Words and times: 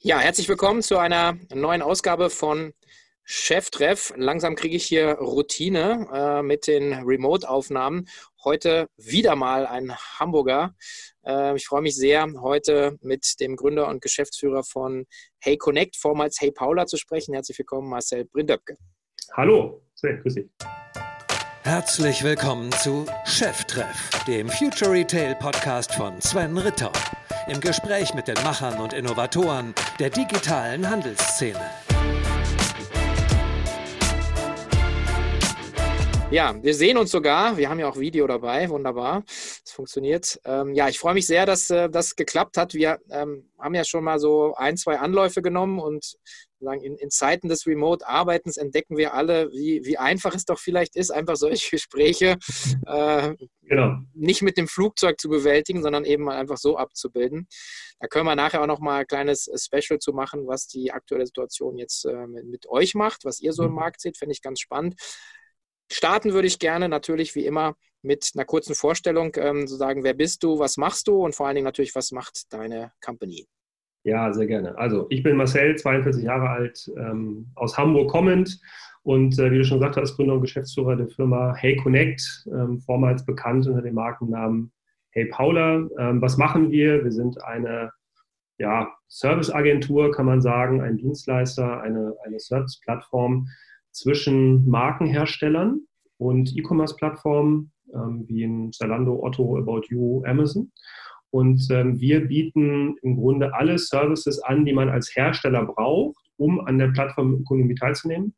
Ja, 0.00 0.20
herzlich 0.20 0.48
willkommen 0.48 0.80
zu 0.80 0.96
einer 0.98 1.36
neuen 1.52 1.82
Ausgabe 1.82 2.30
von 2.30 2.72
Cheftreff. 3.24 4.12
Langsam 4.16 4.54
kriege 4.54 4.76
ich 4.76 4.84
hier 4.84 5.14
Routine 5.14 6.06
äh, 6.12 6.42
mit 6.42 6.68
den 6.68 6.92
Remote-Aufnahmen. 6.92 8.06
Heute 8.44 8.86
wieder 8.96 9.34
mal 9.34 9.66
ein 9.66 9.96
Hamburger. 9.96 10.76
Äh, 11.26 11.56
ich 11.56 11.66
freue 11.66 11.82
mich 11.82 11.96
sehr, 11.96 12.28
heute 12.40 12.96
mit 13.02 13.40
dem 13.40 13.56
Gründer 13.56 13.88
und 13.88 14.00
Geschäftsführer 14.00 14.62
von 14.62 15.04
Hey 15.40 15.56
Connect, 15.56 15.96
vormals 15.96 16.40
Hey 16.40 16.52
Paula, 16.52 16.86
zu 16.86 16.96
sprechen. 16.96 17.34
Herzlich 17.34 17.58
willkommen, 17.58 17.88
Marcel 17.88 18.24
Brindöpke. 18.24 18.76
Hallo, 19.32 19.82
sehr 19.96 20.18
grüß 20.18 20.34
dich. 20.34 20.46
Herzlich 21.64 22.22
willkommen 22.22 22.70
zu 22.70 23.04
Cheftreff, 23.24 24.10
dem 24.28 24.48
Future 24.48 24.92
Retail 24.92 25.34
Podcast 25.34 25.92
von 25.92 26.20
Sven 26.20 26.56
Ritter 26.56 26.92
im 27.48 27.60
Gespräch 27.60 28.14
mit 28.14 28.28
den 28.28 28.36
Machern 28.44 28.78
und 28.78 28.92
Innovatoren 28.92 29.74
der 29.98 30.10
digitalen 30.10 30.88
Handelsszene. 30.88 31.60
Ja, 36.30 36.54
wir 36.62 36.74
sehen 36.74 36.98
uns 36.98 37.10
sogar. 37.10 37.56
Wir 37.56 37.70
haben 37.70 37.80
ja 37.80 37.88
auch 37.88 37.96
Video 37.96 38.26
dabei. 38.26 38.68
Wunderbar. 38.68 39.22
Es 39.26 39.72
funktioniert. 39.72 40.38
Ähm, 40.44 40.74
ja, 40.74 40.88
ich 40.88 40.98
freue 40.98 41.14
mich 41.14 41.26
sehr, 41.26 41.46
dass 41.46 41.70
äh, 41.70 41.88
das 41.88 42.16
geklappt 42.16 42.58
hat. 42.58 42.74
Wir 42.74 42.98
ähm, 43.08 43.50
haben 43.58 43.74
ja 43.74 43.84
schon 43.84 44.04
mal 44.04 44.18
so 44.18 44.54
ein, 44.54 44.76
zwei 44.76 44.98
Anläufe 44.98 45.40
genommen 45.40 45.78
und 45.78 46.16
in, 46.60 46.96
in 46.96 47.10
Zeiten 47.10 47.48
des 47.48 47.66
Remote-Arbeitens 47.66 48.56
entdecken 48.56 48.96
wir 48.96 49.14
alle, 49.14 49.50
wie, 49.52 49.84
wie 49.84 49.98
einfach 49.98 50.34
es 50.34 50.44
doch 50.44 50.58
vielleicht 50.58 50.96
ist, 50.96 51.10
einfach 51.10 51.36
solche 51.36 51.70
Gespräche 51.70 52.38
äh, 52.86 53.34
genau. 53.62 53.98
nicht 54.14 54.42
mit 54.42 54.56
dem 54.56 54.68
Flugzeug 54.68 55.20
zu 55.20 55.28
bewältigen, 55.28 55.82
sondern 55.82 56.04
eben 56.04 56.24
mal 56.24 56.36
einfach 56.36 56.58
so 56.58 56.76
abzubilden. 56.76 57.48
Da 58.00 58.08
können 58.08 58.26
wir 58.26 58.36
nachher 58.36 58.62
auch 58.62 58.66
noch 58.66 58.80
mal 58.80 59.00
ein 59.00 59.06
kleines 59.06 59.50
Special 59.56 59.98
zu 59.98 60.12
machen, 60.12 60.46
was 60.46 60.66
die 60.66 60.92
aktuelle 60.92 61.26
Situation 61.26 61.76
jetzt 61.76 62.04
äh, 62.04 62.26
mit, 62.26 62.46
mit, 62.46 62.68
euch 62.68 62.94
macht, 62.94 63.24
was 63.24 63.40
ihr 63.40 63.52
so 63.52 63.64
im 63.64 63.70
mhm. 63.70 63.76
Markt 63.76 64.00
seht, 64.00 64.16
finde 64.16 64.32
ich 64.32 64.42
ganz 64.42 64.60
spannend. 64.60 64.94
Starten 65.90 66.34
würde 66.34 66.48
ich 66.48 66.58
gerne 66.58 66.88
natürlich 66.88 67.34
wie 67.34 67.46
immer 67.46 67.74
mit 68.02 68.30
einer 68.34 68.44
kurzen 68.44 68.74
Vorstellung, 68.74 69.32
ähm, 69.36 69.66
so 69.66 69.76
sagen, 69.76 70.04
wer 70.04 70.14
bist 70.14 70.42
du, 70.42 70.58
was 70.58 70.76
machst 70.76 71.08
du 71.08 71.24
und 71.24 71.34
vor 71.34 71.46
allen 71.46 71.56
Dingen 71.56 71.64
natürlich, 71.64 71.94
was 71.94 72.12
macht 72.12 72.52
deine 72.52 72.92
Company? 73.04 73.48
Ja, 74.04 74.32
sehr 74.32 74.46
gerne. 74.46 74.76
Also 74.78 75.06
ich 75.10 75.22
bin 75.22 75.36
Marcel, 75.36 75.76
42 75.76 76.24
Jahre 76.24 76.48
alt, 76.48 76.90
ähm, 76.96 77.50
aus 77.54 77.76
Hamburg 77.76 78.10
kommend 78.10 78.60
und 79.02 79.38
äh, 79.38 79.50
wie 79.50 79.58
du 79.58 79.64
schon 79.64 79.78
gesagt 79.78 79.96
hast, 79.96 80.16
Gründer 80.16 80.34
und 80.34 80.42
Geschäftsführer 80.42 80.96
der 80.96 81.08
Firma 81.08 81.54
Hey 81.54 81.76
Connect, 81.76 82.46
ähm, 82.52 82.80
vormals 82.80 83.24
bekannt 83.24 83.66
unter 83.66 83.82
dem 83.82 83.94
Markennamen 83.94 84.72
Hey 85.10 85.26
Paula. 85.26 85.88
Ähm, 85.98 86.22
was 86.22 86.36
machen 86.36 86.70
wir? 86.70 87.02
Wir 87.04 87.12
sind 87.12 87.42
eine 87.42 87.90
ja, 88.58 88.92
Serviceagentur, 89.08 90.10
kann 90.10 90.26
man 90.26 90.40
sagen, 90.40 90.80
ein 90.80 90.96
Dienstleister, 90.96 91.80
eine, 91.80 92.14
eine 92.24 92.40
Service-Plattform 92.40 93.48
zwischen 93.92 94.68
Markenherstellern 94.68 95.80
und 96.18 96.56
E-Commerce-Plattformen 96.56 97.72
ähm, 97.94 98.24
wie 98.28 98.42
in 98.42 98.72
Zalando, 98.72 99.22
Otto, 99.22 99.56
About 99.56 99.82
You, 99.88 100.22
Amazon. 100.24 100.72
Und 101.30 101.66
ähm, 101.70 102.00
wir 102.00 102.26
bieten 102.26 102.96
im 103.02 103.16
Grunde 103.16 103.54
alle 103.54 103.78
Services 103.78 104.40
an, 104.40 104.64
die 104.64 104.72
man 104.72 104.88
als 104.88 105.14
Hersteller 105.14 105.66
braucht, 105.66 106.24
um 106.36 106.60
an 106.60 106.78
der 106.78 106.88
Plattformökonomie 106.88 107.74
teilzunehmen. 107.74 108.34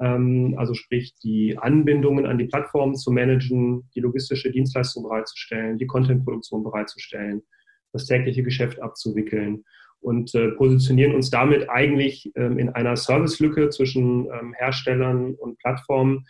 Ähm, 0.00 0.54
also 0.56 0.74
sprich, 0.74 1.14
die 1.22 1.58
Anbindungen 1.58 2.26
an 2.26 2.38
die 2.38 2.46
Plattform 2.46 2.94
zu 2.94 3.10
managen, 3.10 3.88
die 3.94 4.00
logistische 4.00 4.50
Dienstleistung 4.50 5.04
bereitzustellen, 5.04 5.78
die 5.78 5.86
Contentproduktion 5.86 6.64
bereitzustellen, 6.64 7.42
das 7.92 8.06
tägliche 8.06 8.42
Geschäft 8.42 8.80
abzuwickeln 8.80 9.64
und 10.02 10.34
äh, 10.34 10.48
positionieren 10.52 11.14
uns 11.14 11.30
damit 11.30 11.70
eigentlich 11.70 12.32
ähm, 12.34 12.58
in 12.58 12.68
einer 12.70 12.96
Servicelücke 12.96 13.70
zwischen 13.70 14.26
ähm, 14.26 14.52
Herstellern 14.54 15.34
und 15.34 15.58
Plattformen, 15.58 16.26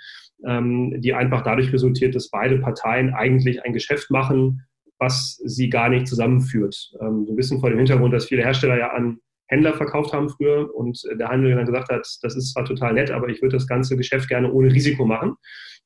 ähm, 0.47 1.01
die 1.01 1.15
einfach 1.15 1.43
dadurch 1.43 1.73
resultiert, 1.73 2.15
dass 2.15 2.31
beide 2.31 2.59
Parteien 2.59 3.15
eigentlich 3.15 3.65
ein 3.65 3.73
Geschäft 3.73 4.11
machen, 4.11 4.63
was 5.03 5.41
sie 5.45 5.69
gar 5.69 5.89
nicht 5.89 6.07
zusammenführt. 6.07 6.93
Ähm, 7.01 7.27
so 7.27 7.33
ein 7.33 7.37
bisschen 7.37 7.59
vor 7.59 7.71
dem 7.71 7.79
Hintergrund, 7.79 8.15
dass 8.15 8.27
viele 8.27 8.45
Hersteller 8.45 8.79
ja 8.79 8.93
an 8.93 9.19
Händler 9.49 9.75
verkauft 9.75 10.13
haben 10.13 10.31
früher 10.31 10.73
und 10.75 11.03
der 11.19 11.29
Handel 11.29 11.57
dann 11.57 11.67
gesagt 11.67 11.91
hat, 11.91 12.07
das 12.23 12.37
ist 12.37 12.53
zwar 12.53 12.65
total 12.65 12.95
nett, 12.95 13.11
aber 13.11 13.29
ich 13.29 13.43
würde 13.43 13.57
das 13.57 13.67
ganze 13.67 13.97
Geschäft 13.97 14.29
gerne 14.29 14.51
ohne 14.53 14.73
Risiko 14.73 15.05
machen. 15.05 15.35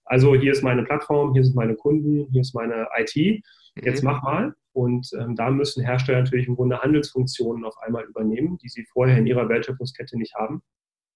Also 0.04 0.34
hier 0.34 0.52
ist 0.52 0.62
meine 0.62 0.84
Plattform, 0.84 1.32
hier 1.32 1.42
sind 1.42 1.56
meine 1.56 1.74
Kunden, 1.74 2.28
hier 2.30 2.42
ist 2.42 2.54
meine 2.54 2.88
IT. 2.98 3.42
Jetzt 3.82 4.02
mhm. 4.02 4.10
mach 4.10 4.22
mal. 4.22 4.54
Und 4.72 5.08
ähm, 5.18 5.34
da 5.34 5.50
müssen 5.50 5.82
Hersteller 5.82 6.18
natürlich 6.18 6.46
im 6.46 6.54
Grunde 6.54 6.78
Handelsfunktionen 6.78 7.64
auf 7.64 7.74
einmal 7.78 8.04
übernehmen, 8.04 8.58
die 8.58 8.68
sie 8.68 8.84
vorher 8.92 9.16
in 9.16 9.26
ihrer 9.26 9.48
Wertschöpfungskette 9.48 10.18
nicht 10.18 10.34
haben. 10.34 10.60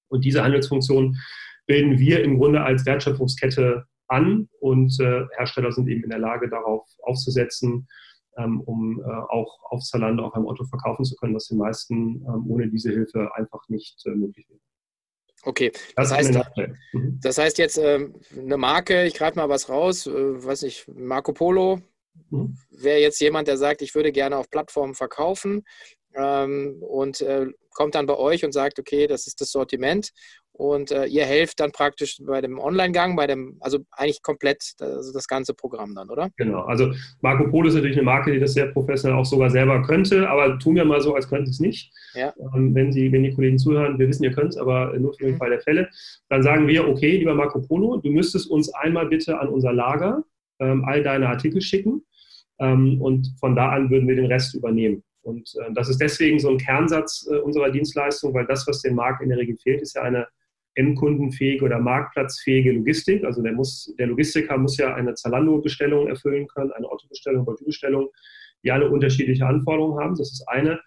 Und 0.09 0.25
diese 0.25 0.43
Handelsfunktionen 0.43 1.19
bilden 1.67 1.99
wir 1.99 2.25
im 2.25 2.39
Grunde 2.39 2.63
als 2.63 2.87
Wertschöpfungskette 2.87 3.85
an 4.11 4.49
und 4.61 4.99
äh, 5.01 5.25
Hersteller 5.37 5.73
sind 5.73 5.89
eben 5.89 6.05
in 6.05 6.11
der 6.11 6.19
Lage, 6.19 6.49
darauf 6.49 6.87
aufzusetzen, 7.03 7.89
ähm, 8.37 8.61
um 8.63 9.01
äh, 9.01 9.05
auch 9.05 9.59
auf 9.71 9.83
Zalando 9.83 10.25
auch 10.27 10.35
beim 10.35 10.47
Otto 10.47 10.65
verkaufen 10.65 11.05
zu 11.05 11.17
können, 11.17 11.35
was 11.35 11.49
den 11.49 11.59
meisten 11.59 12.17
ähm, 12.27 12.45
ohne 12.49 12.69
diese 12.69 12.91
Hilfe 12.91 13.31
einfach 13.35 13.63
nicht 13.69 14.05
äh, 14.07 14.11
möglich 14.11 14.49
wäre. 14.49 14.61
Okay, 15.43 15.71
das, 15.97 16.11
das 16.11 16.13
heißt, 16.13 16.35
mhm. 16.93 17.19
das 17.23 17.39
heißt 17.39 17.59
jetzt 17.59 17.79
äh, 17.79 18.09
eine 18.37 18.57
Marke, 18.59 19.07
ich 19.07 19.15
greife 19.15 19.39
mal 19.39 19.49
was 19.49 19.69
raus, 19.69 20.07
äh, 20.07 20.13
weiß 20.45 20.63
nicht, 20.63 20.87
Marco 20.89 21.33
Polo 21.33 21.81
mhm. 22.29 22.59
wäre 22.71 22.99
jetzt 22.99 23.21
jemand, 23.21 23.49
der 23.49 23.57
sagt, 23.57 23.81
ich 23.81 23.95
würde 23.95 24.13
gerne 24.13 24.37
auf 24.37 24.51
Plattformen 24.51 24.95
verkaufen 24.95 25.63
ähm, 26.15 26.83
und 26.83 27.23
äh, 27.23 27.47
kommt 27.71 27.95
dann 27.95 28.07
bei 28.07 28.17
euch 28.17 28.45
und 28.45 28.53
sagt, 28.53 28.79
okay, 28.79 29.07
das 29.07 29.27
ist 29.27 29.41
das 29.41 29.53
Sortiment 29.53 30.11
und 30.53 30.91
äh, 30.91 31.07
ihr 31.07 31.25
helft 31.25 31.61
dann 31.61 31.73
praktisch 31.73 32.19
bei 32.23 32.41
dem 32.41 32.59
Online-Gang, 32.59 33.17
bei 33.17 33.27
dem, 33.27 33.57
also 33.61 33.79
eigentlich 33.93 34.23
komplett 34.23 34.63
also 34.79 35.13
das 35.13 35.27
ganze 35.27 35.55
Programm 35.55 35.95
dann, 35.95 36.11
oder? 36.11 36.31
Genau. 36.37 36.63
Also 36.63 36.93
Marco 37.21 37.49
Polo 37.49 37.69
ist 37.69 37.75
natürlich 37.75 37.97
eine 37.97 38.05
Marke, 38.05 38.33
die 38.33 38.41
das 38.41 38.55
sehr 38.55 38.67
professionell 38.67 39.17
auch 39.17 39.25
sogar 39.25 39.49
selber 39.51 39.83
könnte, 39.83 40.29
aber 40.29 40.59
tun 40.59 40.75
wir 40.75 40.85
mal 40.85 41.01
so, 41.01 41.15
als 41.15 41.29
könnten 41.29 41.47
sie 41.47 41.53
es 41.53 41.61
nicht. 41.61 41.93
Ja. 42.15 42.35
Ähm, 42.55 42.75
wenn, 42.75 42.93
Sie, 42.93 43.11
wenn 43.11 43.23
die 43.23 43.33
Kollegen 43.33 43.59
zuhören, 43.59 43.99
wir 43.99 44.09
wissen, 44.09 44.25
ihr 44.25 44.33
könnt 44.33 44.51
es, 44.51 44.59
aber 44.59 44.93
nur 44.99 45.15
für 45.15 45.25
den 45.25 45.35
mhm. 45.35 45.39
Fall 45.39 45.51
der 45.51 45.61
Fälle, 45.61 45.89
dann 46.29 46.43
sagen 46.43 46.67
wir, 46.69 46.87
okay, 46.87 47.17
lieber 47.17 47.35
Marco 47.35 47.61
Polo, 47.61 47.97
du 47.97 48.11
müsstest 48.11 48.51
uns 48.51 48.73
einmal 48.75 49.07
bitte 49.07 49.39
an 49.39 49.49
unser 49.49 49.73
Lager 49.73 50.25
ähm, 50.59 50.85
all 50.85 51.03
deine 51.03 51.29
Artikel 51.29 51.63
schicken 51.63 52.03
ähm, 52.59 53.01
und 53.01 53.33
von 53.41 53.57
da 53.57 53.71
an 53.71 53.91
würden 53.91 54.07
wir 54.09 54.17
den 54.17 54.27
Rest 54.27 54.55
übernehmen. 54.55 55.03
Und 55.23 55.55
äh, 55.57 55.73
das 55.75 55.89
ist 55.89 56.01
deswegen 56.01 56.39
so 56.39 56.51
ein 56.51 56.59
Kernsatz 56.59 57.27
äh, 57.31 57.37
unserer 57.37 57.71
Dienstleistung, 57.71 58.35
weil 58.35 58.47
das, 58.47 58.67
was 58.67 58.83
dem 58.83 58.95
Markt 58.95 59.23
in 59.23 59.31
der 59.31 59.39
Regel 59.39 59.57
fehlt, 59.57 59.81
ist 59.83 59.95
ja 59.95 60.03
eine 60.03 60.27
endkundenfähige 60.81 61.65
oder 61.65 61.79
marktplatzfähige 61.79 62.73
Logistik. 62.73 63.25
Also 63.25 63.43
der, 63.43 63.53
muss, 63.53 63.95
der 63.99 64.07
Logistiker 64.07 64.57
muss 64.57 64.77
ja 64.79 64.95
eine 64.95 65.15
Zalando-Bestellung 65.15 66.09
erfüllen 66.09 66.47
können, 66.49 66.73
eine 66.73 66.91
Otto-Bestellung, 66.91 67.45
Baudu-Bestellung, 67.45 68.09
die 68.65 68.73
alle 68.73 68.91
unterschiedliche 68.91 69.47
Anforderungen 69.47 70.01
haben. 70.03 70.17
Das 70.17 70.33
ist 70.33 70.45
eine. 70.49 70.81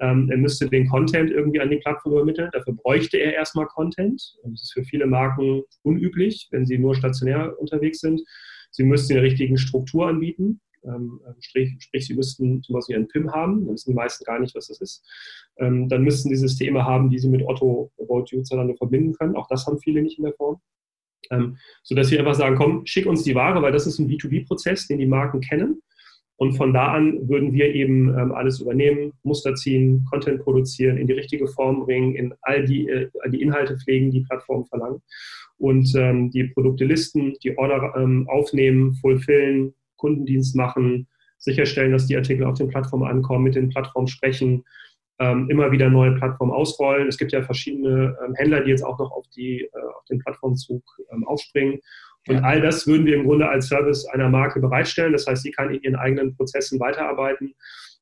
Ähm, 0.00 0.30
er 0.30 0.38
müsste 0.38 0.68
den 0.68 0.88
Content 0.88 1.30
irgendwie 1.30 1.60
an 1.60 1.70
die 1.70 1.76
Plattform 1.76 2.12
übermitteln. 2.12 2.50
Dafür 2.52 2.74
bräuchte 2.74 3.18
er 3.18 3.34
erstmal 3.34 3.66
Content. 3.66 4.22
das 4.44 4.62
ist 4.62 4.72
für 4.72 4.84
viele 4.84 5.06
Marken 5.06 5.62
unüblich, 5.82 6.48
wenn 6.52 6.64
sie 6.64 6.78
nur 6.78 6.94
stationär 6.94 7.58
unterwegs 7.58 8.00
sind. 8.00 8.22
Sie 8.70 8.84
müssten 8.84 9.14
die 9.14 9.18
richtigen 9.18 9.58
Struktur 9.58 10.08
anbieten. 10.08 10.60
Ähm, 10.84 11.20
ähm, 11.26 11.34
sprich, 11.40 12.06
sie 12.06 12.14
müssten 12.14 12.62
zum 12.62 12.74
Beispiel 12.74 12.96
einen 12.96 13.08
PIM 13.08 13.32
haben, 13.32 13.64
dann 13.64 13.74
wissen 13.74 13.90
die 13.90 13.96
meisten 13.96 14.24
gar 14.24 14.38
nicht, 14.38 14.54
was 14.54 14.68
das 14.68 14.80
ist. 14.80 15.04
Ähm, 15.58 15.88
dann 15.88 16.02
müssten 16.02 16.28
sie 16.28 16.36
Systeme 16.36 16.84
haben, 16.84 17.10
die 17.10 17.18
sie 17.18 17.28
mit 17.28 17.42
Otto 17.46 17.90
About 17.98 18.26
You 18.28 18.42
Zalando 18.42 18.74
verbinden 18.74 19.12
können. 19.14 19.36
Auch 19.36 19.48
das 19.48 19.66
haben 19.66 19.78
viele 19.78 20.02
nicht 20.02 20.18
in 20.18 20.24
der 20.24 20.34
Form. 20.34 20.60
Ähm, 21.30 21.58
sodass 21.82 22.10
wir 22.10 22.18
einfach 22.18 22.34
sagen, 22.34 22.56
komm, 22.56 22.86
schick 22.86 23.06
uns 23.06 23.22
die 23.22 23.34
Ware, 23.34 23.62
weil 23.62 23.72
das 23.72 23.86
ist 23.86 23.98
ein 23.98 24.08
B2B-Prozess, 24.08 24.88
den 24.88 24.98
die 24.98 25.06
Marken 25.06 25.40
kennen. 25.40 25.82
Und 26.36 26.54
von 26.54 26.72
da 26.72 26.92
an 26.92 27.28
würden 27.28 27.52
wir 27.52 27.74
eben 27.74 28.10
alles 28.32 28.60
übernehmen, 28.60 29.12
Muster 29.24 29.54
ziehen, 29.54 30.06
Content 30.10 30.40
produzieren, 30.40 30.96
in 30.96 31.06
die 31.06 31.12
richtige 31.12 31.46
Form 31.46 31.84
bringen, 31.84 32.14
in 32.14 32.32
all 32.40 32.64
die, 32.64 32.88
äh, 32.88 33.10
die 33.28 33.42
Inhalte 33.42 33.76
pflegen, 33.76 34.10
die 34.10 34.22
Plattformen 34.22 34.64
verlangen 34.64 35.02
und 35.58 35.94
ähm, 35.94 36.30
die 36.30 36.44
Produkte 36.44 36.86
listen, 36.86 37.34
die 37.44 37.56
Order 37.58 37.92
ähm, 37.94 38.26
aufnehmen, 38.30 38.94
fulfillen, 38.94 39.74
Kundendienst 40.00 40.56
machen, 40.56 41.06
sicherstellen, 41.38 41.92
dass 41.92 42.06
die 42.06 42.16
Artikel 42.16 42.44
auf 42.44 42.58
den 42.58 42.68
Plattformen 42.68 43.08
ankommen, 43.08 43.44
mit 43.44 43.54
den 43.54 43.68
Plattformen 43.68 44.08
sprechen, 44.08 44.64
ähm, 45.18 45.48
immer 45.50 45.70
wieder 45.70 45.90
neue 45.90 46.12
Plattformen 46.12 46.52
ausrollen. 46.52 47.06
Es 47.06 47.18
gibt 47.18 47.32
ja 47.32 47.42
verschiedene 47.42 48.16
ähm, 48.24 48.34
Händler, 48.34 48.62
die 48.62 48.70
jetzt 48.70 48.82
auch 48.82 48.98
noch 48.98 49.12
auf, 49.12 49.26
die, 49.36 49.60
äh, 49.60 49.68
auf 49.96 50.04
den 50.10 50.18
Plattformzug 50.18 50.82
ähm, 51.12 51.26
aufspringen. 51.26 51.80
Und 52.26 52.36
ja. 52.36 52.42
all 52.42 52.60
das 52.60 52.86
würden 52.86 53.06
wir 53.06 53.16
im 53.16 53.24
Grunde 53.24 53.48
als 53.48 53.68
Service 53.68 54.06
einer 54.06 54.28
Marke 54.28 54.60
bereitstellen. 54.60 55.12
Das 55.12 55.26
heißt, 55.26 55.42
sie 55.42 55.50
kann 55.50 55.74
in 55.74 55.82
ihren 55.82 55.96
eigenen 55.96 56.34
Prozessen 56.34 56.80
weiterarbeiten 56.80 57.54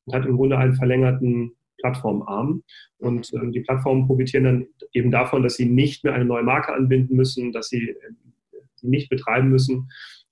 und 0.04 0.14
hat 0.14 0.26
im 0.26 0.36
Grunde 0.36 0.58
einen 0.58 0.74
verlängerten 0.74 1.52
Plattformarm. 1.78 2.62
Und 2.98 3.32
äh, 3.32 3.50
die 3.50 3.60
Plattformen 3.60 4.06
profitieren 4.06 4.44
dann 4.44 4.66
eben 4.92 5.10
davon, 5.10 5.42
dass 5.42 5.54
sie 5.54 5.66
nicht 5.66 6.04
mehr 6.04 6.14
eine 6.14 6.24
neue 6.24 6.42
Marke 6.42 6.72
anbinden 6.72 7.16
müssen, 7.16 7.52
dass 7.52 7.68
sie 7.68 7.90
äh, 7.90 7.96
nicht 8.82 9.10
betreiben 9.10 9.48
müssen, 9.48 9.88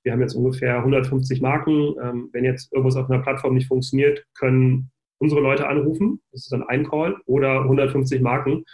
wir 0.07 0.13
haben 0.13 0.21
jetzt 0.21 0.37
ungefähr 0.37 0.79
150 0.79 1.41
Marken. 1.41 1.97
Ähm, 2.01 2.31
wenn 2.33 2.45
jetzt 2.45 2.73
irgendwas 2.73 2.95
auf 2.95 3.11
einer 3.11 3.23
Plattform 3.23 3.55
nicht 3.55 3.67
funktioniert, 3.67 4.25
können 4.39 4.89
unsere 5.19 5.41
Leute 5.41 5.67
anrufen, 5.67 6.21
das 6.31 6.43
ist 6.45 6.53
dann 6.53 6.63
ein 6.63 6.89
Call, 6.89 7.17
oder 7.27 7.63
150 7.63 8.21
Marken. 8.21 8.65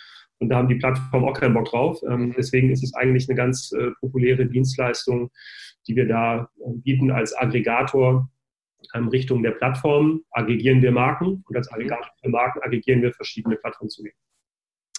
Und 0.40 0.50
da 0.50 0.56
haben 0.56 0.69
die 0.69 0.75
Plattformen 0.75 1.26
auch 1.26 1.38
keinen 1.38 1.55
Bock 1.55 1.70
drauf. 1.70 1.99
Ähm, 2.06 2.34
deswegen 2.37 2.70
ist 2.70 2.84
es 2.84 2.93
eigentlich 2.94 3.31
eine 3.31 3.37
ganz 3.37 3.73
äh, 3.73 3.93
populäre 4.00 4.44
Dienstleistung, 4.44 5.31
die 5.87 5.96
wir 5.96 6.06
da 6.06 6.50
äh, 6.58 6.73
bieten 6.75 7.11
als 7.11 7.34
Aggregator 7.34 8.29
ähm, 8.94 9.08
Richtung 9.08 9.43
der 9.43 9.52
Plattform. 9.52 10.23
Aggregieren 10.32 10.82
wir 10.82 10.93
Marken 10.93 11.43
und 11.49 11.56
als 11.56 11.70
mhm. 11.70 11.76
Aggregator 11.76 12.12
für 12.20 12.29
Marken 12.29 12.61
aggregieren 12.61 13.00
wir 13.00 13.14
verschiedene 13.14 13.56
Plattformzugänge. 13.56 14.14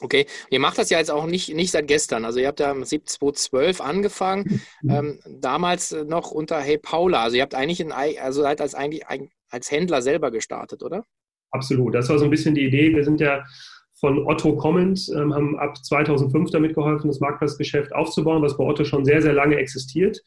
Okay, 0.01 0.25
ihr 0.49 0.59
macht 0.59 0.77
das 0.77 0.89
ja 0.89 0.97
jetzt 0.97 1.11
auch 1.11 1.25
nicht, 1.25 1.53
nicht 1.53 1.71
seit 1.71 1.87
gestern. 1.87 2.25
Also 2.25 2.39
ihr 2.39 2.47
habt 2.47 2.59
ja 2.59 2.71
im 2.71 2.83
2012 2.83 3.79
angefangen, 3.79 4.61
ähm, 4.89 5.19
damals 5.27 5.91
noch 5.91 6.31
unter 6.31 6.59
Hey 6.59 6.77
Paula. 6.77 7.23
Also 7.23 7.37
ihr 7.37 7.43
habt 7.43 7.55
eigentlich, 7.55 7.81
ein, 7.81 7.91
also 7.91 8.41
seid 8.41 8.59
als, 8.59 8.75
eigentlich 8.75 9.03
als 9.49 9.71
Händler 9.71 10.01
selber 10.01 10.31
gestartet, 10.31 10.83
oder? 10.83 11.05
Absolut, 11.51 11.93
das 11.93 12.09
war 12.09 12.17
so 12.17 12.25
ein 12.25 12.31
bisschen 12.31 12.55
die 12.55 12.65
Idee. 12.65 12.93
Wir 12.95 13.03
sind 13.03 13.21
ja 13.21 13.43
von 14.03 14.25
Otto 14.27 14.57
kommend, 14.57 15.07
ähm, 15.15 15.33
haben 15.33 15.57
ab 15.59 15.77
2005 15.77 16.49
damit 16.51 16.75
geholfen, 16.75 17.07
das 17.07 17.21
Marktplatzgeschäft 17.21 17.93
aufzubauen, 17.93 18.41
was 18.41 18.57
bei 18.57 18.63
Otto 18.65 18.83
schon 18.83 19.05
sehr, 19.05 19.21
sehr 19.21 19.33
lange 19.33 19.55
existiert. 19.55 20.19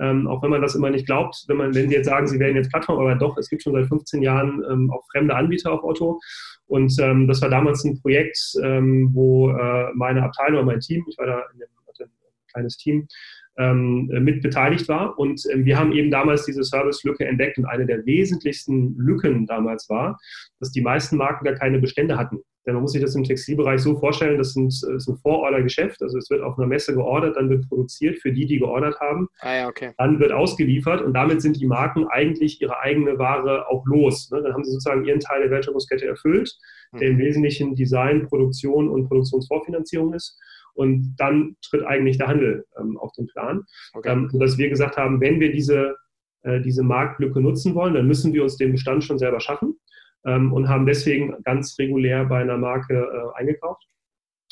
Ähm, 0.00 0.26
auch 0.26 0.42
wenn 0.42 0.50
man 0.50 0.60
das 0.60 0.74
immer 0.74 0.90
nicht 0.90 1.06
glaubt, 1.06 1.44
wenn, 1.46 1.56
man, 1.56 1.74
wenn 1.74 1.88
Sie 1.88 1.94
jetzt 1.94 2.06
sagen, 2.06 2.26
Sie 2.26 2.40
wären 2.40 2.56
jetzt 2.56 2.70
Plattform, 2.70 2.98
aber 2.98 3.14
doch, 3.14 3.38
es 3.38 3.48
gibt 3.48 3.62
schon 3.62 3.72
seit 3.72 3.86
15 3.86 4.22
Jahren 4.22 4.62
ähm, 4.68 4.90
auch 4.90 5.04
fremde 5.10 5.36
Anbieter 5.36 5.72
auf 5.72 5.84
Otto. 5.84 6.20
Und 6.66 6.96
ähm, 7.00 7.28
das 7.28 7.42
war 7.42 7.50
damals 7.50 7.84
ein 7.84 8.00
Projekt, 8.00 8.38
ähm, 8.62 9.10
wo 9.12 9.50
äh, 9.50 9.90
meine 9.94 10.22
Abteilung 10.22 10.64
mein 10.64 10.80
Team, 10.80 11.04
ich 11.08 11.18
war 11.18 11.26
da 11.26 11.38
in 11.54 11.62
einem, 11.62 11.70
ein 12.00 12.08
kleines 12.52 12.76
Team, 12.78 13.06
ähm, 13.58 14.06
mit 14.06 14.42
beteiligt 14.42 14.88
war. 14.88 15.18
Und 15.18 15.42
ähm, 15.52 15.64
wir 15.64 15.78
haben 15.78 15.92
eben 15.92 16.10
damals 16.10 16.44
diese 16.44 16.64
Service-Lücke 16.64 17.26
entdeckt. 17.26 17.58
Und 17.58 17.66
eine 17.66 17.86
der 17.86 18.04
wesentlichsten 18.06 18.96
Lücken 18.98 19.46
damals 19.46 19.88
war, 19.88 20.18
dass 20.60 20.72
die 20.72 20.80
meisten 20.80 21.16
Marken 21.16 21.44
gar 21.44 21.54
keine 21.54 21.78
Bestände 21.78 22.16
hatten. 22.16 22.38
Denn 22.66 22.74
man 22.74 22.82
muss 22.82 22.92
sich 22.92 23.02
das 23.02 23.14
im 23.14 23.24
Textilbereich 23.24 23.80
so 23.80 23.98
vorstellen, 23.98 24.38
das, 24.38 24.54
sind, 24.54 24.72
das 24.72 24.82
ist 24.82 25.08
ein 25.08 25.16
Vororder-Geschäft. 25.16 26.02
Also 26.02 26.16
es 26.16 26.30
wird 26.30 26.42
auf 26.42 26.58
einer 26.58 26.66
Messe 26.66 26.94
geordert, 26.94 27.36
dann 27.36 27.50
wird 27.50 27.68
produziert 27.68 28.18
für 28.18 28.32
die, 28.32 28.46
die 28.46 28.58
geordert 28.58 28.98
haben. 29.00 29.28
Ah, 29.40 29.54
ja, 29.54 29.68
okay. 29.68 29.92
Dann 29.98 30.18
wird 30.18 30.32
ausgeliefert 30.32 31.02
und 31.02 31.12
damit 31.12 31.42
sind 31.42 31.60
die 31.60 31.66
Marken 31.66 32.06
eigentlich 32.08 32.62
ihre 32.62 32.78
eigene 32.78 33.18
Ware 33.18 33.68
auch 33.68 33.84
los. 33.86 34.30
Ne? 34.30 34.42
Dann 34.42 34.54
haben 34.54 34.64
sie 34.64 34.72
sozusagen 34.72 35.04
ihren 35.04 35.20
Teil 35.20 35.42
der 35.42 35.50
Wertschöpfungskette 35.50 36.06
erfüllt, 36.06 36.56
der 36.94 37.08
im 37.08 37.16
mhm. 37.16 37.20
Wesentlichen 37.20 37.74
Design, 37.74 38.26
Produktion 38.26 38.88
und 38.88 39.08
Produktionsvorfinanzierung 39.08 40.14
ist. 40.14 40.38
Und 40.72 41.14
dann 41.18 41.56
tritt 41.62 41.84
eigentlich 41.84 42.18
der 42.18 42.28
Handel 42.28 42.64
ähm, 42.80 42.96
auf 42.96 43.12
den 43.12 43.26
Plan. 43.26 43.62
Okay. 43.92 44.10
Ähm, 44.10 44.28
sodass 44.32 44.58
wir 44.58 44.68
gesagt 44.70 44.96
haben, 44.96 45.20
wenn 45.20 45.38
wir 45.38 45.52
diese, 45.52 45.96
äh, 46.42 46.60
diese 46.60 46.82
Marktlücke 46.82 47.40
nutzen 47.40 47.74
wollen, 47.74 47.94
dann 47.94 48.08
müssen 48.08 48.32
wir 48.32 48.42
uns 48.42 48.56
den 48.56 48.72
Bestand 48.72 49.04
schon 49.04 49.18
selber 49.18 49.38
schaffen 49.38 49.78
ähm, 50.26 50.52
und 50.52 50.68
haben 50.68 50.86
deswegen 50.86 51.34
ganz 51.44 51.76
regulär 51.78 52.24
bei 52.24 52.40
einer 52.40 52.58
Marke 52.58 52.94
äh, 52.94 53.38
eingekauft. 53.38 53.86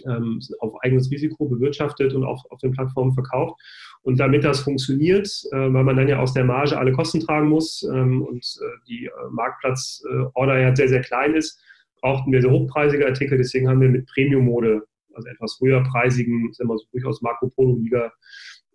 Ähm, 0.06 0.40
auf 0.60 0.72
eigenes 0.82 1.10
Risiko 1.10 1.46
bewirtschaftet 1.48 2.14
und 2.14 2.24
auch 2.24 2.44
auf 2.50 2.58
den 2.60 2.72
Plattformen 2.72 3.12
verkauft. 3.12 3.60
Und 4.00 4.18
damit 4.18 4.42
das 4.42 4.60
funktioniert, 4.60 5.28
äh, 5.52 5.56
weil 5.56 5.84
man 5.84 5.96
dann 5.96 6.08
ja 6.08 6.18
aus 6.18 6.32
der 6.32 6.44
Marge 6.44 6.78
alle 6.78 6.92
Kosten 6.92 7.20
tragen 7.20 7.48
muss 7.48 7.82
ähm, 7.82 8.22
und 8.22 8.42
äh, 8.42 8.88
die 8.88 9.06
äh, 9.06 9.10
Marktplatzorder 9.30 10.58
ja 10.58 10.74
sehr, 10.74 10.88
sehr 10.88 11.02
klein 11.02 11.34
ist, 11.34 11.62
brauchten 12.00 12.32
wir 12.32 12.40
sehr 12.40 12.50
hochpreisige 12.50 13.06
Artikel. 13.06 13.38
Deswegen 13.38 13.68
haben 13.68 13.80
wir 13.80 13.90
mit 13.90 14.06
Premium-Mode 14.06 14.82
also 15.14 15.28
etwas 15.28 15.58
höherpreisigen, 15.60 16.52
sagen 16.54 16.70
wir 16.70 16.78
so, 16.78 16.86
durchaus 16.90 17.20
Marco 17.20 17.50
Polo-Liga 17.50 18.12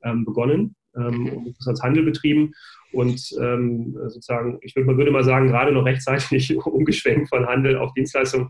ähm, 0.04 0.24
begonnen 0.24 0.76
ähm, 0.98 1.30
und 1.30 1.56
das 1.58 1.68
als 1.68 1.84
Handel 1.84 2.04
betrieben. 2.04 2.54
Und 2.94 3.36
ähm, 3.42 3.98
sozusagen, 4.08 4.60
ich 4.62 4.76
würde, 4.76 4.98
würde 4.98 5.12
mal 5.12 5.24
sagen, 5.24 5.48
gerade 5.48 5.72
noch 5.72 5.86
rechtzeitig 5.86 6.56
umgeschwenkt 6.66 7.30
von 7.30 7.46
Handel 7.46 7.78
auf 7.78 7.94
Dienstleistung, 7.94 8.50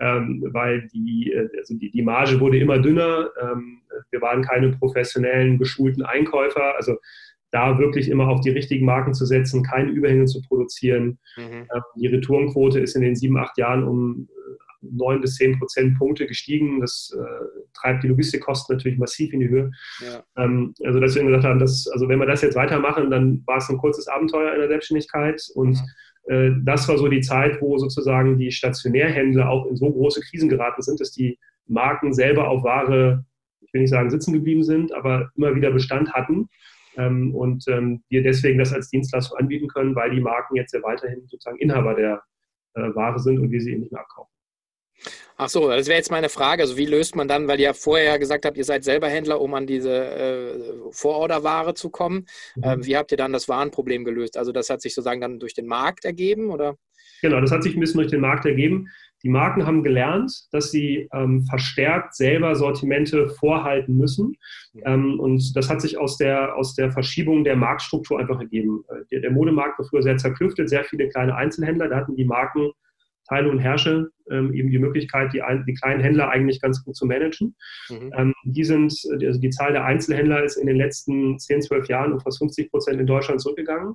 ähm, 0.00 0.44
weil 0.52 0.88
die, 0.92 1.32
äh, 1.32 1.48
also 1.58 1.74
die, 1.76 1.90
die 1.90 2.02
Marge 2.02 2.38
wurde 2.40 2.58
immer 2.58 2.78
dünner. 2.78 3.30
Ähm, 3.40 3.82
wir 4.10 4.20
waren 4.20 4.42
keine 4.42 4.70
professionellen, 4.72 5.58
geschulten 5.58 6.02
Einkäufer. 6.02 6.76
Also 6.76 6.96
da 7.50 7.78
wirklich 7.78 8.10
immer 8.10 8.28
auf 8.28 8.42
die 8.42 8.50
richtigen 8.50 8.84
Marken 8.84 9.14
zu 9.14 9.24
setzen, 9.24 9.62
keine 9.62 9.90
Überhänge 9.90 10.26
zu 10.26 10.42
produzieren. 10.42 11.18
Mhm. 11.36 11.66
Ähm, 11.74 11.82
die 11.96 12.08
Retourenquote 12.08 12.80
ist 12.80 12.94
in 12.94 13.02
den 13.02 13.16
sieben, 13.16 13.38
acht 13.38 13.56
Jahren 13.56 13.84
um 13.84 14.28
neun 14.80 15.20
bis 15.20 15.36
zehn 15.36 15.58
Prozentpunkte 15.58 16.26
gestiegen. 16.26 16.80
Das 16.80 17.14
äh, 17.18 17.44
treibt 17.74 18.04
die 18.04 18.08
Logistikkosten 18.08 18.76
natürlich 18.76 18.98
massiv 18.98 19.32
in 19.32 19.40
die 19.40 19.48
Höhe. 19.48 19.70
Ja. 20.00 20.22
Ähm, 20.36 20.74
also 20.84 21.00
dass 21.00 21.14
wir 21.14 21.24
gesagt 21.24 21.44
haben, 21.44 21.58
dass, 21.58 21.88
also 21.88 22.08
wenn 22.08 22.18
wir 22.18 22.26
das 22.26 22.42
jetzt 22.42 22.56
weitermachen, 22.56 23.10
dann 23.10 23.42
war 23.46 23.58
es 23.58 23.68
ein 23.68 23.78
kurzes 23.78 24.08
Abenteuer 24.08 24.52
in 24.52 24.60
der 24.60 24.68
Selbstständigkeit 24.68 25.42
und 25.54 25.78
äh, 26.28 26.50
das 26.62 26.88
war 26.88 26.98
so 26.98 27.08
die 27.08 27.20
Zeit, 27.20 27.60
wo 27.60 27.78
sozusagen 27.78 28.38
die 28.38 28.50
Stationärhändler 28.50 29.48
auch 29.48 29.66
in 29.66 29.76
so 29.76 29.90
große 29.90 30.20
Krisen 30.20 30.48
geraten 30.48 30.82
sind, 30.82 31.00
dass 31.00 31.12
die 31.12 31.38
Marken 31.66 32.12
selber 32.12 32.48
auf 32.48 32.62
Ware, 32.62 33.24
ich 33.60 33.72
will 33.72 33.82
nicht 33.82 33.90
sagen 33.90 34.10
sitzen 34.10 34.32
geblieben 34.32 34.62
sind, 34.62 34.92
aber 34.94 35.30
immer 35.36 35.54
wieder 35.54 35.70
Bestand 35.70 36.12
hatten. 36.12 36.48
Ähm, 36.96 37.34
und 37.34 37.66
ähm, 37.68 38.02
wir 38.08 38.22
deswegen 38.22 38.58
das 38.58 38.72
als 38.72 38.90
Dienstleistung 38.90 39.38
anbieten 39.38 39.68
können, 39.68 39.94
weil 39.94 40.10
die 40.10 40.20
Marken 40.20 40.56
jetzt 40.56 40.72
ja 40.74 40.82
weiterhin 40.82 41.26
sozusagen 41.26 41.58
Inhaber 41.58 41.94
der 41.94 42.22
äh, 42.74 42.94
Ware 42.94 43.18
sind 43.18 43.38
und 43.38 43.50
wir 43.50 43.60
sie 43.60 43.72
eben 43.72 43.80
nicht 43.80 43.92
mehr 43.92 44.00
abkaufen. 44.00 44.32
Ach 45.36 45.48
so, 45.48 45.68
das 45.68 45.86
wäre 45.86 45.98
jetzt 45.98 46.10
meine 46.10 46.28
Frage. 46.28 46.62
Also 46.62 46.76
wie 46.76 46.86
löst 46.86 47.14
man 47.14 47.28
dann, 47.28 47.46
weil 47.46 47.60
ihr 47.60 47.66
ja 47.66 47.72
vorher 47.72 48.18
gesagt 48.18 48.44
habt, 48.44 48.56
ihr 48.56 48.64
seid 48.64 48.82
selber 48.82 49.08
Händler, 49.08 49.40
um 49.40 49.54
an 49.54 49.66
diese 49.66 49.92
äh, 49.92 50.74
Vororderware 50.90 51.74
zu 51.74 51.90
kommen. 51.90 52.26
Mhm. 52.56 52.62
Ähm, 52.64 52.86
wie 52.86 52.96
habt 52.96 53.12
ihr 53.12 53.16
dann 53.18 53.32
das 53.32 53.48
Warenproblem 53.48 54.04
gelöst? 54.04 54.36
Also 54.36 54.50
das 54.52 54.68
hat 54.68 54.82
sich 54.82 54.94
sozusagen 54.94 55.20
dann 55.20 55.38
durch 55.38 55.54
den 55.54 55.66
Markt 55.66 56.04
ergeben, 56.04 56.50
oder? 56.50 56.76
Genau, 57.22 57.40
das 57.40 57.50
hat 57.52 57.62
sich 57.62 57.74
ein 57.74 57.80
bisschen 57.80 57.98
durch 58.00 58.10
den 58.10 58.20
Markt 58.20 58.46
ergeben. 58.46 58.88
Die 59.24 59.28
Marken 59.28 59.66
haben 59.66 59.82
gelernt, 59.82 60.32
dass 60.52 60.70
sie 60.70 61.08
ähm, 61.12 61.44
verstärkt 61.46 62.14
selber 62.14 62.54
Sortimente 62.54 63.28
vorhalten 63.28 63.96
müssen. 63.96 64.36
Ähm, 64.84 65.18
und 65.18 65.56
das 65.56 65.68
hat 65.68 65.80
sich 65.80 65.98
aus 65.98 66.16
der, 66.16 66.54
aus 66.54 66.74
der 66.74 66.92
Verschiebung 66.92 67.42
der 67.42 67.56
Marktstruktur 67.56 68.20
einfach 68.20 68.38
ergeben. 68.38 68.84
Äh, 68.88 69.04
der, 69.10 69.20
der 69.20 69.30
Modemarkt 69.32 69.78
war 69.78 69.86
früher 69.86 70.02
sehr 70.02 70.18
zerklüftet, 70.18 70.68
sehr 70.68 70.84
viele 70.84 71.08
kleine 71.08 71.34
Einzelhändler. 71.34 71.88
Da 71.88 71.96
hatten 71.96 72.14
die 72.14 72.24
Marken 72.24 72.70
Teile 73.28 73.50
und 73.50 73.58
Herrsche 73.58 74.10
ähm, 74.30 74.52
eben 74.52 74.70
die 74.70 74.78
Möglichkeit, 74.78 75.32
die, 75.32 75.42
die, 75.66 75.74
kleinen 75.74 76.00
Händler 76.00 76.30
eigentlich 76.30 76.60
ganz 76.60 76.84
gut 76.84 76.96
zu 76.96 77.06
managen. 77.06 77.54
Mhm. 77.90 78.12
Ähm, 78.16 78.34
die 78.44 78.64
sind, 78.64 78.92
also 79.10 79.40
die 79.40 79.50
Zahl 79.50 79.72
der 79.72 79.84
Einzelhändler 79.84 80.44
ist 80.44 80.56
in 80.56 80.66
den 80.66 80.76
letzten 80.76 81.38
10, 81.38 81.62
12 81.62 81.88
Jahren 81.88 82.12
um 82.12 82.20
fast 82.20 82.38
50 82.38 82.70
Prozent 82.70 83.00
in 83.00 83.06
Deutschland 83.06 83.40
zurückgegangen. 83.40 83.94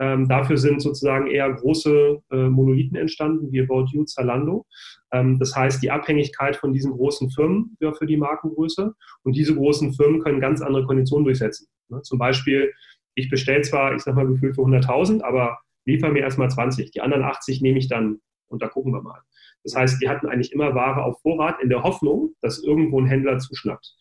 Ähm, 0.00 0.26
dafür 0.28 0.56
sind 0.56 0.80
sozusagen 0.80 1.26
eher 1.26 1.52
große 1.52 2.18
äh, 2.30 2.48
Monolithen 2.48 2.96
entstanden, 2.96 3.52
wie 3.52 3.60
About 3.60 3.86
You, 3.92 4.04
Zalando. 4.04 4.66
Ähm, 5.12 5.38
das 5.38 5.54
heißt, 5.54 5.82
die 5.82 5.90
Abhängigkeit 5.90 6.56
von 6.56 6.72
diesen 6.72 6.92
großen 6.92 7.30
Firmen 7.30 7.76
ja, 7.80 7.92
für 7.92 8.06
die 8.06 8.16
Markengröße. 8.16 8.94
Und 9.22 9.36
diese 9.36 9.54
großen 9.54 9.92
Firmen 9.92 10.20
können 10.20 10.40
ganz 10.40 10.62
andere 10.62 10.86
Konditionen 10.86 11.24
durchsetzen. 11.24 11.68
Ne? 11.88 12.00
Zum 12.02 12.18
Beispiel, 12.18 12.72
ich 13.14 13.28
bestelle 13.28 13.62
zwar, 13.62 13.94
ich 13.94 14.02
sag 14.02 14.14
mal, 14.14 14.26
gefühlt 14.26 14.54
für 14.54 14.62
100.000, 14.62 15.22
aber 15.22 15.58
liefer 15.84 16.10
mir 16.10 16.20
erstmal 16.20 16.50
20. 16.50 16.90
Die 16.90 17.00
anderen 17.00 17.24
80 17.24 17.60
nehme 17.60 17.78
ich 17.78 17.88
dann 17.88 18.20
und 18.52 18.62
da 18.62 18.68
gucken 18.68 18.92
wir 18.92 19.02
mal. 19.02 19.20
Das 19.64 19.74
heißt, 19.74 20.02
die 20.02 20.08
hatten 20.08 20.26
eigentlich 20.26 20.52
immer 20.52 20.74
Ware 20.74 21.04
auf 21.04 21.20
Vorrat 21.22 21.62
in 21.62 21.68
der 21.68 21.82
Hoffnung, 21.82 22.34
dass 22.40 22.62
irgendwo 22.62 23.00
ein 23.00 23.06
Händler 23.06 23.38
zuschnappt. 23.38 23.96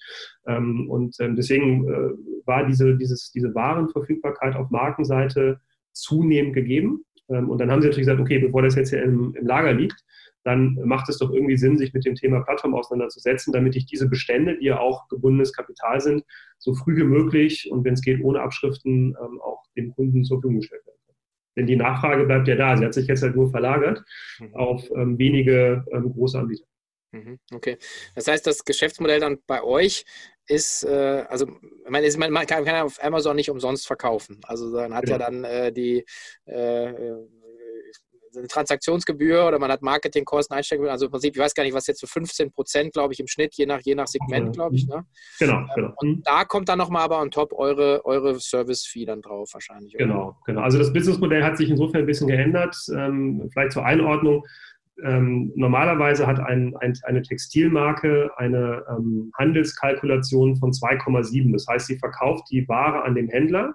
Ähm, 0.48 0.90
und 0.90 1.16
ähm, 1.20 1.36
deswegen 1.36 1.88
äh, 1.88 2.46
war 2.46 2.66
diese, 2.66 2.98
dieses, 2.98 3.32
diese 3.32 3.54
Warenverfügbarkeit 3.54 4.56
auf 4.56 4.70
Markenseite 4.70 5.60
zunehmend 5.94 6.54
gegeben. 6.54 7.06
Ähm, 7.30 7.50
und 7.50 7.60
dann 7.60 7.72
haben 7.72 7.82
sie 7.82 7.88
natürlich 7.88 8.08
gesagt, 8.08 8.22
okay, 8.22 8.40
bevor 8.40 8.62
das 8.62 8.76
jetzt 8.76 8.90
hier 8.90 9.04
im, 9.04 9.34
im 9.36 9.46
Lager 9.46 9.74
liegt, 9.74 10.04
dann 10.44 10.74
macht 10.86 11.08
es 11.08 11.20
doch 11.20 11.32
irgendwie 11.32 11.58
Sinn, 11.58 11.78
sich 11.78 11.94
mit 11.94 12.04
dem 12.04 12.16
Thema 12.16 12.42
Plattform 12.42 12.74
auseinanderzusetzen, 12.74 13.54
damit 13.54 13.76
ich 13.76 13.86
diese 13.86 14.10
Bestände, 14.10 14.58
die 14.58 14.66
ja 14.66 14.80
auch 14.80 15.08
gebundenes 15.08 15.54
Kapital 15.54 16.02
sind, 16.02 16.24
so 16.58 16.74
früh 16.74 16.98
wie 16.98 17.04
möglich 17.04 17.70
und 17.72 17.86
wenn 17.86 17.94
es 17.94 18.02
geht, 18.02 18.24
ohne 18.24 18.42
Abschriften 18.42 19.16
auch 19.16 19.62
dem 19.78 19.92
Kunden 19.92 20.24
zur 20.24 20.38
Verfügung 20.38 20.62
gestellt 20.62 20.84
werden. 20.88 21.01
Denn 21.56 21.68
die 21.68 21.76
Nachfrage 21.76 22.26
bleibt 22.26 22.48
ja 22.48 22.56
da. 22.56 22.78
Sie 22.78 22.86
hat 22.86 22.94
sich 22.94 23.08
jetzt 23.08 23.24
halt 23.24 23.36
nur 23.36 23.50
verlagert 23.52 24.04
mhm. 24.40 24.56
auf 24.56 24.90
ähm, 24.96 25.18
wenige 25.18 25.86
ähm, 25.92 26.12
große 26.14 26.40
Anbieter. 26.40 26.66
Mhm. 27.12 27.40
Okay. 27.54 27.78
Das 28.16 28.28
heißt, 28.28 28.48
das 28.48 28.64
Geschäftsmodell 28.64 29.20
dann 29.20 29.40
bei 29.46 29.62
euch 29.64 30.06
ist, 30.48 30.84
äh, 30.84 31.26
also 31.30 31.48
ich 31.48 31.90
meine, 31.90 32.10
man, 32.18 32.32
man, 32.32 32.46
kann, 32.46 32.64
kann 32.66 32.86
auf 32.86 33.04
Amazon 33.04 33.36
nicht 33.36 33.50
umsonst 33.50 33.86
verkaufen. 33.86 34.40
Also 34.44 34.74
dann 34.74 34.94
hat 34.94 35.06
genau. 35.06 35.18
ja 35.18 35.26
dann 35.26 35.44
äh, 35.44 35.72
die 35.72 36.06
äh, 36.46 37.14
eine 38.36 38.48
Transaktionsgebühr 38.48 39.48
oder 39.48 39.60
man 39.60 39.72
hat 39.72 39.82
Marketingkosten, 39.82 40.56
Einstellungen. 40.56 40.90
Also 40.90 41.06
im 41.06 41.12
Prinzip, 41.12 41.36
ich 41.36 41.42
weiß 41.42 41.54
gar 41.54 41.64
nicht, 41.64 41.74
was 41.74 41.88
jetzt 41.88 42.00
für 42.00 42.08
15 42.08 42.52
Prozent, 42.52 42.94
glaube 42.94 43.14
ich, 43.14 43.20
im 43.20 43.28
Schnitt, 43.28 43.56
je 43.56 43.66
nach, 43.66 43.82
je 43.82 43.96
nach 43.96 44.08
Segment, 44.08 44.54
glaube 44.54 44.76
ich. 44.76 44.88
Ne? 44.88 45.06
Genau, 45.40 45.58
ähm, 45.60 45.70
genau. 45.76 45.94
Und 45.98 46.10
mhm. 46.10 46.24
da 46.24 46.46
kommt 46.46 46.70
dann 46.70 46.78
nochmal 46.78 47.04
aber 47.04 47.22
on 47.22 47.32
top 47.32 47.54
eure, 47.54 48.06
eure 48.06 48.40
Service-Fee 48.40 49.06
dann 49.06 49.22
drauf 49.22 49.50
wahrscheinlich. 49.54 49.96
Oder? 49.96 50.06
Genau, 50.06 50.38
genau. 50.46 50.62
Also 50.62 50.78
das 50.78 50.94
Businessmodell 50.94 51.44
hat 51.44 51.58
sich 51.58 51.70
insofern 51.70 52.02
ein 52.02 52.08
bisschen 52.08 52.28
geändert. 52.28 52.76
Ähm, 52.96 53.50
vielleicht 53.52 53.74
zur 53.74 53.86
Einordnung. 53.86 54.46
Ähm, 55.04 55.52
normalerweise 55.56 56.28
hat 56.28 56.40
ein, 56.40 56.76
ein, 56.78 56.94
eine 57.04 57.22
Textilmarke 57.24 58.30
eine 58.38 58.84
ähm, 58.90 59.32
Handelskalkulation 59.38 60.58
von 60.58 60.72
2,7. 60.72 61.52
Das 61.54 61.66
heißt, 61.68 61.88
sie 61.88 61.98
verkauft 61.98 62.46
die 62.52 62.68
Ware 62.68 63.04
an 63.04 63.16
den 63.16 63.28
Händler 63.30 63.74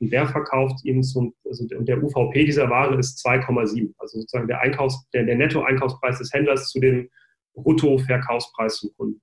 und 0.00 0.12
der 0.12 0.26
verkauft 0.26 0.84
ihm 0.84 1.02
zum, 1.02 1.34
also 1.44 1.66
der 1.68 2.02
UVP 2.02 2.44
dieser 2.44 2.68
Ware 2.68 2.98
ist 2.98 3.24
2,7. 3.26 3.94
Also 3.98 4.20
sozusagen 4.20 4.48
der 4.48 4.60
Einkaufs-, 4.60 5.08
der, 5.12 5.24
der 5.24 5.36
Netto-Einkaufspreis 5.36 6.18
des 6.18 6.32
Händlers 6.32 6.68
zu 6.68 6.80
dem 6.80 7.08
Brutto-Verkaufspreis 7.54 8.76
zum 8.76 8.90
Kunden. 8.96 9.22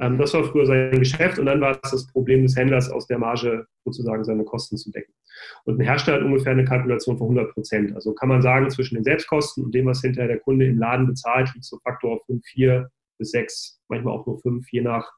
Ähm, 0.00 0.18
das 0.18 0.34
war 0.34 0.44
früher 0.44 0.66
sein 0.66 0.98
Geschäft 0.98 1.38
und 1.38 1.46
dann 1.46 1.60
war 1.60 1.78
es 1.82 1.90
das 1.90 2.06
Problem 2.08 2.42
des 2.42 2.56
Händlers, 2.56 2.90
aus 2.90 3.06
der 3.06 3.18
Marge 3.18 3.66
sozusagen 3.84 4.24
seine 4.24 4.44
Kosten 4.44 4.76
zu 4.76 4.90
decken. 4.90 5.12
Und 5.64 5.78
ein 5.78 5.84
Hersteller 5.84 6.18
hat 6.18 6.24
ungefähr 6.24 6.52
eine 6.52 6.64
Kalkulation 6.64 7.16
von 7.16 7.26
100 7.26 7.54
Prozent. 7.54 7.94
Also 7.94 8.12
kann 8.14 8.28
man 8.28 8.42
sagen, 8.42 8.70
zwischen 8.70 8.96
den 8.96 9.04
Selbstkosten 9.04 9.64
und 9.64 9.74
dem, 9.74 9.86
was 9.86 10.00
hinterher 10.00 10.28
der 10.28 10.40
Kunde 10.40 10.66
im 10.66 10.78
Laden 10.78 11.06
bezahlt, 11.06 11.52
liegt 11.54 11.64
so 11.64 11.78
Faktor 11.84 12.20
5, 12.26 12.44
4 12.44 12.90
bis 13.18 13.30
6, 13.30 13.80
manchmal 13.88 14.14
auch 14.14 14.26
nur 14.26 14.40
5, 14.40 14.66
je 14.72 14.80
nach 14.80 15.08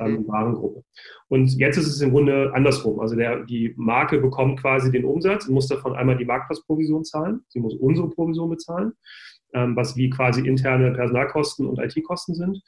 ähm, 0.00 0.12
mhm. 0.12 0.28
Warengruppe. 0.28 0.84
Und 1.28 1.54
jetzt 1.58 1.76
ist 1.76 1.86
es 1.86 2.00
im 2.00 2.10
Grunde 2.10 2.52
andersrum. 2.54 3.00
Also 3.00 3.16
der, 3.16 3.44
die 3.44 3.74
Marke 3.76 4.18
bekommt 4.18 4.60
quasi 4.60 4.90
den 4.90 5.04
Umsatz 5.04 5.46
und 5.46 5.54
muss 5.54 5.68
davon 5.68 5.94
einmal 5.94 6.16
die 6.16 6.24
Marktplatzprovision 6.24 7.04
zahlen. 7.04 7.40
Sie 7.48 7.60
muss 7.60 7.74
unsere 7.74 8.08
Provision 8.10 8.50
bezahlen, 8.50 8.92
ähm, 9.54 9.76
was 9.76 9.96
wie 9.96 10.10
quasi 10.10 10.46
interne 10.46 10.92
Personalkosten 10.92 11.66
und 11.66 11.78
IT-Kosten 11.78 12.34
sind 12.34 12.62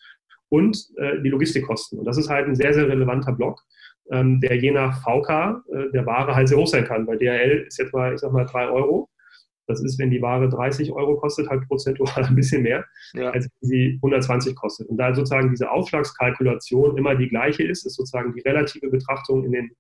und 0.49 0.77
äh, 0.97 1.21
die 1.23 1.31
Logistikkosten. 1.31 1.99
Und 1.99 2.05
das 2.05 2.17
ist 2.19 2.31
halt 2.31 2.47
ein 2.47 2.55
sehr, 2.55 2.73
sehr 2.75 2.89
relevanter 2.89 3.33
Block, 3.33 3.61
ähm, 4.11 4.41
der 4.41 4.57
je 4.57 4.71
nach 4.71 5.03
VK 5.03 5.63
äh, 5.73 5.91
der 5.93 6.07
Ware 6.07 6.35
halt 6.35 6.49
sehr 6.49 6.59
hoch 6.59 6.67
sein 6.67 6.85
kann. 6.85 7.07
Bei 7.07 7.17
DHL 7.17 7.65
ist 7.67 7.79
jetzt 7.79 7.93
mal, 7.93 8.15
ich 8.15 8.21
sag 8.21 8.33
mal, 8.33 8.47
drei 8.47 8.69
Euro. 8.69 9.09
Das 9.67 9.83
ist, 9.83 9.99
wenn 9.99 10.11
die 10.11 10.23
Ware 10.23 10.49
30 10.49 10.93
Euro 10.93 11.17
kostet, 11.17 11.49
halt 11.49 11.67
prozentual 11.67 12.25
ein 12.25 12.35
bisschen 12.35 12.63
mehr, 12.63 12.85
ja. 13.15 13.31
als 13.31 13.49
wenn 13.61 13.69
sie 13.69 13.99
120 14.03 14.55
kostet. 14.55 14.89
Und 14.89 14.97
da 14.97 15.15
sozusagen 15.15 15.51
diese 15.51 15.71
Aufschlagskalkulation 15.71 16.97
immer 16.99 17.15
die 17.15 17.29
gleiche 17.29 17.63
ist, 17.63 17.87
ist 17.87 17.97
sozusagen 17.97 18.35
die 18.35 18.41
relative 18.41 18.91
Betrachtung 18.91 19.45
in 19.45 19.53
den, 19.53 19.71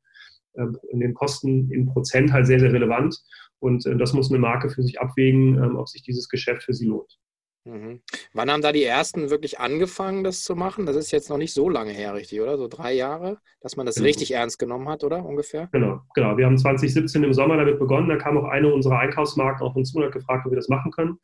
äh, 0.54 0.66
in 0.90 1.00
den 1.00 1.14
Kosten 1.14 1.70
in 1.70 1.86
Prozent 1.86 2.32
halt 2.32 2.46
sehr, 2.46 2.60
sehr 2.60 2.72
relevant. 2.72 3.16
Und 3.58 3.86
äh, 3.86 3.96
das 3.96 4.12
muss 4.12 4.30
eine 4.30 4.38
Marke 4.38 4.70
für 4.70 4.82
sich 4.82 5.00
abwägen, 5.00 5.62
ähm, 5.62 5.76
ob 5.76 5.88
sich 5.88 6.02
dieses 6.02 6.28
Geschäft 6.28 6.64
für 6.64 6.74
sie 6.74 6.86
lohnt. 6.86 7.18
Mhm. 7.66 8.00
Wann 8.35 8.50
haben 8.50 8.61
da 8.61 8.73
die 8.73 8.85
ersten 8.85 9.30
wirklich 9.30 9.59
angefangen, 9.59 10.23
das 10.23 10.42
zu 10.42 10.54
machen? 10.54 10.85
Das 10.85 10.97
ist 10.97 11.11
jetzt 11.12 11.30
noch 11.30 11.38
nicht 11.38 11.54
so 11.54 11.71
lange 11.71 11.92
her, 11.92 12.14
richtig, 12.14 12.40
oder? 12.42 12.59
So 12.59 12.68
drei 12.68 12.92
Jahre, 12.92 13.38
dass 13.61 13.76
man 13.76 13.87
das 13.87 13.94
genau. 13.94 14.06
richtig 14.06 14.33
ernst 14.33 14.59
genommen 14.59 14.87
hat, 14.88 15.02
oder 15.02 15.25
ungefähr? 15.25 15.68
Genau, 15.73 16.00
genau. 16.14 16.37
Wir 16.37 16.44
haben 16.44 16.59
2017 16.59 17.25
im 17.25 17.33
Sommer 17.33 17.56
damit 17.56 17.78
begonnen. 17.78 18.11
Da 18.11 18.16
kam 18.16 18.37
auch 18.37 18.44
eine 18.44 18.73
unserer 18.73 18.99
Einkaufsmarken 18.99 19.66
auf 19.66 19.75
uns 19.76 19.92
zu 19.92 19.99
und 19.99 20.04
hat 20.04 20.12
gefragt, 20.12 20.44
ob 20.44 20.52
wir 20.52 20.56
das 20.56 20.68
machen 20.68 20.92
können, 20.92 21.18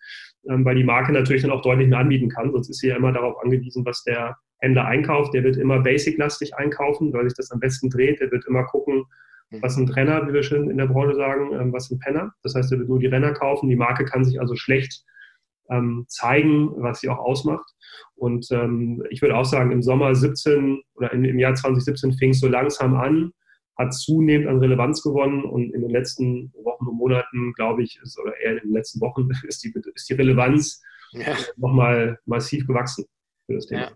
ähm, 0.48 0.64
weil 0.64 0.76
die 0.76 0.84
Marke 0.84 1.12
natürlich 1.12 1.42
dann 1.42 1.50
auch 1.50 1.62
deutlich 1.62 1.88
mehr 1.88 1.98
anbieten 1.98 2.30
kann. 2.30 2.52
Sonst 2.52 2.70
ist 2.70 2.80
sie 2.80 2.88
ja 2.88 2.96
immer 2.96 3.12
darauf 3.12 3.36
angewiesen, 3.42 3.84
was 3.84 4.02
der 4.04 4.36
Händler 4.60 4.86
einkauft. 4.86 5.34
Der 5.34 5.44
wird 5.44 5.58
immer 5.58 5.80
basic-lastig 5.80 6.54
einkaufen, 6.56 7.12
weil 7.12 7.24
sich 7.28 7.36
das 7.36 7.50
am 7.50 7.60
besten 7.60 7.90
dreht. 7.90 8.18
Der 8.20 8.30
wird 8.30 8.46
immer 8.46 8.64
gucken, 8.64 9.04
mhm. 9.50 9.60
was 9.60 9.74
sind 9.74 9.94
Renner, 9.94 10.26
wie 10.26 10.32
wir 10.32 10.42
schön 10.42 10.70
in 10.70 10.78
der 10.78 10.86
Branche 10.86 11.16
sagen, 11.16 11.52
ähm, 11.52 11.70
was 11.74 11.88
sind 11.88 12.00
Penner. 12.00 12.32
Das 12.42 12.54
heißt, 12.54 12.72
er 12.72 12.78
wird 12.78 12.88
nur 12.88 12.98
die 12.98 13.08
Renner 13.08 13.34
kaufen. 13.34 13.68
Die 13.68 13.76
Marke 13.76 14.06
kann 14.06 14.24
sich 14.24 14.40
also 14.40 14.56
schlecht 14.56 15.04
ähm, 15.70 16.04
zeigen, 16.08 16.70
was 16.76 17.00
sie 17.00 17.08
auch 17.08 17.18
ausmacht. 17.18 17.68
Und 18.16 18.50
ähm, 18.50 19.02
ich 19.10 19.22
würde 19.22 19.36
auch 19.36 19.44
sagen, 19.44 19.70
im 19.70 19.82
Sommer 19.82 20.14
17 20.14 20.82
oder 20.94 21.12
im, 21.12 21.24
im 21.24 21.38
Jahr 21.38 21.54
2017 21.54 22.12
fing 22.12 22.30
es 22.30 22.40
so 22.40 22.48
langsam 22.48 22.94
an, 22.94 23.32
hat 23.78 23.94
zunehmend 23.94 24.48
an 24.48 24.58
Relevanz 24.58 25.02
gewonnen 25.02 25.44
und 25.44 25.74
in 25.74 25.80
den 25.80 25.90
letzten 25.90 26.52
Wochen 26.64 26.86
und 26.86 26.96
Monaten, 26.96 27.52
glaube 27.54 27.82
ich, 27.82 27.98
ist, 28.02 28.18
oder 28.20 28.36
eher 28.38 28.52
in 28.52 28.68
den 28.68 28.72
letzten 28.72 29.00
Wochen 29.00 29.28
ist 29.46 29.64
die, 29.64 29.72
ist 29.94 30.08
die 30.08 30.14
Relevanz 30.14 30.82
ja. 31.12 31.36
nochmal 31.56 32.18
massiv 32.26 32.66
gewachsen 32.66 33.06
für 33.46 33.54
das 33.54 33.66
Thema. 33.66 33.82
Ja. 33.82 33.90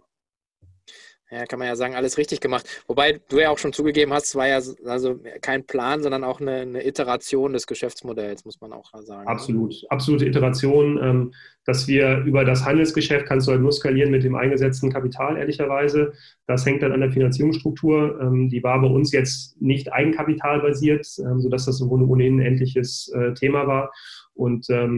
Ja, 1.31 1.47
kann 1.47 1.59
man 1.59 1.69
ja 1.69 1.75
sagen, 1.75 1.95
alles 1.95 2.19
richtig 2.19 2.41
gemacht. 2.41 2.67
Wobei 2.87 3.21
du 3.29 3.41
ja 3.41 3.51
auch 3.51 3.59
schon 3.59 3.73
zugegeben 3.73 4.13
hast, 4.13 4.27
es 4.27 4.35
war 4.37 4.47
ja 4.47 4.61
also 4.87 5.21
kein 5.41 5.65
Plan, 5.67 6.03
sondern 6.03 6.23
auch 6.23 6.41
eine, 6.41 6.61
eine 6.61 6.87
Iteration 6.87 7.55
des 7.55 7.67
Geschäftsmodells, 7.67 8.45
muss 8.45 8.61
man 8.61 8.73
auch 8.73 8.93
sagen. 9.03 9.27
Absolut, 9.27 9.75
absolute 9.89 10.27
Iteration. 10.27 10.99
Ähm, 11.03 11.33
dass 11.65 11.89
wir 11.89 12.19
über 12.19 12.45
das 12.45 12.65
Handelsgeschäft 12.65 13.27
kannst 13.27 13.47
du 13.47 13.53
halt 13.53 13.63
nur 13.63 13.73
skalieren 13.73 14.11
mit 14.11 14.23
dem 14.23 14.35
eingesetzten 14.35 14.93
Kapital, 14.93 15.37
ehrlicherweise. 15.37 16.13
Das 16.47 16.67
hängt 16.67 16.83
dann 16.83 16.93
an 16.93 17.01
der 17.01 17.11
Finanzierungsstruktur. 17.11 18.21
Ähm, 18.21 18.51
die 18.51 18.63
war 18.63 18.81
bei 18.81 18.89
uns 18.89 19.13
jetzt 19.13 19.61
nicht 19.61 19.93
eigenkapitalbasiert, 19.93 21.07
ähm, 21.21 21.41
sodass 21.41 21.65
das 21.65 21.81
im 21.81 21.91
ohnehin 21.91 22.39
ein 22.39 22.47
endliches 22.47 23.11
äh, 23.15 23.33
Thema 23.33 23.67
war. 23.67 23.93
Und 24.35 24.69
äh, 24.69 24.89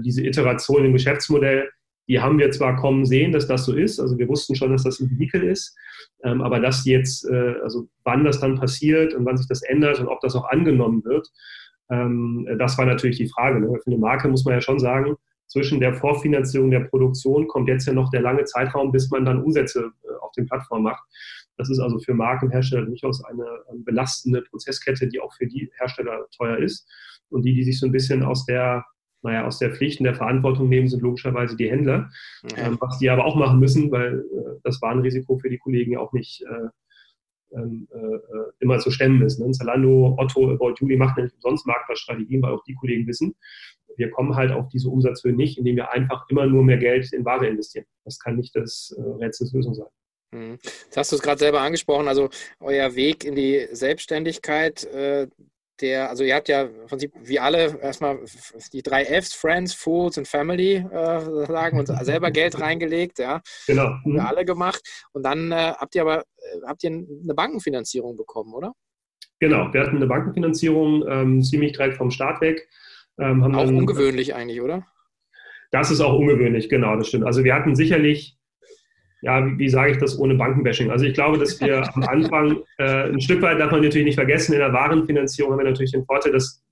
diese 0.00 0.24
Iteration 0.24 0.84
im 0.84 0.92
Geschäftsmodell 0.92 1.68
die 2.08 2.20
haben 2.20 2.38
wir 2.38 2.50
zwar 2.50 2.76
kommen 2.76 3.06
sehen, 3.06 3.32
dass 3.32 3.46
das 3.46 3.64
so 3.64 3.74
ist, 3.74 4.00
also 4.00 4.18
wir 4.18 4.28
wussten 4.28 4.54
schon, 4.54 4.72
dass 4.72 4.84
das 4.84 5.00
ein 5.00 5.10
Vehikel 5.10 5.42
ist, 5.42 5.76
ähm, 6.22 6.42
aber 6.42 6.60
das 6.60 6.84
jetzt, 6.84 7.28
äh, 7.28 7.54
also 7.62 7.88
wann 8.04 8.24
das 8.24 8.40
dann 8.40 8.58
passiert 8.58 9.14
und 9.14 9.24
wann 9.24 9.36
sich 9.36 9.48
das 9.48 9.62
ändert 9.62 10.00
und 10.00 10.08
ob 10.08 10.20
das 10.20 10.34
auch 10.36 10.44
angenommen 10.44 11.04
wird, 11.04 11.28
ähm, 11.90 12.46
das 12.58 12.78
war 12.78 12.86
natürlich 12.86 13.18
die 13.18 13.28
Frage. 13.28 13.60
Ne? 13.60 13.78
Für 13.82 13.90
eine 13.90 13.98
Marke 13.98 14.28
muss 14.28 14.44
man 14.44 14.54
ja 14.54 14.60
schon 14.60 14.78
sagen, 14.78 15.16
zwischen 15.46 15.80
der 15.80 15.94
Vorfinanzierung 15.94 16.70
der 16.70 16.80
Produktion 16.80 17.46
kommt 17.46 17.68
jetzt 17.68 17.86
ja 17.86 17.92
noch 17.92 18.10
der 18.10 18.22
lange 18.22 18.44
Zeitraum, 18.44 18.92
bis 18.92 19.10
man 19.10 19.24
dann 19.24 19.42
Umsätze 19.42 19.92
äh, 20.02 20.14
auf 20.20 20.32
den 20.32 20.46
Plattformen 20.46 20.84
macht. 20.84 21.02
Das 21.56 21.70
ist 21.70 21.78
also 21.78 21.98
für 21.98 22.14
Markenhersteller 22.14 22.86
durchaus 22.86 23.24
eine 23.24 23.44
ähm, 23.70 23.84
belastende 23.84 24.42
Prozesskette, 24.42 25.06
die 25.06 25.20
auch 25.20 25.32
für 25.34 25.46
die 25.46 25.70
Hersteller 25.78 26.26
teuer 26.36 26.58
ist 26.58 26.88
und 27.28 27.42
die, 27.42 27.54
die 27.54 27.62
sich 27.62 27.78
so 27.78 27.86
ein 27.86 27.92
bisschen 27.92 28.22
aus 28.22 28.44
der 28.46 28.84
naja, 29.24 29.44
aus 29.46 29.58
der 29.58 29.74
Pflicht 29.74 29.98
und 30.00 30.04
der 30.04 30.14
Verantwortung 30.14 30.68
nehmen, 30.68 30.86
sind 30.86 31.02
logischerweise 31.02 31.56
die 31.56 31.70
Händler, 31.70 32.10
ja. 32.50 32.66
ähm, 32.66 32.78
was 32.80 32.98
die 32.98 33.10
aber 33.10 33.24
auch 33.24 33.36
machen 33.36 33.58
müssen, 33.58 33.90
weil 33.90 34.20
äh, 34.20 34.60
das 34.62 34.80
Warenrisiko 34.80 35.38
für 35.38 35.50
die 35.50 35.58
Kollegen 35.58 35.92
ja 35.92 35.98
auch 35.98 36.12
nicht 36.12 36.42
äh, 36.42 36.68
ähm, 37.56 37.88
äh, 37.92 38.18
immer 38.60 38.78
zu 38.78 38.90
stemmen 38.90 39.22
ist. 39.22 39.40
Ne? 39.40 39.50
Zalando, 39.52 40.14
Otto, 40.18 40.50
About 40.50 40.74
die 40.80 40.96
machen 40.96 41.24
nicht 41.24 41.34
umsonst 41.36 41.66
Marktplatzstrategien, 41.66 42.42
weil 42.42 42.52
auch 42.52 42.64
die 42.64 42.74
Kollegen 42.74 43.06
wissen, 43.06 43.34
wir 43.96 44.10
kommen 44.10 44.34
halt 44.34 44.50
auf 44.50 44.68
diese 44.68 44.88
Umsatzhöhe 44.88 45.32
nicht, 45.32 45.58
indem 45.58 45.76
wir 45.76 45.90
einfach 45.90 46.26
immer 46.28 46.46
nur 46.46 46.64
mehr 46.64 46.78
Geld 46.78 47.12
in 47.12 47.24
Ware 47.24 47.46
investieren. 47.46 47.86
Das 48.04 48.18
kann 48.18 48.36
nicht 48.36 48.54
das 48.56 48.94
äh, 48.98 49.24
Rätselslösung 49.24 49.74
sein. 49.74 49.86
Mhm. 50.32 50.58
Jetzt 50.62 50.96
hast 50.96 51.12
du 51.12 51.16
es 51.16 51.22
gerade 51.22 51.38
selber 51.38 51.60
angesprochen, 51.60 52.08
also 52.08 52.28
euer 52.60 52.94
Weg 52.94 53.24
in 53.24 53.36
die 53.36 53.68
Selbstständigkeit, 53.72 54.84
äh, 54.84 55.28
der, 55.80 56.08
also 56.10 56.24
ihr 56.24 56.34
habt 56.34 56.48
ja 56.48 56.62
im 56.62 56.86
Prinzip 56.86 57.12
wie 57.22 57.38
alle 57.38 57.78
erstmal 57.80 58.18
die 58.72 58.82
drei 58.82 59.04
Fs, 59.04 59.34
Friends, 59.34 59.74
Fools 59.74 60.18
und 60.18 60.28
Family 60.28 60.76
äh, 60.76 61.46
sagen 61.46 61.78
und 61.78 61.86
selber 62.04 62.30
Geld 62.30 62.60
reingelegt, 62.60 63.18
ja. 63.18 63.40
Genau. 63.66 63.88
Mhm. 64.04 64.14
Wir 64.14 64.28
alle 64.28 64.44
gemacht. 64.44 64.82
Und 65.12 65.24
dann 65.24 65.52
äh, 65.52 65.72
habt 65.76 65.94
ihr 65.94 66.02
aber 66.02 66.20
äh, 66.20 66.60
habt 66.66 66.84
ihr 66.84 66.90
eine 66.90 67.34
Bankenfinanzierung 67.34 68.16
bekommen, 68.16 68.54
oder? 68.54 68.72
Genau, 69.40 69.72
wir 69.72 69.80
hatten 69.80 69.96
eine 69.96 70.06
Bankenfinanzierung 70.06 71.04
ähm, 71.08 71.42
ziemlich 71.42 71.72
direkt 71.72 71.96
vom 71.96 72.10
Start 72.10 72.40
weg. 72.40 72.68
Ähm, 73.18 73.42
auch 73.42 73.64
dann, 73.64 73.76
ungewöhnlich 73.76 74.34
eigentlich, 74.34 74.60
oder? 74.60 74.86
Das 75.70 75.90
ist 75.90 76.00
auch 76.00 76.14
ungewöhnlich, 76.14 76.68
genau, 76.68 76.96
das 76.96 77.08
stimmt. 77.08 77.24
Also 77.24 77.42
wir 77.42 77.54
hatten 77.54 77.74
sicherlich 77.74 78.38
ja, 79.24 79.44
wie, 79.46 79.58
wie 79.58 79.68
sage 79.68 79.92
ich 79.92 79.98
das 79.98 80.18
ohne 80.18 80.34
Bankenbashing? 80.34 80.90
Also 80.90 81.06
ich 81.06 81.14
glaube, 81.14 81.38
dass 81.38 81.58
wir 81.60 81.82
am 81.96 82.02
Anfang 82.02 82.58
äh, 82.78 83.08
ein 83.08 83.20
Stück 83.20 83.40
weit 83.42 83.58
darf 83.58 83.72
man 83.72 83.80
natürlich 83.80 84.04
nicht 84.04 84.16
vergessen, 84.16 84.52
in 84.52 84.58
der 84.58 84.72
Warenfinanzierung 84.72 85.52
haben 85.52 85.58
wir 85.58 85.70
natürlich 85.70 85.92
den 85.92 86.04
Vorteil, 86.04 86.32
dass 86.32 86.62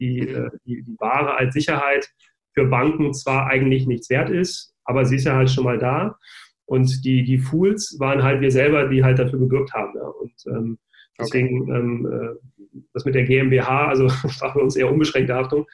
die, 0.00 0.20
äh, 0.20 0.50
die, 0.64 0.82
die 0.82 0.96
Ware 0.98 1.36
als 1.36 1.52
Sicherheit 1.52 2.08
für 2.54 2.64
Banken 2.64 3.12
zwar 3.12 3.46
eigentlich 3.46 3.86
nichts 3.86 4.08
wert 4.08 4.30
ist, 4.30 4.74
aber 4.84 5.04
sie 5.04 5.16
ist 5.16 5.24
ja 5.24 5.36
halt 5.36 5.50
schon 5.50 5.64
mal 5.64 5.78
da. 5.78 6.16
Und 6.64 7.04
die, 7.04 7.24
die 7.24 7.38
Fools 7.38 7.96
waren 7.98 8.22
halt 8.22 8.40
wir 8.40 8.50
selber, 8.50 8.88
die 8.88 9.04
halt 9.04 9.18
dafür 9.18 9.38
gebürgt 9.38 9.72
haben. 9.74 9.92
Ja. 9.94 10.06
Und 10.06 10.32
ähm, 10.46 10.78
deswegen 11.18 11.74
ähm, 11.74 12.06
äh, 12.06 12.48
das 12.92 13.04
mit 13.04 13.14
der 13.14 13.24
GmbH, 13.24 13.88
also 13.88 14.04
war 14.40 14.52
für 14.52 14.60
uns 14.60 14.76
eher 14.76 14.90
unbeschränkte 14.90 15.34
Haftung. 15.34 15.66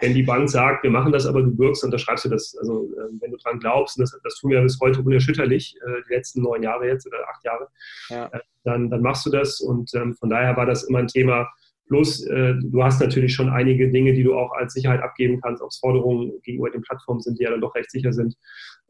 Wenn 0.00 0.14
die 0.14 0.22
Bank 0.22 0.48
sagt, 0.48 0.82
wir 0.82 0.90
machen 0.90 1.12
das, 1.12 1.26
aber 1.26 1.42
du 1.42 1.54
bürgst, 1.54 1.84
unterschreibst 1.84 2.24
du 2.24 2.28
das. 2.28 2.56
Also 2.58 2.90
äh, 2.96 3.08
wenn 3.20 3.30
du 3.30 3.36
dran 3.38 3.58
glaubst, 3.58 3.98
und 3.98 4.02
das, 4.02 4.18
das 4.22 4.36
tun 4.36 4.50
wir 4.50 4.60
bis 4.62 4.78
heute 4.80 5.00
unerschütterlich, 5.00 5.76
äh, 5.84 6.02
die 6.08 6.14
letzten 6.14 6.42
neun 6.42 6.62
Jahre 6.62 6.86
jetzt 6.86 7.06
oder 7.06 7.18
acht 7.28 7.44
Jahre, 7.44 7.68
ja. 8.08 8.26
äh, 8.26 8.40
dann, 8.64 8.90
dann 8.90 9.02
machst 9.02 9.26
du 9.26 9.30
das. 9.30 9.60
Und 9.60 9.92
ähm, 9.94 10.14
von 10.14 10.30
daher 10.30 10.56
war 10.56 10.66
das 10.66 10.84
immer 10.84 10.98
ein 10.98 11.08
Thema. 11.08 11.48
Plus, 11.88 12.24
äh, 12.26 12.54
du 12.62 12.82
hast 12.82 13.00
natürlich 13.00 13.34
schon 13.34 13.50
einige 13.50 13.90
Dinge, 13.90 14.14
die 14.14 14.22
du 14.22 14.34
auch 14.34 14.52
als 14.52 14.72
Sicherheit 14.72 15.02
abgeben 15.02 15.40
kannst, 15.42 15.62
ob 15.62 15.70
es 15.70 15.78
Forderungen 15.78 16.40
gegenüber 16.42 16.70
den 16.70 16.82
Plattformen 16.82 17.20
sind, 17.20 17.38
die 17.38 17.44
ja 17.44 17.50
dann 17.50 17.60
doch 17.60 17.74
recht 17.74 17.90
sicher 17.90 18.12
sind. 18.12 18.34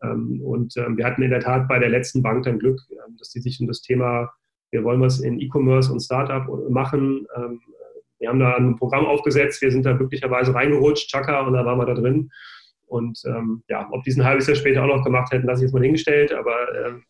Ähm, 0.02 0.40
und 0.42 0.76
ähm, 0.76 0.97
wir 0.97 1.04
hatten 1.04 1.23
in 1.23 1.31
der 1.31 1.40
Tat 1.40 1.69
bei 1.69 1.78
der 1.78 1.88
letzten 1.88 2.23
Bank 2.23 2.45
dann 2.45 2.59
Glück, 2.59 2.81
ähm, 2.90 3.16
dass 3.19 3.31
die 3.31 3.40
sich 3.40 3.61
um 3.61 3.66
das 3.66 3.81
Thema 3.81 4.31
wir 4.73 4.83
wollen 4.83 5.00
was 5.00 5.21
in 5.21 5.38
E-Commerce 5.38 5.93
und 5.93 6.00
Startup 6.00 6.49
machen, 6.69 7.26
ähm, 7.37 7.61
wir 8.23 8.29
haben 8.29 8.38
da 8.38 8.55
ein 8.55 8.76
Programm 8.76 9.05
aufgesetzt, 9.05 9.61
wir 9.62 9.73
sind 9.73 9.85
da 9.85 9.95
glücklicherweise 9.95 10.55
reingerutscht, 10.55 11.11
Chaka, 11.11 11.41
und 11.41 11.55
da 11.55 11.64
waren 11.64 11.79
wir 11.79 11.87
da 11.87 11.95
drin. 11.95 12.31
Und 12.87 13.21
ähm, 13.26 13.64
ja, 13.69 13.88
ob 13.91 14.05
die 14.05 14.11
es 14.11 14.17
ein 14.17 14.25
halbes 14.25 14.47
Jahr 14.47 14.55
später 14.55 14.85
auch 14.85 14.97
noch 14.97 15.05
gemacht 15.05 15.33
hätten, 15.33 15.47
lasse 15.47 15.62
ich 15.62 15.62
jetzt 15.64 15.75
mal 15.75 15.83
hingestellt. 15.83 16.33
Aber 16.33 16.55
ähm, 16.87 17.02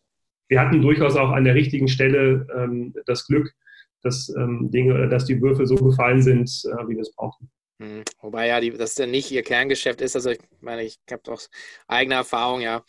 wir 0.47 0.59
hatten 0.59 0.81
durchaus 0.81 1.15
auch 1.15 1.29
an 1.29 1.43
der 1.43 1.53
richtigen 1.53 1.87
Stelle 1.87 2.47
ähm, 2.55 2.95
das 3.05 3.27
Glück, 3.27 3.53
dass, 4.01 4.33
ähm, 4.35 4.71
Dinge, 4.71 5.07
dass 5.07 5.25
die 5.25 5.39
Würfel 5.39 5.67
so 5.67 5.75
gefallen 5.75 6.23
sind, 6.23 6.49
äh, 6.65 6.87
wie 6.87 6.95
wir 6.95 7.01
es 7.01 7.13
brauchen. 7.13 7.51
Hm, 7.79 8.03
wobei 8.21 8.47
ja, 8.47 8.59
die, 8.59 8.71
das 8.71 8.97
ja 8.97 9.05
nicht 9.05 9.29
ihr 9.29 9.43
Kerngeschäft 9.43 10.01
ist. 10.01 10.15
Also 10.15 10.31
ich 10.31 10.39
meine, 10.61 10.81
ich 10.81 10.97
habe 11.11 11.21
doch 11.23 11.41
eigene 11.87 12.15
Erfahrung, 12.15 12.61
ja 12.61 12.83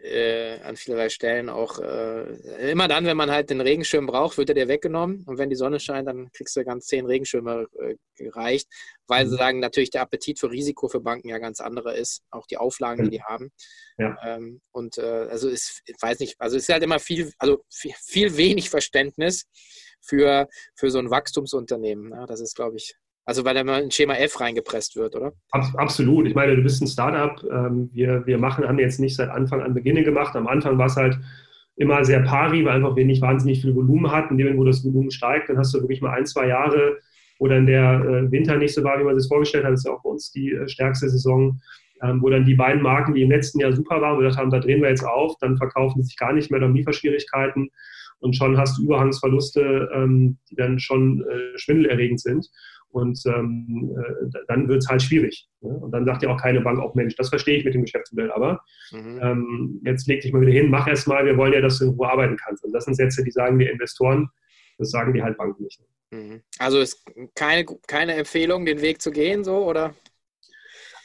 äh, 0.00 0.58
an 0.60 0.76
vielerlei 0.76 1.08
Stellen 1.08 1.48
auch 1.48 1.78
äh, 1.78 2.70
immer 2.70 2.88
dann, 2.88 3.04
wenn 3.04 3.16
man 3.16 3.30
halt 3.30 3.50
den 3.50 3.60
Regenschirm 3.60 4.06
braucht, 4.06 4.38
wird 4.38 4.48
er 4.48 4.54
dir 4.54 4.68
weggenommen. 4.68 5.24
Und 5.26 5.38
wenn 5.38 5.50
die 5.50 5.56
Sonne 5.56 5.80
scheint, 5.80 6.08
dann 6.08 6.30
kriegst 6.32 6.56
du 6.56 6.64
ganz 6.64 6.86
zehn 6.86 7.06
Regenschirme 7.06 7.66
äh, 7.78 7.96
gereicht, 8.16 8.68
weil 9.06 9.26
sie 9.26 9.34
mhm. 9.34 9.38
sagen, 9.38 9.60
natürlich 9.60 9.90
der 9.90 10.02
Appetit 10.02 10.38
für 10.38 10.50
Risiko 10.50 10.88
für 10.88 11.00
Banken 11.00 11.28
ja 11.28 11.38
ganz 11.38 11.60
anderer 11.60 11.94
ist, 11.94 12.22
auch 12.30 12.46
die 12.46 12.56
Auflagen, 12.56 13.04
die 13.04 13.10
die 13.10 13.22
haben. 13.22 13.50
Ja. 13.98 14.16
Ähm, 14.24 14.60
und 14.72 14.98
äh, 14.98 15.02
also 15.30 15.48
ist, 15.48 15.82
ich 15.84 15.96
weiß 16.00 16.18
nicht, 16.20 16.36
also 16.38 16.56
es 16.56 16.64
ist 16.64 16.72
halt 16.72 16.82
immer 16.82 16.98
viel, 16.98 17.32
also 17.38 17.62
viel, 17.70 17.94
viel 18.02 18.36
wenig 18.36 18.70
Verständnis 18.70 19.44
für, 20.00 20.48
für 20.74 20.90
so 20.90 20.98
ein 20.98 21.10
Wachstumsunternehmen. 21.10 22.12
Ja, 22.12 22.26
das 22.26 22.40
ist, 22.40 22.56
glaube 22.56 22.76
ich, 22.76 22.94
also 23.24 23.44
weil 23.44 23.54
da 23.54 23.64
mal 23.64 23.82
ein 23.82 23.90
Schema 23.90 24.14
F 24.14 24.40
reingepresst 24.40 24.96
wird, 24.96 25.14
oder? 25.14 25.32
Absolut. 25.50 26.26
Ich 26.26 26.34
meine, 26.34 26.56
du 26.56 26.62
bist 26.62 26.82
ein 26.82 26.88
Startup. 26.88 27.42
Ähm, 27.50 27.90
wir, 27.92 28.26
wir 28.26 28.38
machen, 28.38 28.66
haben 28.66 28.78
jetzt 28.78 29.00
nicht 29.00 29.16
seit 29.16 29.30
Anfang 29.30 29.60
an 29.60 29.74
Beginne 29.74 30.02
gemacht. 30.02 30.34
Am 30.34 30.48
Anfang 30.48 30.78
war 30.78 30.86
es 30.86 30.96
halt 30.96 31.18
immer 31.76 32.04
sehr 32.04 32.20
pari, 32.20 32.64
weil 32.64 32.76
einfach 32.76 32.96
wir 32.96 33.04
nicht 33.04 33.22
wahnsinnig 33.22 33.60
viel 33.60 33.74
Volumen 33.74 34.10
hatten. 34.10 34.38
In 34.38 34.46
dem 34.46 34.58
wo 34.58 34.64
das 34.64 34.84
Volumen 34.84 35.10
steigt, 35.10 35.48
dann 35.48 35.58
hast 35.58 35.72
du 35.72 35.80
wirklich 35.80 36.00
mal 36.00 36.14
ein, 36.14 36.26
zwei 36.26 36.48
Jahre, 36.48 36.98
wo 37.38 37.46
dann 37.46 37.66
der 37.66 38.00
äh, 38.00 38.30
Winter 38.30 38.56
nicht 38.56 38.74
so 38.74 38.82
war, 38.82 38.98
wie 38.98 39.04
man 39.04 39.18
sich 39.18 39.28
vorgestellt 39.28 39.64
hat. 39.64 39.72
Das 39.72 39.80
ist 39.80 39.86
ja 39.86 39.92
auch 39.92 40.02
bei 40.02 40.10
uns 40.10 40.32
die 40.32 40.52
äh, 40.52 40.68
stärkste 40.68 41.08
Saison, 41.08 41.60
ähm, 42.02 42.20
wo 42.22 42.28
dann 42.28 42.44
die 42.44 42.54
beiden 42.54 42.82
Marken, 42.82 43.14
die 43.14 43.22
im 43.22 43.30
letzten 43.30 43.60
Jahr 43.60 43.72
super 43.72 44.00
waren, 44.00 44.18
wir 44.18 44.24
gesagt 44.24 44.42
haben, 44.42 44.50
da 44.50 44.58
drehen 44.58 44.82
wir 44.82 44.88
jetzt 44.88 45.04
auf, 45.04 45.36
dann 45.40 45.56
verkaufen 45.56 46.02
sie 46.02 46.08
sich 46.08 46.16
gar 46.16 46.32
nicht 46.32 46.50
mehr, 46.50 46.60
dann 46.60 46.74
Lieferschwierigkeiten 46.74 47.70
und 48.22 48.36
schon 48.36 48.56
hast 48.56 48.78
du 48.78 48.82
Überhangsverluste, 48.84 49.90
ähm, 49.94 50.38
die 50.50 50.56
dann 50.56 50.78
schon 50.78 51.22
äh, 51.22 51.58
schwindelerregend 51.58 52.20
sind. 52.20 52.48
Und 52.92 53.20
ähm, 53.26 53.96
äh, 53.96 54.40
dann 54.48 54.68
wird 54.68 54.82
es 54.82 54.88
halt 54.88 55.02
schwierig. 55.02 55.48
Ne? 55.60 55.70
Und 55.70 55.90
dann 55.92 56.04
sagt 56.04 56.22
ja 56.22 56.28
auch 56.28 56.40
keine 56.40 56.60
Bank, 56.60 56.78
auch 56.78 56.94
Mensch, 56.94 57.16
das 57.16 57.30
verstehe 57.30 57.58
ich 57.58 57.64
mit 57.64 57.74
dem 57.74 57.82
Geschäftsmodell, 57.82 58.30
aber 58.32 58.62
mhm. 58.92 59.18
ähm, 59.22 59.80
jetzt 59.84 60.06
leg 60.06 60.20
dich 60.20 60.32
mal 60.32 60.42
wieder 60.42 60.52
hin, 60.52 60.70
mach 60.70 60.86
erst 60.86 61.08
mal, 61.08 61.24
wir 61.24 61.36
wollen 61.36 61.54
ja, 61.54 61.60
dass 61.60 61.78
du 61.78 61.86
in 61.86 61.90
Ruhe 61.90 62.08
arbeiten 62.08 62.36
kannst. 62.36 62.64
Und 62.64 62.72
das 62.72 62.84
sind 62.84 62.94
Sätze, 62.94 63.24
die 63.24 63.30
sagen 63.30 63.58
wir 63.58 63.72
Investoren, 63.72 64.28
das 64.78 64.90
sagen 64.90 65.14
die 65.14 65.22
halt 65.22 65.38
Banken 65.38 65.64
nicht. 65.64 65.80
Mhm. 66.10 66.42
Also 66.58 66.80
ist 66.80 67.04
keine, 67.34 67.64
keine 67.86 68.14
Empfehlung, 68.14 68.66
den 68.66 68.82
Weg 68.82 69.00
zu 69.00 69.10
gehen, 69.10 69.42
so, 69.42 69.66
oder? 69.66 69.94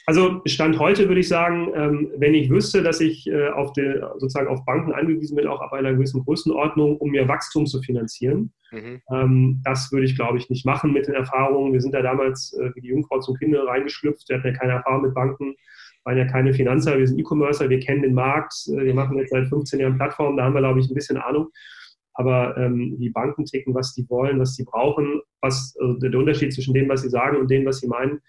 Also 0.09 0.41
Stand 0.45 0.79
heute 0.79 1.09
würde 1.09 1.19
ich 1.19 1.27
sagen, 1.27 1.69
ähm, 1.75 2.11
wenn 2.15 2.33
ich 2.33 2.49
wüsste, 2.49 2.81
dass 2.81 3.01
ich 3.01 3.27
äh, 3.27 3.49
auf 3.49 3.73
die, 3.73 3.99
sozusagen 4.13 4.47
auf 4.47 4.63
Banken 4.63 4.93
angewiesen 4.93 5.35
bin, 5.35 5.47
auch 5.47 5.59
ab 5.59 5.73
einer 5.73 5.91
gewissen 5.91 6.23
Größenordnung, 6.23 6.95
um 6.95 7.11
mir 7.11 7.27
Wachstum 7.27 7.65
zu 7.65 7.81
finanzieren, 7.81 8.53
mhm. 8.71 9.01
Ähm, 9.11 9.61
das 9.65 9.91
würde 9.91 10.05
ich, 10.05 10.15
glaube 10.15 10.37
ich, 10.37 10.49
nicht 10.49 10.65
machen 10.65 10.93
mit 10.93 11.07
den 11.07 11.13
Erfahrungen. 11.13 11.73
Wir 11.73 11.81
sind 11.81 11.93
ja 11.93 12.01
damals 12.01 12.53
äh, 12.53 12.73
wie 12.73 12.81
die 12.81 12.87
Jungfrau 12.87 13.19
zum 13.19 13.35
Kinder 13.35 13.67
reingeschlüpft. 13.67 14.29
Wir 14.29 14.37
hatten 14.37 14.47
ja 14.47 14.53
keine 14.53 14.73
Erfahrung 14.73 15.01
mit 15.01 15.13
Banken, 15.13 15.55
waren 16.05 16.17
ja 16.17 16.25
keine 16.25 16.53
Finanzer, 16.53 16.97
wir 16.97 17.05
sind 17.05 17.19
E-Commercer, 17.19 17.69
wir 17.69 17.79
kennen 17.79 18.01
den 18.01 18.13
Markt, 18.13 18.53
äh, 18.69 18.85
wir 18.85 18.93
machen 18.93 19.17
jetzt 19.17 19.31
seit 19.31 19.49
15 19.49 19.81
Jahren 19.81 19.97
Plattformen, 19.97 20.37
da 20.37 20.45
haben 20.45 20.53
wir, 20.53 20.61
glaube 20.61 20.79
ich, 20.79 20.89
ein 20.89 20.95
bisschen 20.95 21.17
Ahnung. 21.17 21.49
Aber 22.13 22.55
ähm, 22.57 22.95
die 22.97 23.09
Banken 23.09 23.43
ticken, 23.43 23.75
was 23.75 23.93
die 23.93 24.09
wollen, 24.09 24.39
was 24.39 24.55
sie 24.55 24.63
brauchen, 24.63 25.19
was 25.41 25.75
also 25.81 25.99
der 25.99 26.17
Unterschied 26.17 26.53
zwischen 26.53 26.73
dem, 26.73 26.87
was 26.87 27.01
sie 27.01 27.09
sagen 27.09 27.37
und 27.37 27.51
dem, 27.51 27.65
was 27.65 27.79
sie 27.79 27.87
meinen, 27.87 28.21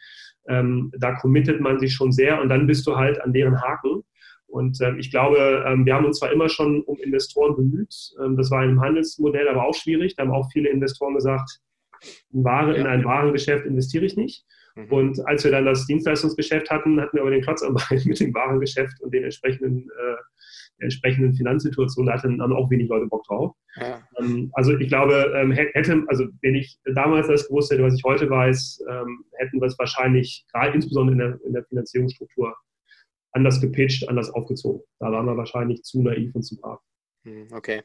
ähm, 0.49 0.93
da 0.99 1.15
committet 1.15 1.61
man 1.61 1.79
sich 1.79 1.95
schon 1.95 2.13
sehr 2.13 2.41
und 2.41 2.49
dann 2.49 2.67
bist 2.67 2.87
du 2.87 2.97
halt 2.97 3.21
an 3.21 3.33
deren 3.33 3.61
Haken. 3.61 4.03
Und 4.47 4.81
ähm, 4.81 4.99
ich 4.99 5.11
glaube, 5.11 5.65
ähm, 5.67 5.85
wir 5.85 5.95
haben 5.95 6.07
uns 6.07 6.19
zwar 6.19 6.33
immer 6.33 6.49
schon 6.49 6.83
um 6.83 6.97
Investoren 6.99 7.55
bemüht, 7.55 7.95
ähm, 8.23 8.37
das 8.37 8.51
war 8.51 8.65
im 8.65 8.81
Handelsmodell 8.81 9.47
aber 9.49 9.65
auch 9.65 9.75
schwierig. 9.75 10.17
Da 10.17 10.23
haben 10.23 10.33
auch 10.33 10.51
viele 10.51 10.71
Investoren 10.71 11.15
gesagt, 11.15 11.61
in, 12.33 12.45
Ware, 12.45 12.75
in 12.75 12.87
ein 12.87 13.05
Warengeschäft 13.05 13.67
investiere 13.67 14.07
ich 14.07 14.17
nicht. 14.17 14.47
Mhm. 14.75 14.93
Und 14.93 15.27
als 15.27 15.45
wir 15.45 15.51
dann 15.51 15.67
das 15.67 15.87
Dienstleistungsgeschäft 15.87 16.71
hatten, 16.71 17.01
hatten 17.01 17.17
wir 17.17 17.23
aber 17.23 17.31
den 17.31 17.43
Klotz 17.43 17.63
am 17.63 17.75
Bein 17.75 18.01
mit 18.05 18.21
dem 18.21 18.33
Warengeschäft 18.33 19.01
und 19.01 19.13
den 19.13 19.25
entsprechenden 19.25 19.91
äh, 19.91 20.17
entsprechenden 20.81 21.35
Finanzsituation, 21.35 22.07
da 22.07 22.15
hatten 22.15 22.39
dann 22.39 22.53
auch 22.53 22.71
wenig 22.71 22.89
Leute 22.89 23.07
Bock 23.07 23.25
drauf. 23.25 23.55
Ja. 23.77 24.03
Ähm, 24.19 24.51
also 24.55 24.77
ich 24.77 24.89
glaube, 24.89 25.33
ähm, 25.37 25.53
hätte, 25.53 26.05
also 26.09 26.27
wenn 26.43 26.55
ich 26.55 26.79
damals 26.95 27.29
das 27.29 27.49
gewusst 27.49 27.71
hätte, 27.71 27.83
was 27.83 27.95
ich 27.95 28.05
heute 28.05 28.29
weiß, 28.29 28.85
ähm, 28.91 29.25
hätten 29.39 29.61
wir 29.61 29.67
es 29.67 29.79
wahrscheinlich, 29.79 30.45
gerade 30.53 30.75
insbesondere 30.75 31.13
in 31.13 31.19
der, 31.19 31.47
in 31.47 31.53
der 31.53 31.65
Finanzierungsstruktur, 31.65 32.55
anders 33.33 33.61
gepitcht, 33.61 34.09
anders 34.09 34.31
aufgezogen. 34.31 34.83
Da 34.99 35.13
waren 35.13 35.27
wir 35.27 35.37
wahrscheinlich 35.37 35.83
zu 35.83 36.03
naiv 36.03 36.35
und 36.35 36.43
zu 36.43 36.57
brav. 36.57 36.81
Hm, 37.25 37.49
okay, 37.53 37.83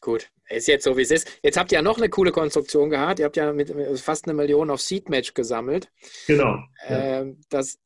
gut. 0.00 0.30
Ist 0.48 0.68
jetzt 0.68 0.84
so, 0.84 0.96
wie 0.96 1.02
es 1.02 1.10
ist. 1.10 1.40
Jetzt 1.42 1.58
habt 1.58 1.72
ihr 1.72 1.76
ja 1.76 1.82
noch 1.82 1.98
eine 1.98 2.08
coole 2.08 2.32
Konstruktion 2.32 2.88
gehabt. 2.90 3.18
Ihr 3.18 3.26
habt 3.26 3.36
ja 3.36 3.52
mit 3.52 3.72
fast 3.98 4.26
eine 4.26 4.34
Million 4.34 4.70
auf 4.70 4.80
Seedmatch 4.80 5.34
gesammelt. 5.34 5.90
Genau. 6.26 6.58
Ähm, 6.86 7.40
das 7.50 7.78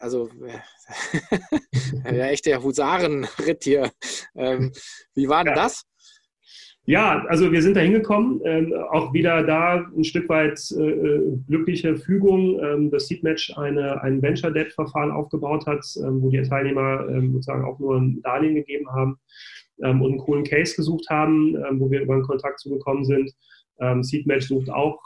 also 0.00 0.28
ja, 2.04 2.26
echt 2.26 2.46
der 2.46 2.62
Husarenritt 2.62 3.64
hier. 3.64 3.90
Ähm, 4.34 4.72
wie 5.14 5.28
war 5.28 5.44
denn 5.44 5.54
ja. 5.54 5.62
das? 5.62 5.84
Ja, 6.86 7.24
also 7.28 7.52
wir 7.52 7.62
sind 7.62 7.76
da 7.76 7.80
hingekommen, 7.80 8.40
ähm, 8.44 8.72
auch 8.90 9.12
wieder 9.12 9.44
da 9.44 9.86
ein 9.96 10.02
Stück 10.02 10.28
weit 10.28 10.58
äh, 10.72 11.20
glückliche 11.46 11.96
Fügung, 11.96 12.58
ähm, 12.60 12.90
dass 12.90 13.06
Seedmatch 13.06 13.56
eine, 13.56 14.02
ein 14.02 14.20
Venture 14.20 14.50
Debt 14.50 14.72
Verfahren 14.72 15.12
aufgebaut 15.12 15.66
hat, 15.66 15.84
ähm, 16.02 16.22
wo 16.22 16.30
die 16.30 16.42
Teilnehmer 16.42 17.06
ähm, 17.08 17.32
sozusagen 17.32 17.64
auch 17.64 17.78
nur 17.78 17.96
ein 17.96 18.20
Darlehen 18.22 18.56
gegeben 18.56 18.90
haben 18.90 19.20
ähm, 19.84 20.02
und 20.02 20.12
einen 20.12 20.20
coolen 20.20 20.44
Case 20.44 20.74
gesucht 20.74 21.06
haben, 21.10 21.54
wo 21.78 21.90
wir 21.90 22.00
über 22.00 22.14
einen 22.14 22.24
Kontakt 22.24 22.60
zugekommen 22.60 23.04
sind. 23.04 23.30
Seedmatch 24.02 24.48
sucht 24.48 24.68
auch 24.68 25.00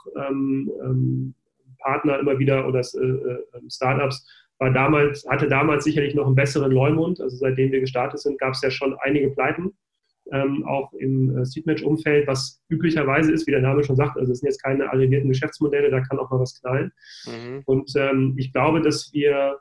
Partner 1.85 2.19
immer 2.19 2.39
wieder 2.39 2.67
oder 2.67 2.81
äh, 2.81 3.07
äh, 3.07 3.71
Startups, 3.71 4.27
war 4.59 4.73
damals, 4.73 5.27
hatte 5.29 5.49
damals 5.49 5.85
sicherlich 5.85 6.15
noch 6.15 6.27
einen 6.27 6.35
besseren 6.35 6.73
Leumund. 6.73 7.21
Also 7.21 7.37
seitdem 7.37 7.73
wir 7.73 7.81
gestartet 7.81 8.21
sind, 8.21 8.39
gab 8.39 8.55
es 8.55 8.63
ja 8.63 8.71
schon 8.71 8.97
einige 9.01 9.31
Pleiten, 9.31 9.73
ähm, 10.33 10.65
auch 10.67 10.93
im 10.95 11.37
äh, 11.37 11.45
Seedmatch-Umfeld, 11.45 12.27
was 12.27 12.63
üblicherweise 12.69 13.33
ist, 13.33 13.47
wie 13.47 13.51
der 13.51 13.61
Name 13.61 13.85
schon 13.85 13.97
sagt, 13.97 14.17
also 14.17 14.33
es 14.33 14.41
sind 14.41 14.49
jetzt 14.49 14.63
keine 14.63 14.91
arrivierten 14.91 15.29
Geschäftsmodelle, 15.29 15.91
da 15.91 16.01
kann 16.01 16.19
auch 16.19 16.31
mal 16.31 16.41
was 16.41 16.61
knallen. 16.61 16.93
Mhm. 17.27 17.63
Und 17.67 17.93
ähm, 17.97 18.35
ich 18.39 18.53
glaube, 18.53 18.81
dass 18.81 19.13
wir 19.13 19.59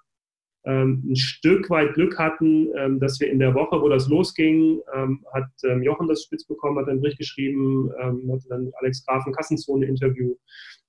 ähm, 0.65 1.03
ein 1.09 1.15
Stück 1.17 1.69
weit 1.69 1.95
Glück 1.95 2.17
hatten, 2.17 2.69
ähm, 2.77 2.99
dass 2.99 3.19
wir 3.19 3.29
in 3.29 3.39
der 3.39 3.53
Woche, 3.53 3.81
wo 3.81 3.89
das 3.89 4.07
losging, 4.07 4.79
ähm, 4.95 5.25
hat 5.33 5.49
Jochen 5.81 6.07
das 6.07 6.23
spitz 6.23 6.45
bekommen, 6.45 6.79
hat 6.79 6.87
einen 6.87 7.01
Bericht 7.01 7.17
geschrieben, 7.17 7.91
hatte 8.31 8.47
dann 8.47 8.65
mit 8.65 8.73
Alex 8.79 9.05
Graf 9.05 9.25
ein 9.25 9.33
Kassenzone-Interview 9.33 10.35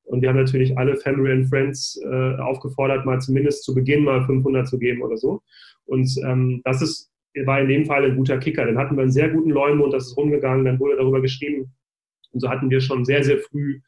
und 0.04 0.20
wir 0.20 0.28
haben 0.28 0.38
natürlich 0.38 0.76
alle 0.76 0.96
Family 0.96 1.32
and 1.32 1.48
Friends 1.48 2.00
äh, 2.04 2.36
aufgefordert, 2.36 3.06
mal 3.06 3.20
zumindest 3.20 3.64
zu 3.64 3.74
Beginn 3.74 4.04
mal 4.04 4.24
500 4.24 4.68
zu 4.68 4.78
geben 4.78 5.02
oder 5.02 5.16
so. 5.16 5.42
Und 5.86 6.08
ähm, 6.24 6.60
das 6.64 6.82
ist, 6.82 7.10
war 7.44 7.60
in 7.60 7.68
dem 7.68 7.86
Fall 7.86 8.04
ein 8.04 8.16
guter 8.16 8.38
Kicker. 8.38 8.66
Dann 8.66 8.78
hatten 8.78 8.96
wir 8.96 9.02
einen 9.02 9.12
sehr 9.12 9.30
guten 9.30 9.50
Leumund, 9.50 9.92
das 9.92 10.06
ist 10.06 10.16
rumgegangen, 10.16 10.64
dann 10.64 10.78
wurde 10.78 10.96
darüber 10.96 11.20
geschrieben. 11.20 11.72
Und 12.32 12.40
so 12.40 12.48
hatten 12.48 12.70
wir 12.70 12.80
schon 12.80 13.04
sehr, 13.04 13.24
sehr 13.24 13.38
früh 13.38 13.80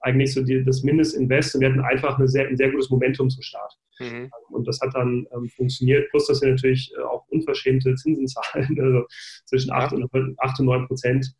eigentlich 0.00 0.32
so 0.32 0.42
die, 0.42 0.64
das 0.64 0.82
Mindestinvest 0.82 1.54
und 1.54 1.60
wir 1.60 1.68
hatten 1.68 1.80
einfach 1.80 2.18
eine 2.18 2.26
sehr, 2.26 2.48
ein 2.48 2.56
sehr 2.56 2.70
gutes 2.70 2.88
Momentum 2.90 3.28
zum 3.28 3.42
Start. 3.42 3.74
Mhm. 3.98 4.30
Und 4.48 4.66
das 4.66 4.80
hat 4.80 4.94
dann 4.94 5.26
ähm, 5.34 5.48
funktioniert, 5.48 6.08
plus 6.10 6.26
dass 6.26 6.40
wir 6.40 6.50
natürlich 6.50 6.90
äh, 6.96 7.02
auch 7.02 7.26
unverschämte 7.28 7.94
Zinsen 7.94 8.26
zahlen, 8.26 8.80
also 8.80 9.04
zwischen 9.44 9.70
8, 9.70 9.92
ja. 9.92 9.98
und, 9.98 10.38
8 10.38 10.60
und 10.60 10.66
9 10.66 10.86
Prozent 10.86 11.34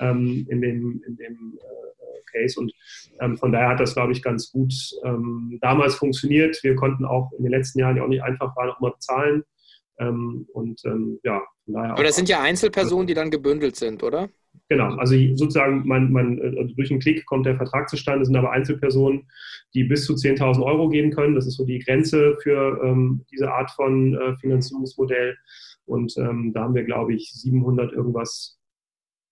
ähm, 0.00 0.46
in 0.48 0.60
dem, 0.60 1.02
in 1.06 1.16
dem 1.16 1.58
äh, 1.58 2.32
Case. 2.32 2.58
Und 2.58 2.72
ähm, 3.20 3.36
von 3.36 3.52
daher 3.52 3.70
hat 3.70 3.80
das, 3.80 3.94
glaube 3.94 4.12
ich, 4.12 4.22
ganz 4.22 4.50
gut 4.50 4.72
ähm, 5.04 5.58
damals 5.60 5.94
funktioniert. 5.94 6.58
Wir 6.62 6.76
konnten 6.76 7.04
auch 7.04 7.32
in 7.32 7.44
den 7.44 7.52
letzten 7.52 7.78
Jahren, 7.78 7.96
die 7.96 8.00
auch 8.00 8.08
nicht 8.08 8.22
einfach 8.22 8.54
waren, 8.56 8.70
auch 8.70 8.80
mal 8.80 8.92
bezahlen. 8.92 9.44
Ähm, 9.98 10.46
und 10.52 10.84
ähm, 10.84 11.18
ja, 11.24 11.42
von 11.64 11.74
daher. 11.74 11.92
Aber 11.92 12.04
das 12.04 12.16
sind 12.16 12.28
ja 12.28 12.42
Einzelpersonen, 12.42 13.06
die 13.06 13.14
dann 13.14 13.30
gebündelt 13.30 13.76
sind, 13.76 14.02
oder? 14.02 14.28
Genau, 14.68 14.96
also 14.96 15.14
sozusagen 15.34 15.86
man, 15.86 16.10
man, 16.10 16.40
also 16.40 16.74
durch 16.74 16.90
einen 16.90 17.00
Klick 17.00 17.24
kommt 17.26 17.46
der 17.46 17.56
Vertrag 17.56 17.88
zustande, 17.88 18.20
das 18.20 18.28
sind 18.28 18.36
aber 18.36 18.50
Einzelpersonen, 18.50 19.28
die 19.74 19.84
bis 19.84 20.06
zu 20.06 20.14
10.000 20.14 20.62
Euro 20.64 20.88
geben 20.88 21.12
können. 21.12 21.34
Das 21.34 21.46
ist 21.46 21.56
so 21.56 21.64
die 21.64 21.78
Grenze 21.78 22.36
für 22.42 22.80
ähm, 22.82 23.24
diese 23.30 23.50
Art 23.52 23.70
von 23.70 24.14
äh, 24.14 24.36
Finanzierungsmodell. 24.38 25.36
Und 25.84 26.16
ähm, 26.18 26.52
da 26.52 26.62
haben 26.62 26.74
wir, 26.74 26.82
glaube 26.82 27.14
ich, 27.14 27.30
700 27.32 27.92
irgendwas 27.92 28.58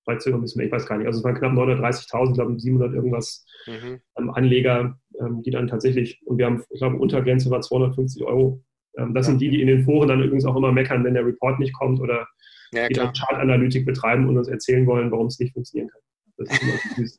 ein 0.07 0.41
bisschen 0.41 0.59
mehr, 0.59 0.67
ich 0.67 0.73
weiß 0.73 0.87
gar 0.87 0.99
nicht. 0.99 1.07
Also 1.07 1.19
es 1.19 1.25
waren 1.25 1.35
knapp 1.35 1.53
930.000, 1.53 2.35
glaube 2.35 2.53
ich, 2.53 2.63
700 2.63 2.95
irgendwas 2.95 3.45
mhm. 3.67 4.01
ähm, 4.19 4.31
Anleger, 4.31 4.99
ähm, 5.21 5.43
die 5.43 5.51
dann 5.51 5.69
tatsächlich, 5.69 6.21
und 6.27 6.39
wir 6.39 6.47
haben, 6.47 6.63
ich 6.71 6.81
glaube, 6.81 6.97
Untergrenze 6.97 7.51
war 7.51 7.61
250 7.61 8.25
Euro. 8.25 8.63
Ähm, 8.97 9.15
das 9.15 9.27
ja. 9.27 9.33
sind 9.33 9.41
die, 9.41 9.51
die 9.51 9.61
in 9.61 9.69
den 9.69 9.85
Foren 9.85 10.09
dann 10.09 10.23
übrigens 10.23 10.45
auch 10.45 10.57
immer 10.57 10.73
meckern, 10.73 11.05
wenn 11.05 11.15
der 11.15 11.27
Report 11.27 11.59
nicht 11.59 11.73
kommt 11.73 12.01
oder 12.01 12.27
ja, 12.73 12.89
die 12.89 12.95
dann 12.95 13.13
Chartanalytik 13.13 13.87
betreiben 13.87 14.29
und 14.29 14.39
uns 14.39 14.49
erzählen 14.49 14.87
wollen, 14.87 15.11
warum 15.11 15.27
es 15.27 15.39
nicht 15.39 15.53
funktionieren 15.53 15.91
kann. 15.91 16.01
Das, 16.37 16.49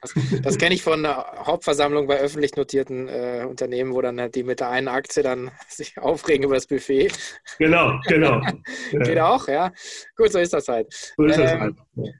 das, 0.02 0.42
das 0.42 0.58
kenne 0.58 0.76
ich 0.76 0.84
von 0.84 1.02
der 1.02 1.46
Hauptversammlung 1.46 2.06
bei 2.06 2.20
öffentlich 2.20 2.58
notierten 2.58 3.08
äh, 3.08 3.46
Unternehmen, 3.48 3.94
wo 3.94 4.02
dann 4.02 4.20
halt 4.20 4.36
die 4.36 4.44
mit 4.44 4.60
der 4.60 4.70
einen 4.70 4.90
Aktie 4.90 5.24
dann 5.24 5.52
sich 5.70 5.98
aufregen 5.98 6.44
über 6.44 6.56
das 6.56 6.68
Buffet. 6.68 7.12
Genau, 7.58 7.98
genau. 8.08 8.42
Geht 8.92 9.20
auch, 9.20 9.48
ja. 9.48 9.72
Gut, 10.18 10.34
so 10.34 10.40
ist 10.40 10.52
das 10.52 10.68
halt. 10.68 10.94
So 11.16 11.24
ist 11.24 11.40
das 11.40 11.52
halt. 11.54 11.76
Ja. 11.96 12.12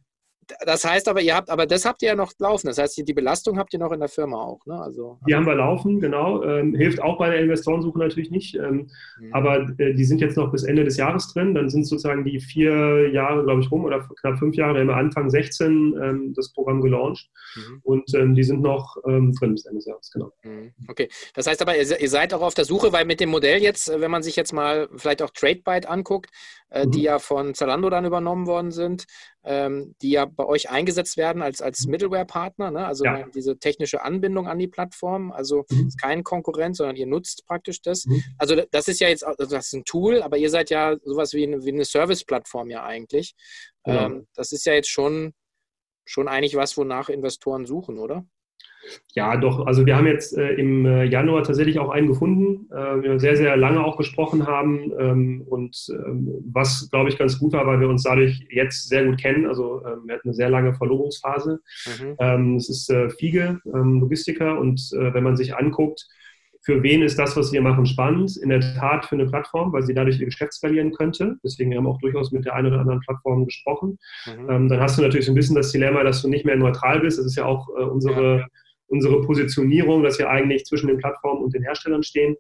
Das 0.66 0.84
heißt 0.84 1.08
aber, 1.08 1.22
ihr 1.22 1.36
habt, 1.36 1.50
aber 1.50 1.66
das 1.66 1.86
habt 1.86 2.02
ihr 2.02 2.10
ja 2.10 2.16
noch 2.16 2.32
laufen. 2.40 2.68
Das 2.68 2.78
heißt, 2.78 3.02
die 3.08 3.14
Belastung 3.14 3.58
habt 3.58 3.74
ihr 3.74 3.80
noch 3.80 3.92
in 3.92 4.00
der 4.00 4.10
Firma 4.10 4.38
auch, 4.44 4.66
ne? 4.66 4.80
Also, 4.80 5.20
die 5.28 5.36
haben 5.36 5.46
wir 5.46 5.56
laufen, 5.56 6.00
genau. 6.00 6.44
Ähm, 6.44 6.76
hilft 6.76 7.02
auch 7.02 7.18
bei 7.18 7.30
der 7.30 7.40
Investorensuche 7.40 7.98
natürlich 7.98 8.32
nicht. 8.32 8.56
Ähm, 8.56 8.90
mhm. 9.20 9.34
Aber 9.34 9.68
äh, 9.78 9.94
die 9.94 10.06
sind 10.06 10.22
jetzt 10.22 10.38
noch 10.38 10.52
bis 10.52 10.64
Ende 10.64 10.84
des 10.84 10.98
Jahres 10.98 11.34
drin. 11.34 11.56
Dann 11.56 11.70
sind 11.70 11.86
sozusagen 11.86 12.24
die 12.24 12.40
vier 12.40 13.10
Jahre, 13.12 13.44
glaube 13.44 13.62
ich, 13.62 13.72
rum 13.72 13.86
oder 13.86 14.08
knapp 14.22 14.38
fünf 14.38 14.56
Jahre. 14.56 14.76
Wir 14.76 14.82
haben 14.82 14.90
Anfang 14.90 15.30
16 15.30 15.96
ähm, 16.02 16.34
das 16.36 16.52
Programm 16.54 16.82
gelauncht. 16.82 17.30
Mhm. 17.56 17.80
Und 17.84 18.14
ähm, 18.14 18.36
die 18.36 18.44
sind 18.44 18.62
noch 18.62 18.98
ähm, 19.08 19.34
drin 19.34 19.54
bis 19.54 19.66
Ende 19.66 19.78
des 19.78 19.86
Jahres, 19.86 20.12
genau. 20.12 20.32
Mhm. 20.44 20.74
Okay. 20.88 21.10
Das 21.34 21.48
heißt 21.48 21.62
aber, 21.62 21.76
ihr, 21.76 22.00
ihr, 22.00 22.10
seid 22.10 22.34
auch 22.34 22.42
auf 22.42 22.54
der 22.54 22.66
Suche, 22.66 22.94
weil 22.94 23.06
mit 23.06 23.20
dem 23.20 23.30
Modell 23.30 23.62
jetzt, 23.62 23.90
äh, 23.90 24.02
wenn 24.02 24.12
man 24.12 24.24
sich 24.24 24.36
jetzt 24.36 24.54
mal 24.54 24.90
vielleicht 24.96 25.22
auch 25.22 25.32
TradeByte 25.32 25.90
anguckt, 25.90 26.30
äh, 26.70 26.88
die 26.88 27.00
mhm. 27.00 27.06
ja 27.06 27.20
von 27.20 27.54
Zalando 27.54 27.90
dann 27.90 28.06
übernommen 28.06 28.48
worden 28.48 28.72
sind, 28.72 29.06
ähm, 29.46 29.96
die 30.02 30.12
ja 30.12 30.26
bei 30.26 30.46
euch 30.46 30.70
eingesetzt 30.70 31.18
werden 31.18 31.42
als, 31.42 31.62
als 31.62 31.86
mhm. 31.86 31.92
Middleware-Partner, 31.92 32.72
ne? 32.72 32.86
also 32.86 33.06
ja. 33.06 33.28
diese 33.34 33.58
technische 33.58 34.04
Anbindung 34.04 34.48
an 34.48 34.58
die 34.58 34.68
Plattform, 34.68 35.32
also 35.32 35.66
mhm. 35.70 35.88
ist 35.88 36.02
kein 36.02 36.24
Konkurrent, 36.24 36.76
sondern 36.76 36.96
ihr 36.96 37.06
nutzt 37.06 37.46
praktisch 37.46 37.82
das. 37.82 38.06
Mhm. 38.06 38.24
Also 38.38 38.62
das 38.72 38.88
ist 38.88 39.00
ja 39.00 39.08
jetzt, 39.08 39.26
also 39.26 39.46
das 39.46 39.68
ist 39.68 39.74
ein 39.74 39.86
Tool, 39.86 40.22
aber 40.22 40.38
ihr 40.38 40.50
seid 40.50 40.70
ja 40.70 40.96
sowas 41.04 41.34
wie 41.34 41.44
eine, 41.44 41.64
wie 41.64 41.72
eine 41.72 41.86
Service-Plattform 41.86 42.70
ja 42.70 42.84
eigentlich. 42.84 43.36
Genau. 43.84 44.06
Ähm, 44.06 44.28
das 44.34 44.52
ist 44.52 44.66
ja 44.66 44.74
jetzt 44.74 44.90
schon, 44.90 45.34
schon 46.06 46.28
eigentlich 46.28 46.56
was, 46.56 46.76
wonach 46.76 47.10
Investoren 47.10 47.66
suchen, 47.66 48.00
oder? 48.00 48.26
Ja, 49.14 49.38
doch. 49.38 49.66
Also 49.66 49.86
wir 49.86 49.96
haben 49.96 50.08
jetzt 50.08 50.38
äh, 50.38 50.54
im 50.56 50.86
äh, 50.86 51.06
Januar 51.06 51.44
tatsächlich 51.44 51.80
auch 51.80 51.90
einen 51.90 52.08
gefunden, 52.08 52.70
äh, 52.72 53.02
wir 53.02 53.20
sehr, 53.20 53.38
sehr 53.38 53.56
lange 53.56 53.84
auch 53.84 53.98
gesprochen 53.98 54.46
haben 54.46 54.92
ähm, 55.00 55.44
und 55.48 55.88
ähm, 55.90 56.30
was, 56.52 56.90
glaube 56.92 57.10
ich, 57.10 57.18
ganz 57.18 57.40
gut 57.40 57.54
war, 57.54 57.66
weil 57.66 57.80
wir 57.80 57.90
uns 57.90 58.04
dadurch 58.04 58.46
jetzt 58.50 58.90
sehr 58.90 59.06
gut 59.06 59.18
kennen. 59.18 59.46
Also 59.46 59.82
ähm, 59.86 60.02
wir 60.06 60.16
hatten 60.16 60.28
eine 60.28 60.34
sehr 60.34 60.50
lange 60.50 60.74
Verlobungsphase. 60.74 61.62
Mhm. 61.86 62.16
Ähm, 62.20 62.56
es 62.58 62.70
ist 62.70 62.90
äh, 62.90 63.10
Fiege, 63.10 63.60
ähm, 63.74 64.02
Logistiker 64.02 64.60
und 64.60 64.82
äh, 64.94 65.14
wenn 65.14 65.24
man 65.24 65.38
sich 65.38 65.56
anguckt, 65.56 66.06
für 66.62 66.82
wen 66.82 67.04
ist 67.04 67.20
das, 67.20 67.38
was 67.38 67.54
wir 67.54 67.62
machen, 67.62 67.86
spannend? 67.86 68.38
In 68.38 68.50
der 68.50 68.60
Tat 68.60 69.06
für 69.06 69.14
eine 69.14 69.28
Plattform, 69.28 69.72
weil 69.72 69.84
sie 69.84 69.94
dadurch 69.94 70.20
ihr 70.20 70.26
Geschäft 70.26 70.54
skalieren 70.54 70.94
könnte. 70.94 71.38
Deswegen 71.44 71.76
haben 71.76 71.84
wir 71.84 71.92
auch 71.92 72.02
durchaus 72.02 72.32
mit 72.32 72.44
der 72.44 72.56
einen 72.56 72.68
oder 72.68 72.80
anderen 72.80 73.02
Plattform 73.02 73.46
gesprochen. 73.46 74.00
Mhm. 74.26 74.50
Ähm, 74.50 74.70
dann 74.70 74.80
hast 74.80 74.98
du 74.98 75.04
natürlich 75.04 75.28
so 75.28 75.32
ein 75.32 75.36
bisschen 75.36 75.56
das 75.56 75.72
Dilemma, 75.72 76.04
dass 76.04 76.24
du 76.24 76.28
nicht 76.28 76.44
mehr 76.44 76.56
neutral 76.56 77.02
bist. 77.02 77.20
Das 77.20 77.28
ist 77.28 77.36
ja 77.36 77.46
auch 77.46 77.68
unsere 77.68 78.40
ja 78.40 78.48
unsere 78.88 79.22
Positionierung, 79.22 80.04
dass 80.04 80.20
wir 80.20 80.30
eigentlich 80.30 80.66
zwischen 80.66 80.88
den 80.88 80.98
Plattformen 80.98 81.44
und 81.44 81.54
den 81.54 81.64
Herstellern 81.64 82.04
stehen. 82.04 82.36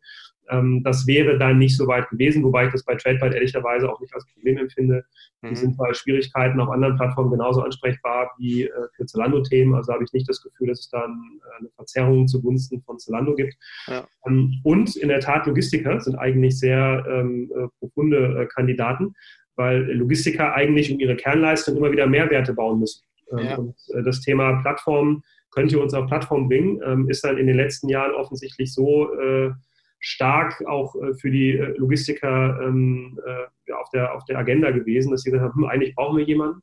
Ähm, 0.50 0.84
das 0.84 1.08
wäre 1.08 1.38
dann 1.38 1.58
nicht 1.58 1.76
so 1.76 1.88
weit 1.88 2.10
gewesen, 2.10 2.44
wobei 2.44 2.66
ich 2.66 2.72
das 2.72 2.84
bei 2.84 2.96
TradeByte 2.96 3.36
ehrlicherweise 3.36 3.92
auch 3.92 4.00
nicht 4.00 4.14
als 4.14 4.26
Problem 4.34 4.58
empfinde. 4.58 5.04
Mhm. 5.42 5.50
Die 5.50 5.56
sind 5.56 5.78
bei 5.78 5.94
Schwierigkeiten 5.94 6.60
auf 6.60 6.70
anderen 6.70 6.96
Plattformen 6.96 7.32
genauso 7.32 7.62
ansprechbar 7.62 8.32
wie 8.38 8.64
äh, 8.64 8.72
für 8.96 9.06
Zalando-Themen. 9.06 9.74
Also 9.74 9.94
habe 9.94 10.04
ich 10.04 10.14
nicht 10.14 10.30
das 10.30 10.42
Gefühl, 10.42 10.68
dass 10.68 10.82
es 10.82 10.90
dann 10.90 11.12
äh, 11.12 11.60
eine 11.60 11.70
Verzerrung 11.76 12.28
zugunsten 12.28 12.82
von 12.82 13.00
Zalando 13.00 13.34
gibt. 13.34 13.56
Ja. 13.88 14.08
Ähm, 14.28 14.62
und 14.64 14.96
in 14.96 15.10
der 15.10 15.20
Tat, 15.20 15.48
Logistiker 15.48 16.00
sind 16.00 16.16
eigentlich 16.16 16.60
sehr 16.60 17.06
ähm, 17.10 17.52
äh, 17.56 17.68
profunde 17.80 18.42
äh, 18.42 18.46
Kandidaten, 18.48 19.14
weil 19.56 19.92
Logistiker 19.94 20.54
eigentlich 20.54 20.92
um 20.92 21.00
ihre 21.00 21.16
Kernleistung 21.16 21.78
immer 21.78 21.92
wieder 21.92 22.08
Mehrwerte 22.08 22.54
bauen 22.54 22.80
müssen. 22.80 23.04
Ähm, 23.32 23.46
ja. 23.46 23.56
Und 23.56 23.76
äh, 23.94 24.04
das 24.04 24.22
Thema 24.22 24.62
Plattformen 24.62 25.24
könnt 25.52 25.72
ihr 25.72 25.82
uns 25.82 25.94
auf 25.94 26.08
Plattform 26.08 26.48
bringen, 26.48 26.82
ähm, 26.86 27.10
ist 27.10 27.24
dann 27.24 27.38
in 27.38 27.48
den 27.48 27.56
letzten 27.56 27.90
Jahren 27.90 28.14
offensichtlich 28.14 28.74
so 28.74 29.14
äh, 29.14 29.52
stark 30.00 30.64
auch 30.68 30.96
äh, 30.96 31.14
für 31.16 31.32
die 31.32 31.58
äh, 31.58 31.76
Logistiker 31.78 32.60
ähm, 32.62 33.20
äh, 33.26 33.72
auf, 33.74 33.90
der, 33.90 34.14
auf 34.14 34.24
der 34.26 34.38
Agenda 34.38 34.72
gewesen, 34.72 35.12
dass 35.12 35.22
sie 35.22 35.32
gesagt 35.32 35.52
haben, 35.52 35.64
hm, 35.64 35.70
eigentlich 35.70 35.96
brauchen 35.96 36.18
wir 36.18 36.26
jemanden, 36.26 36.62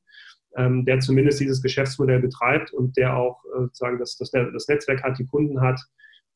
ähm, 0.57 0.85
der 0.85 1.01
zumindest 1.01 1.41
dieses 1.41 1.63
Geschäftsmodell 1.63 2.21
betreibt 2.21 2.73
und 2.73 2.97
der 2.97 3.17
auch 3.17 3.43
äh, 3.47 3.63
sozusagen 3.63 3.99
das, 3.99 4.17
das, 4.17 4.31
das, 4.31 4.69
Netzwerk 4.69 5.03
hat, 5.03 5.19
die 5.19 5.27
Kunden 5.27 5.61
hat, 5.61 5.81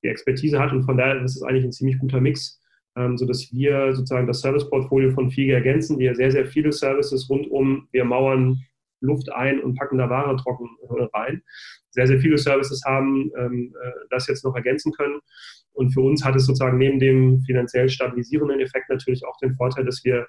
die 0.03 0.09
Expertise 0.09 0.59
hat. 0.59 0.73
Und 0.73 0.85
von 0.85 0.97
daher 0.97 1.23
ist 1.23 1.37
es 1.37 1.43
eigentlich 1.43 1.65
ein 1.65 1.73
ziemlich 1.73 1.99
guter 1.99 2.21
Mix, 2.21 2.61
ähm, 2.97 3.17
sodass 3.17 3.53
wir 3.53 3.95
sozusagen 3.95 4.27
das 4.27 4.41
Serviceportfolio 4.41 5.11
von 5.11 5.31
FIGE 5.31 5.53
ergänzen, 5.53 6.01
ja 6.01 6.15
sehr, 6.15 6.33
sehr 6.33 6.47
viele 6.47 6.73
Services 6.73 7.29
rund 7.29 7.49
um, 7.51 7.89
wir 7.93 8.05
mauern 8.05 8.59
Luft 9.01 9.33
ein 9.33 9.61
und 9.61 9.77
packen 9.77 9.99
da 9.99 10.09
Ware 10.09 10.37
trocken 10.37 10.69
äh, 10.83 11.03
rein. 11.17 11.43
Sehr, 11.91 12.07
sehr 12.07 12.21
viele 12.21 12.39
Services 12.39 12.83
haben 12.85 13.31
ähm, 13.39 13.75
äh, 13.83 13.91
das 14.11 14.27
jetzt 14.27 14.45
noch 14.45 14.55
ergänzen 14.55 14.93
können. 14.93 15.21
Und 15.73 15.91
für 15.91 16.01
uns 16.01 16.25
hat 16.25 16.37
es 16.37 16.47
sozusagen 16.47 16.79
neben 16.79 16.99
dem 16.99 17.41
finanziell 17.43 17.89
stabilisierenden 17.89 18.61
Effekt 18.61 18.89
natürlich 18.89 19.25
auch 19.27 19.37
den 19.39 19.55
Vorteil, 19.55 19.85
dass 19.85 20.03
wir 20.05 20.27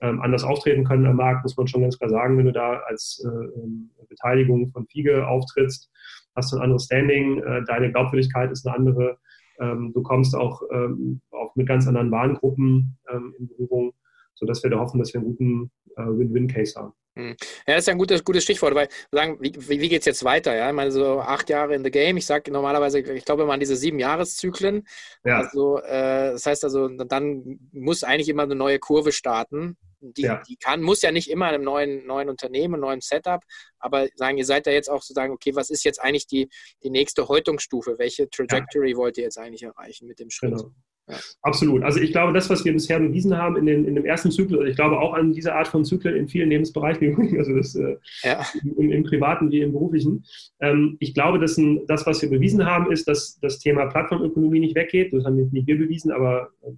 ähm, 0.00 0.20
anders 0.20 0.44
auftreten 0.44 0.84
können 0.84 1.06
am 1.06 1.16
Markt, 1.16 1.44
muss 1.44 1.56
man 1.56 1.66
schon 1.66 1.82
ganz 1.82 1.98
klar 1.98 2.10
sagen. 2.10 2.38
Wenn 2.38 2.46
du 2.46 2.52
da 2.52 2.80
als 2.86 3.24
äh, 3.24 3.28
ähm, 3.28 3.90
Beteiligung 4.08 4.70
von 4.70 4.86
FIGE 4.86 5.26
auftrittst, 5.26 5.90
hast 6.34 6.52
du 6.52 6.56
ein 6.56 6.62
anderes 6.62 6.84
Standing, 6.84 7.42
äh, 7.42 7.62
deine 7.66 7.90
Glaubwürdigkeit 7.90 8.50
ist 8.50 8.66
eine 8.66 8.76
andere. 8.76 9.18
Ähm, 9.60 9.92
du 9.94 10.02
kommst 10.02 10.34
auch, 10.34 10.62
ähm, 10.72 11.20
auch 11.30 11.54
mit 11.56 11.66
ganz 11.66 11.86
anderen 11.86 12.10
Warengruppen 12.10 12.98
ähm, 13.10 13.34
in 13.38 13.48
Berührung, 13.48 13.94
sodass 14.34 14.62
wir 14.62 14.70
da 14.70 14.78
hoffen, 14.78 14.98
dass 14.98 15.14
wir 15.14 15.20
einen 15.20 15.30
guten 15.30 15.70
äh, 15.96 16.02
Win-Win-Case 16.02 16.78
haben. 16.78 16.92
Hm. 17.16 17.36
Ja, 17.66 17.74
das 17.74 17.80
ist 17.80 17.86
ja 17.86 17.92
ein 17.92 17.98
gutes, 17.98 18.24
gutes 18.24 18.42
Stichwort, 18.42 18.74
weil 18.74 18.88
sagen, 19.12 19.38
wie, 19.40 19.52
wie 19.68 19.88
geht 19.88 20.00
es 20.00 20.06
jetzt 20.06 20.24
weiter? 20.24 20.54
Ja? 20.54 20.68
Ich 20.68 20.74
meine, 20.74 20.90
so 20.90 21.20
acht 21.20 21.48
Jahre 21.48 21.74
in 21.74 21.84
the 21.84 21.90
game, 21.90 22.16
ich 22.16 22.26
sage 22.26 22.50
normalerweise, 22.50 22.98
ich 23.00 23.24
glaube 23.24 23.44
immer 23.44 23.52
an 23.52 23.60
diese 23.60 23.76
sieben 23.76 24.00
Jahreszyklen. 24.00 24.86
Ja. 25.24 25.38
Also, 25.38 25.78
äh, 25.78 26.32
das 26.32 26.46
heißt 26.46 26.64
also, 26.64 26.88
dann 26.88 27.60
muss 27.72 28.02
eigentlich 28.02 28.28
immer 28.28 28.42
eine 28.42 28.56
neue 28.56 28.80
Kurve 28.80 29.12
starten. 29.12 29.76
Die, 30.00 30.22
ja. 30.22 30.42
die 30.46 30.56
kann, 30.56 30.82
muss 30.82 31.00
ja 31.00 31.12
nicht 31.12 31.30
immer 31.30 31.48
in 31.48 31.54
einem 31.54 31.64
neuen, 31.64 32.06
neuen 32.06 32.28
Unternehmen, 32.28 32.80
neuen 32.80 33.00
Setup, 33.00 33.40
aber 33.78 34.08
sagen, 34.16 34.36
ihr 34.36 34.44
seid 34.44 34.66
da 34.66 34.70
jetzt 34.70 34.90
auch 34.90 35.02
zu 35.02 35.14
sagen, 35.14 35.32
okay, 35.32 35.54
was 35.54 35.70
ist 35.70 35.82
jetzt 35.82 35.98
eigentlich 35.98 36.26
die, 36.26 36.50
die 36.82 36.90
nächste 36.90 37.26
Häutungsstufe? 37.26 37.94
Welche 37.96 38.28
Trajectory 38.28 38.90
ja. 38.90 38.96
wollt 38.98 39.16
ihr 39.16 39.24
jetzt 39.24 39.38
eigentlich 39.38 39.62
erreichen 39.62 40.06
mit 40.06 40.18
dem 40.18 40.28
Schritt? 40.28 40.50
Genau. 40.50 40.72
Ja. 41.06 41.16
Absolut. 41.42 41.82
Also 41.82 42.00
ich 42.00 42.12
glaube, 42.12 42.32
das, 42.32 42.48
was 42.48 42.64
wir 42.64 42.72
bisher 42.72 42.98
bewiesen 42.98 43.36
haben 43.36 43.56
in, 43.56 43.66
den, 43.66 43.84
in 43.84 43.94
dem 43.94 44.06
ersten 44.06 44.30
Zyklus, 44.30 44.66
ich 44.66 44.76
glaube 44.76 44.98
auch 44.98 45.12
an 45.12 45.32
diese 45.32 45.54
Art 45.54 45.68
von 45.68 45.84
Zyklen 45.84 46.16
in 46.16 46.28
vielen 46.28 46.48
Lebensbereichen, 46.48 47.36
also 47.38 47.54
das, 47.54 47.74
äh, 47.74 47.96
ja. 48.22 48.42
im, 48.76 48.90
im, 48.90 49.04
privaten 49.04 49.50
wie 49.50 49.60
im 49.60 49.72
beruflichen. 49.72 50.24
Ähm, 50.60 50.96
ich 51.00 51.12
glaube, 51.12 51.38
dass 51.38 51.58
ein, 51.58 51.86
das, 51.86 52.06
was 52.06 52.22
wir 52.22 52.30
bewiesen 52.30 52.64
haben, 52.64 52.90
ist, 52.90 53.06
dass 53.06 53.38
das 53.40 53.58
Thema 53.58 53.86
Plattformökonomie 53.86 54.60
nicht 54.60 54.74
weggeht. 54.74 55.12
Das 55.12 55.24
haben 55.24 55.36
nicht 55.36 55.66
wir 55.66 55.78
bewiesen, 55.78 56.10
aber 56.10 56.50
äh, 56.62 56.72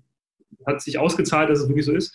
hat 0.67 0.83
sich 0.83 0.99
ausgezahlt, 0.99 1.49
dass 1.49 1.61
es 1.61 1.69
wirklich 1.69 1.87
so 1.87 1.93
ist. 1.93 2.13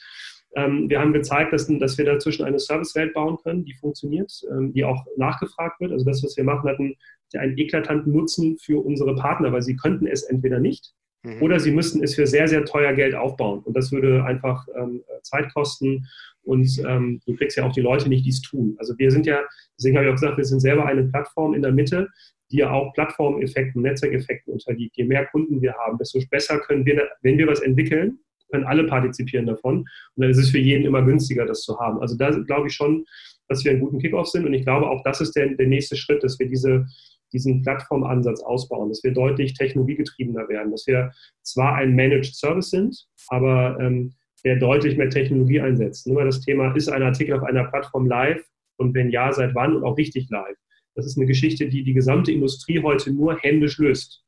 Ähm, 0.58 0.90
wir 0.90 1.00
haben 1.00 1.14
gezeigt, 1.14 1.54
dass, 1.54 1.68
dass 1.68 1.98
wir 1.98 2.04
dazwischen 2.04 2.44
eine 2.44 2.60
Servicewelt 2.60 3.14
bauen 3.14 3.38
können, 3.42 3.64
die 3.64 3.74
funktioniert, 3.74 4.34
ähm, 4.52 4.74
die 4.74 4.84
auch 4.84 5.06
nachgefragt 5.16 5.80
wird. 5.80 5.94
Also 5.94 6.04
das, 6.04 6.22
was 6.24 6.36
wir 6.36 6.44
machen, 6.44 6.70
hatten 6.70 6.96
einen 7.38 7.58
eklatanten 7.58 8.12
Nutzen 8.12 8.58
für 8.58 8.84
unsere 8.84 9.16
Partner, 9.16 9.54
weil 9.54 9.62
sie 9.62 9.78
könnten 9.78 10.08
es 10.08 10.24
entweder 10.24 10.60
nicht 10.60 10.94
Mhm. 11.24 11.42
Oder 11.42 11.60
sie 11.60 11.72
müssten 11.72 12.04
es 12.04 12.16
für 12.16 12.26
sehr, 12.26 12.48
sehr 12.48 12.66
teuer 12.66 12.94
Geld 12.94 13.16
aufbauen. 13.16 13.60
Und 13.60 13.76
das 13.76 13.92
würde 13.92 14.24
einfach 14.24 14.68
ähm, 14.76 15.04
Zeit 15.24 15.54
kosten. 15.54 16.08
Und 16.44 16.82
ähm, 16.88 17.22
du 17.26 17.36
kriegst 17.36 17.58
ja 17.58 17.66
auch 17.66 17.74
die 17.74 17.82
Leute 17.82 18.10
nicht, 18.10 18.26
die 18.26 18.32
es 18.32 18.42
tun. 18.42 18.76
Also 18.80 18.98
wir 18.98 19.12
sind 19.12 19.26
ja, 19.26 19.42
deswegen 19.78 19.98
habe 19.98 20.08
ich 20.08 20.12
auch 20.12 20.16
gesagt, 20.16 20.38
wir 20.38 20.46
sind 20.46 20.60
selber 20.60 20.86
eine 20.86 21.04
Plattform 21.04 21.54
in 21.54 21.62
der 21.62 21.72
Mitte, 21.72 22.08
die 22.52 22.58
ja 22.58 22.72
auch 22.72 22.94
Plattformeffekten, 22.94 23.82
Netzwerkeffekten 23.82 24.54
unterliegt. 24.54 24.98
Je 24.98 25.06
mehr 25.06 25.26
Kunden 25.28 25.62
wir 25.62 25.74
haben, 25.74 25.98
desto 25.98 26.20
besser 26.30 26.60
können 26.60 26.86
wir, 26.86 27.08
wenn 27.22 27.38
wir 27.38 27.48
was 27.48 27.62
entwickeln, 27.62 28.20
können 28.52 28.66
alle 28.66 28.86
partizipieren 28.86 29.46
davon. 29.46 29.80
Und 29.80 29.88
dann 30.18 30.30
ist 30.32 30.38
es 30.38 30.50
für 30.50 30.58
jeden 30.58 30.86
immer 30.86 31.04
günstiger, 31.04 31.46
das 31.46 31.62
zu 31.62 31.80
haben. 31.80 32.02
Also 32.02 32.18
da 32.18 32.32
glaube 32.32 32.68
ich 32.68 32.74
schon, 32.74 33.06
dass 33.48 33.64
wir 33.64 33.72
einen 33.72 33.82
guten 33.82 34.00
Kickoff 34.00 34.28
sind. 34.28 34.46
Und 34.46 34.54
ich 34.54 34.64
glaube 34.64 34.90
auch, 34.90 35.02
das 35.04 35.22
ist 35.22 35.36
der, 35.36 35.50
der 35.50 35.68
nächste 35.68 35.96
Schritt, 35.96 36.24
dass 36.24 36.40
wir 36.40 36.48
diese 36.48 36.86
diesen 37.34 37.62
Plattformansatz 37.62 38.42
ausbauen, 38.42 38.90
dass 38.90 39.04
wir 39.04 39.14
deutlich 39.14 39.54
technologiegetriebener 39.54 40.48
werden, 40.50 40.72
dass 40.72 40.88
wir 40.88 41.12
zwar 41.44 41.76
ein 41.76 41.96
Managed 41.96 42.36
Service 42.36 42.70
sind, 42.70 43.08
aber 43.28 43.78
ähm, 43.80 44.14
der 44.44 44.58
deutlich 44.58 44.98
mehr 44.98 45.10
Technologie 45.10 45.62
einsetzt. 45.62 46.08
Nur 46.08 46.18
mal 46.18 46.26
das 46.26 46.42
Thema, 46.42 46.76
ist 46.76 46.90
ein 46.90 47.04
Artikel 47.04 47.36
auf 47.36 47.44
einer 47.44 47.66
Plattform 47.66 48.08
live 48.08 48.44
und 48.78 48.94
wenn 48.94 49.10
ja, 49.10 49.32
seit 49.32 49.54
wann 49.56 49.76
und 49.76 49.84
auch 49.84 49.98
richtig 49.98 50.30
live? 50.30 50.58
Das 50.96 51.06
ist 51.06 51.18
eine 51.18 51.28
Geschichte, 51.28 51.70
die 51.70 51.84
die 51.84 51.94
gesamte 51.94 52.32
Industrie 52.32 52.82
heute 52.82 53.14
nur 53.14 53.38
händisch 53.38 53.78
löst. 53.78 54.24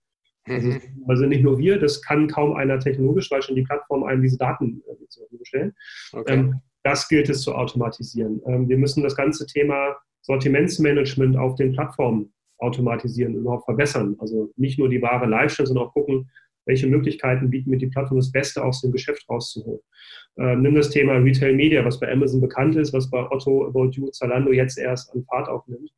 Also, 0.45 0.69
mhm. 0.69 0.81
also 1.07 1.25
nicht 1.25 1.43
nur 1.43 1.57
wir, 1.57 1.79
das 1.79 2.01
kann 2.01 2.27
kaum 2.27 2.53
einer 2.53 2.79
technologisch, 2.79 3.31
weil 3.31 3.41
schon 3.41 3.55
die 3.55 3.63
Plattform 3.63 4.03
einem 4.03 4.21
diese 4.21 4.37
Daten 4.37 4.81
äh, 4.87 5.07
zur 5.07 5.23
Verfügung 5.23 5.45
stellen. 5.45 5.73
Okay. 6.11 6.33
Ähm, 6.33 6.61
das 6.83 7.07
gilt 7.07 7.29
es 7.29 7.41
zu 7.41 7.55
automatisieren. 7.55 8.41
Ähm, 8.45 8.67
wir 8.67 8.77
müssen 8.77 9.03
das 9.03 9.15
ganze 9.15 9.45
Thema 9.45 9.95
Sortimentsmanagement 10.21 11.37
auf 11.37 11.55
den 11.55 11.73
Plattformen 11.73 12.33
automatisieren, 12.59 13.35
überhaupt 13.35 13.65
verbessern. 13.65 14.15
Also 14.19 14.51
nicht 14.55 14.79
nur 14.79 14.89
die 14.89 15.01
Ware 15.01 15.25
live 15.25 15.51
stellen, 15.51 15.67
sondern 15.67 15.87
auch 15.87 15.93
gucken, 15.93 16.29
welche 16.65 16.87
Möglichkeiten 16.87 17.49
bieten 17.49 17.69
mir 17.69 17.77
die 17.77 17.87
Plattform 17.87 18.19
das 18.19 18.31
Beste 18.31 18.63
aus 18.63 18.81
dem 18.81 18.91
Geschäft 18.91 19.27
rauszuholen. 19.29 19.81
Ähm, 20.37 20.61
nimm 20.61 20.75
das 20.75 20.89
Thema 20.89 21.13
Retail 21.13 21.53
Media, 21.53 21.83
was 21.83 21.99
bei 21.99 22.11
Amazon 22.11 22.41
bekannt 22.41 22.75
ist, 22.75 22.93
was 22.93 23.09
bei 23.09 23.29
Otto, 23.29 23.67
About 23.67 23.91
You, 23.91 24.09
Zalando 24.11 24.51
jetzt 24.51 24.77
erst 24.77 25.13
an 25.13 25.25
Fahrt 25.25 25.49
aufnimmt. 25.49 25.91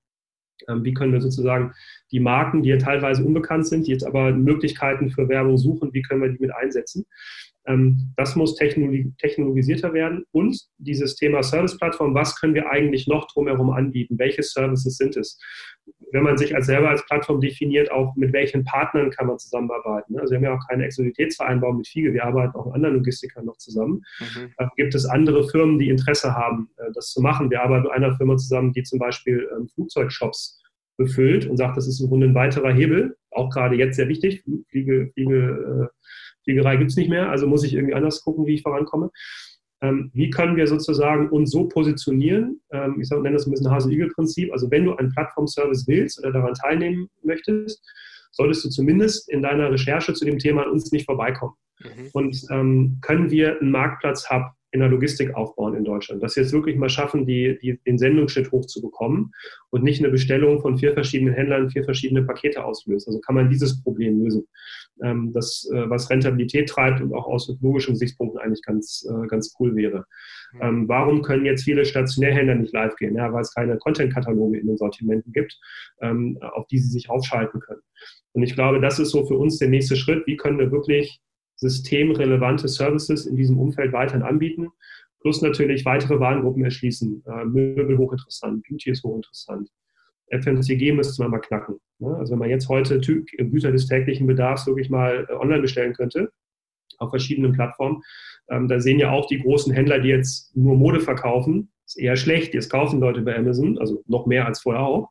Ähm, 0.67 0.83
wie 0.83 0.93
können 0.93 1.13
wir 1.13 1.21
sozusagen 1.21 1.73
die 2.11 2.19
Marken, 2.19 2.63
die 2.63 2.69
ja 2.69 2.77
teilweise 2.77 3.23
unbekannt 3.23 3.67
sind, 3.67 3.87
die 3.87 3.91
jetzt 3.91 4.05
aber 4.05 4.31
Möglichkeiten 4.31 5.09
für 5.09 5.29
Werbung 5.29 5.57
suchen, 5.57 5.93
wie 5.93 6.01
können 6.01 6.21
wir 6.21 6.29
die 6.29 6.39
mit 6.39 6.53
einsetzen? 6.53 7.05
Ähm, 7.67 8.13
das 8.15 8.35
muss 8.35 8.55
technologisierter 8.55 9.93
werden. 9.93 10.23
Und 10.31 10.59
dieses 10.77 11.15
Thema 11.15 11.41
Service-Plattform, 11.41 12.13
was 12.13 12.39
können 12.39 12.53
wir 12.53 12.69
eigentlich 12.69 13.07
noch 13.07 13.27
drumherum 13.27 13.71
anbieten? 13.71 14.17
Welche 14.19 14.43
Services 14.43 14.97
sind 14.97 15.17
es? 15.17 15.39
Wenn 16.11 16.23
man 16.23 16.37
sich 16.37 16.55
als 16.55 16.67
selber 16.67 16.89
als 16.89 17.05
Plattform 17.05 17.41
definiert, 17.41 17.91
auch 17.91 18.15
mit 18.15 18.33
welchen 18.33 18.63
Partnern 18.63 19.09
kann 19.09 19.27
man 19.27 19.39
zusammenarbeiten? 19.39 20.17
Also 20.19 20.31
wir 20.31 20.37
haben 20.37 20.45
ja 20.45 20.55
auch 20.55 20.67
keine 20.69 20.85
Exklusivitätsvereinbarung 20.85 21.77
mit 21.77 21.87
FIGE, 21.87 22.13
wir 22.13 22.25
arbeiten 22.25 22.55
auch 22.55 22.65
mit 22.65 22.75
anderen 22.75 22.95
Logistikern 22.95 23.45
noch 23.45 23.57
zusammen. 23.57 24.03
Mhm. 24.19 24.53
Ähm, 24.59 24.69
gibt 24.77 24.95
es 24.95 25.05
andere 25.05 25.47
Firmen, 25.49 25.79
die 25.79 25.89
Interesse 25.89 26.33
haben, 26.33 26.69
äh, 26.77 26.91
das 26.93 27.11
zu 27.11 27.21
machen? 27.21 27.49
Wir 27.49 27.61
arbeiten 27.61 27.83
mit 27.83 27.91
einer 27.91 28.15
Firma 28.15 28.37
zusammen, 28.37 28.73
die 28.73 28.83
zum 28.83 28.99
Beispiel 28.99 29.47
ähm, 29.55 29.67
Flugzeugshops 29.69 30.61
befüllt 30.97 31.47
und 31.47 31.57
sagt, 31.57 31.77
das 31.77 31.87
ist 31.87 31.99
im 31.99 32.07
Grunde 32.07 32.27
ein 32.27 32.35
weiterer 32.35 32.71
Hebel, 32.71 33.17
auch 33.31 33.49
gerade 33.49 33.75
jetzt 33.75 33.97
sehr 33.97 34.07
wichtig. 34.07 34.43
Fliege, 34.69 35.11
Fliege 35.13 35.89
äh, 35.91 35.95
Fliegerei 36.45 36.77
gibt 36.77 36.91
es 36.91 36.97
nicht 36.97 37.09
mehr, 37.09 37.29
also 37.29 37.47
muss 37.47 37.63
ich 37.63 37.73
irgendwie 37.73 37.95
anders 37.95 38.21
gucken, 38.21 38.45
wie 38.45 38.53
ich 38.53 38.61
vorankomme. 38.61 39.11
Ähm, 39.81 40.09
wie 40.13 40.29
können 40.29 40.55
wir 40.55 40.67
sozusagen 40.67 41.29
uns 41.29 41.51
so 41.51 41.67
positionieren? 41.67 42.61
Ähm, 42.71 43.01
ich 43.01 43.09
nenne 43.09 43.33
das 43.33 43.45
ein 43.45 43.51
bisschen 43.51 43.71
Hase-Igel-Prinzip. 43.71 44.51
Also 44.53 44.71
wenn 44.71 44.85
du 44.85 44.95
einen 44.95 45.11
Plattform-Service 45.11 45.87
willst 45.87 46.19
oder 46.19 46.31
daran 46.31 46.53
teilnehmen 46.53 47.09
möchtest, 47.23 47.83
solltest 48.31 48.63
du 48.63 48.69
zumindest 48.69 49.29
in 49.29 49.41
deiner 49.41 49.71
Recherche 49.71 50.13
zu 50.13 50.25
dem 50.25 50.39
Thema 50.39 50.63
an 50.63 50.71
uns 50.71 50.91
nicht 50.91 51.05
vorbeikommen. 51.05 51.55
Mhm. 51.79 52.09
Und 52.13 52.41
ähm, 52.51 52.99
können 53.01 53.31
wir 53.31 53.59
einen 53.59 53.71
Marktplatz-Hub 53.71 54.51
in 54.75 54.81
der 54.81 54.89
Logistik 54.89 55.33
aufbauen 55.33 55.75
in 55.75 55.83
Deutschland. 55.83 56.21
Dass 56.21 56.35
wir 56.35 56.43
jetzt 56.43 56.53
wirklich 56.53 56.75
mal 56.75 56.89
schaffen, 56.89 57.25
die, 57.25 57.57
die, 57.61 57.79
den 57.87 57.97
Sendungsschnitt 57.97 58.51
hochzubekommen 58.51 59.31
und 59.71 59.83
nicht 59.83 59.99
eine 59.99 60.11
Bestellung 60.11 60.61
von 60.61 60.77
vier 60.77 60.93
verschiedenen 60.93 61.33
Händlern 61.33 61.69
vier 61.69 61.83
verschiedene 61.83 62.23
Pakete 62.23 62.63
auslöst. 62.63 63.07
Also 63.07 63.19
kann 63.21 63.35
man 63.35 63.49
dieses 63.49 63.81
Problem 63.81 64.21
lösen. 64.21 64.45
Ähm, 65.03 65.31
das, 65.33 65.67
äh, 65.73 65.89
was 65.89 66.09
Rentabilität 66.09 66.69
treibt 66.69 67.01
und 67.01 67.13
auch 67.13 67.25
aus 67.25 67.49
ökologischen 67.49 67.93
Gesichtspunkten 67.93 68.39
eigentlich 68.39 68.61
ganz, 68.61 69.07
äh, 69.09 69.27
ganz 69.27 69.55
cool 69.59 69.75
wäre. 69.75 70.05
Ähm, 70.61 70.87
warum 70.87 71.21
können 71.21 71.45
jetzt 71.45 71.63
viele 71.63 71.85
Stationärhändler 71.85 72.55
nicht 72.55 72.73
live 72.73 72.95
gehen? 72.95 73.15
Ja, 73.15 73.33
weil 73.33 73.41
es 73.41 73.53
keine 73.53 73.77
Content-Kataloge 73.77 74.59
in 74.59 74.67
den 74.67 74.77
Sortimenten 74.77 75.31
gibt, 75.33 75.57
ähm, 76.01 76.37
auf 76.41 76.67
die 76.67 76.79
sie 76.79 76.89
sich 76.89 77.09
aufschalten 77.09 77.59
können. 77.59 77.81
Und 78.33 78.43
ich 78.43 78.53
glaube, 78.53 78.81
das 78.81 78.99
ist 78.99 79.11
so 79.11 79.25
für 79.25 79.37
uns 79.37 79.57
der 79.57 79.69
nächste 79.69 79.95
Schritt. 79.95 80.27
Wie 80.27 80.37
können 80.37 80.59
wir 80.59 80.71
wirklich 80.71 81.21
systemrelevante 81.55 82.67
Services 82.67 83.25
in 83.25 83.35
diesem 83.35 83.57
Umfeld 83.57 83.93
weiterhin 83.93 84.23
anbieten. 84.23 84.69
Plus 85.21 85.41
natürlich 85.41 85.85
weitere 85.85 86.19
Warengruppen 86.19 86.63
erschließen. 86.63 87.23
Äh, 87.25 87.45
Möbel 87.45 87.97
hochinteressant, 87.97 88.63
Beauty 88.67 88.91
ist 88.91 89.03
hochinteressant. 89.03 89.69
FMCG 90.31 90.91
müsste 90.91 91.21
man 91.21 91.31
mal 91.31 91.39
knacken. 91.39 91.79
Ne? 91.99 92.15
Also 92.15 92.33
wenn 92.33 92.39
man 92.39 92.49
jetzt 92.49 92.69
heute 92.69 92.99
Güter 92.99 93.71
des 93.71 93.87
täglichen 93.87 94.27
Bedarfs 94.27 94.67
wirklich 94.67 94.89
mal 94.89 95.27
äh, 95.29 95.33
online 95.33 95.61
bestellen 95.61 95.93
könnte, 95.93 96.31
auf 96.97 97.09
verschiedenen 97.09 97.53
Plattformen, 97.53 98.01
ähm, 98.49 98.67
da 98.67 98.79
sehen 98.79 98.99
ja 98.99 99.11
auch 99.11 99.27
die 99.27 99.39
großen 99.39 99.73
Händler, 99.73 99.99
die 99.99 100.09
jetzt 100.09 100.55
nur 100.55 100.75
Mode 100.75 100.99
verkaufen, 100.99 101.71
ist 101.85 101.97
eher 101.97 102.15
schlecht. 102.15 102.53
Jetzt 102.53 102.69
kaufen 102.69 102.99
Leute 102.99 103.21
bei 103.21 103.35
Amazon, 103.35 103.77
also 103.77 104.03
noch 104.07 104.25
mehr 104.25 104.45
als 104.45 104.61
vorher 104.61 104.83
auch. 104.83 105.09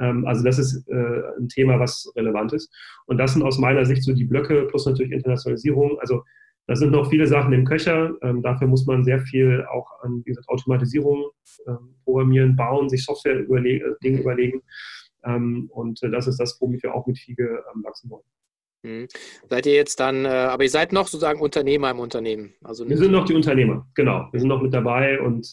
Ähm, 0.00 0.26
also 0.26 0.44
das 0.44 0.58
ist 0.58 0.88
äh, 0.88 1.22
ein 1.38 1.48
Thema, 1.48 1.78
was 1.78 2.10
relevant 2.16 2.52
ist. 2.52 2.72
Und 3.06 3.18
das 3.18 3.32
sind 3.32 3.42
aus 3.42 3.58
meiner 3.58 3.84
Sicht 3.84 4.02
so 4.02 4.12
die 4.12 4.24
Blöcke 4.24 4.66
plus 4.66 4.86
natürlich 4.86 5.12
Internationalisierung. 5.12 5.98
Also 6.00 6.22
da 6.66 6.76
sind 6.76 6.92
noch 6.92 7.10
viele 7.10 7.26
Sachen 7.26 7.52
im 7.52 7.64
Köcher. 7.64 8.14
Ähm, 8.22 8.42
dafür 8.42 8.66
muss 8.66 8.86
man 8.86 9.04
sehr 9.04 9.20
viel 9.20 9.64
auch 9.70 9.86
an 10.02 10.22
wie 10.24 10.30
gesagt, 10.30 10.48
Automatisierung 10.48 11.30
ähm, 11.66 11.94
programmieren, 12.04 12.56
bauen, 12.56 12.88
sich 12.88 13.04
Software 13.04 13.38
überle 13.38 13.96
Dinge 14.02 14.20
überlegen. 14.20 14.62
und 15.22 16.02
äh, 16.02 16.10
das 16.10 16.26
ist 16.26 16.38
das, 16.38 16.58
womit 16.60 16.82
wir 16.82 16.94
auch 16.94 17.06
mit 17.06 17.18
FIGE 17.18 17.62
wachsen 17.82 18.10
wollen. 18.10 18.24
Mhm. 18.82 19.08
Seid 19.48 19.64
ihr 19.64 19.74
jetzt 19.74 19.98
dann, 19.98 20.26
äh, 20.26 20.28
aber 20.28 20.64
ihr 20.64 20.70
seid 20.70 20.92
noch 20.92 21.06
sozusagen 21.06 21.40
Unternehmer 21.40 21.90
im 21.90 21.98
Unternehmen? 21.98 22.52
Also 22.62 22.86
wir 22.86 22.98
sind 22.98 23.12
noch 23.12 23.24
die 23.24 23.34
Unternehmer, 23.34 23.86
genau. 23.94 24.28
Wir 24.32 24.40
sind 24.40 24.50
noch 24.50 24.60
mit 24.60 24.74
dabei 24.74 25.20
und 25.20 25.50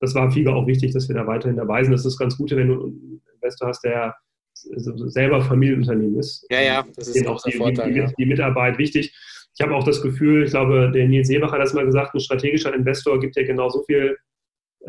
das 0.00 0.14
war 0.14 0.30
FIGE 0.30 0.52
auch 0.52 0.66
wichtig, 0.66 0.92
dass 0.92 1.08
wir 1.08 1.16
da 1.16 1.26
weiterhin 1.26 1.56
dabei 1.56 1.82
sind. 1.82 1.92
Das 1.92 2.04
ist 2.04 2.18
ganz 2.18 2.36
gut, 2.36 2.50
wenn 2.50 2.68
du 2.68 3.20
Investor 3.44 3.68
hast, 3.68 3.84
der 3.84 4.14
selber 4.54 5.42
Familienunternehmen 5.42 6.18
ist. 6.18 6.46
Ja, 6.50 6.60
ja, 6.60 6.84
das 6.96 7.08
ist 7.08 7.26
auch 7.26 7.42
der 7.42 7.52
die, 7.52 7.58
Vorteil. 7.58 7.92
Die, 7.92 7.98
ja. 7.98 8.12
die, 8.18 8.26
Mitarbeit 8.26 8.78
wichtig. 8.78 9.14
Ich 9.56 9.60
habe 9.60 9.74
auch 9.74 9.84
das 9.84 10.00
Gefühl, 10.00 10.44
ich 10.44 10.50
glaube, 10.50 10.90
der 10.92 11.06
Nils 11.06 11.28
Seebach 11.28 11.52
hat 11.52 11.60
das 11.60 11.74
mal 11.74 11.84
gesagt, 11.84 12.14
ein 12.14 12.20
strategischer 12.20 12.74
Investor 12.74 13.20
gibt 13.20 13.36
dir 13.36 13.44
genauso 13.44 13.84
viel 13.84 14.16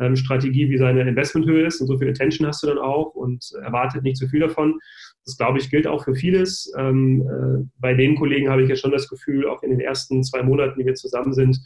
ähm, 0.00 0.16
Strategie, 0.16 0.68
wie 0.68 0.78
seine 0.78 1.02
Investmenthöhe 1.02 1.66
ist 1.66 1.80
und 1.80 1.86
so 1.86 1.98
viel 1.98 2.10
Attention 2.10 2.46
hast 2.46 2.62
du 2.62 2.66
dann 2.68 2.78
auch 2.78 3.14
und 3.14 3.44
erwartet 3.62 4.02
nicht 4.02 4.16
zu 4.16 4.28
viel 4.28 4.40
davon. 4.40 4.78
Das, 5.24 5.36
glaube 5.36 5.58
ich, 5.58 5.70
gilt 5.70 5.86
auch 5.86 6.04
für 6.04 6.14
vieles. 6.14 6.72
Ähm, 6.76 7.22
äh, 7.22 7.68
bei 7.78 7.94
den 7.94 8.16
Kollegen 8.16 8.50
habe 8.50 8.62
ich 8.62 8.68
ja 8.68 8.76
schon 8.76 8.92
das 8.92 9.08
Gefühl, 9.08 9.48
auch 9.48 9.62
in 9.62 9.70
den 9.70 9.80
ersten 9.80 10.22
zwei 10.22 10.42
Monaten, 10.42 10.78
die 10.78 10.86
wir 10.86 10.94
zusammen 10.94 11.32
sind, 11.32 11.58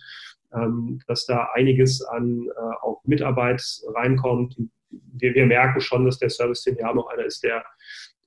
ähm, 0.55 1.00
dass 1.07 1.26
da 1.26 1.48
einiges 1.55 2.03
an 2.03 2.48
äh, 2.48 2.61
auch 2.83 3.03
Mitarbeit 3.05 3.62
reinkommt, 3.94 4.57
wir, 4.90 5.35
wir 5.35 5.46
merken 5.46 5.81
schon, 5.81 6.05
dass 6.05 6.18
der 6.18 6.31
Service, 6.31 6.62
den 6.62 6.76
wir 6.76 6.85
haben, 6.85 6.98
auch 6.98 7.09
einer 7.09 7.24
ist, 7.24 7.42
der 7.42 7.64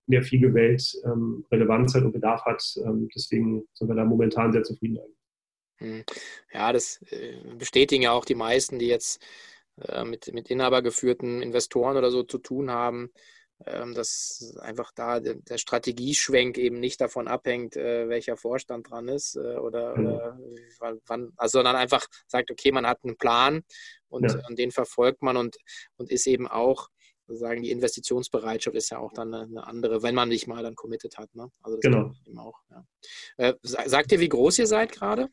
in 0.08 0.12
der 0.12 0.24
FIGE-Welt 0.24 1.02
ähm, 1.06 1.46
Relevanz 1.52 1.96
hat 1.96 2.04
und 2.04 2.12
Bedarf 2.12 2.44
hat. 2.46 2.64
Ähm, 2.86 3.08
deswegen 3.16 3.64
sind 3.74 3.88
wir 3.88 3.96
da 3.96 4.04
momentan 4.04 4.52
sehr 4.52 4.64
zufrieden. 4.64 5.00
Hm. 5.78 6.04
Ja, 6.52 6.74
das 6.74 7.02
äh, 7.10 7.38
bestätigen 7.58 8.04
ja 8.04 8.12
auch 8.12 8.26
die 8.26 8.36
meisten, 8.36 8.80
die 8.80 8.88
jetzt 8.88 9.24
äh, 9.82 10.04
mit, 10.04 10.34
mit 10.34 10.50
inhabergeführten 10.50 11.42
Investoren 11.42 11.98
oder 11.98 12.12
so 12.12 12.24
zu 12.24 12.38
tun 12.38 12.70
haben, 12.70 13.12
dass 13.94 14.56
einfach 14.60 14.92
da 14.94 15.20
der 15.20 15.58
Strategieschwenk 15.58 16.58
eben 16.58 16.80
nicht 16.80 17.02
davon 17.02 17.28
abhängt, 17.28 17.76
äh, 17.76 18.10
welcher 18.10 18.38
Vorstand 18.38 18.90
dran 18.90 19.08
ist 19.08 19.36
äh, 19.36 19.58
oder, 19.58 19.98
mhm. 19.98 20.08
oder 20.08 20.38
wann, 21.08 21.34
also 21.38 21.60
sondern 21.60 21.76
einfach 21.76 22.06
sagt, 22.28 22.52
okay, 22.52 22.72
man 22.72 22.88
hat 22.88 23.00
einen 23.04 23.18
Plan 23.18 23.64
und, 24.10 24.32
ja. 24.32 24.42
und 24.48 24.60
den 24.60 24.72
verfolgt 24.72 25.22
man 25.22 25.38
und, 25.38 25.58
und 25.98 26.12
ist 26.12 26.28
eben 26.28 26.48
auch 26.48 26.90
sozusagen 27.28 27.62
die 27.62 27.72
Investitionsbereitschaft 27.72 28.76
ist 28.76 28.90
ja 28.90 29.00
auch 29.00 29.14
dann 29.14 29.34
eine 29.34 29.66
andere, 29.66 30.04
wenn 30.04 30.16
man 30.16 30.30
nicht 30.30 30.48
mal 30.48 30.62
dann 30.62 30.76
committed 30.76 31.18
hat. 31.18 31.34
Ne? 31.36 31.50
Also 31.62 31.78
genau. 31.80 32.14
Auch, 32.38 32.60
ja. 32.70 32.86
äh, 33.38 33.54
sagt 33.64 34.12
ihr, 34.12 34.20
wie 34.20 34.30
groß 34.30 34.60
ihr 34.60 34.68
seid 34.68 34.92
gerade? 34.92 35.30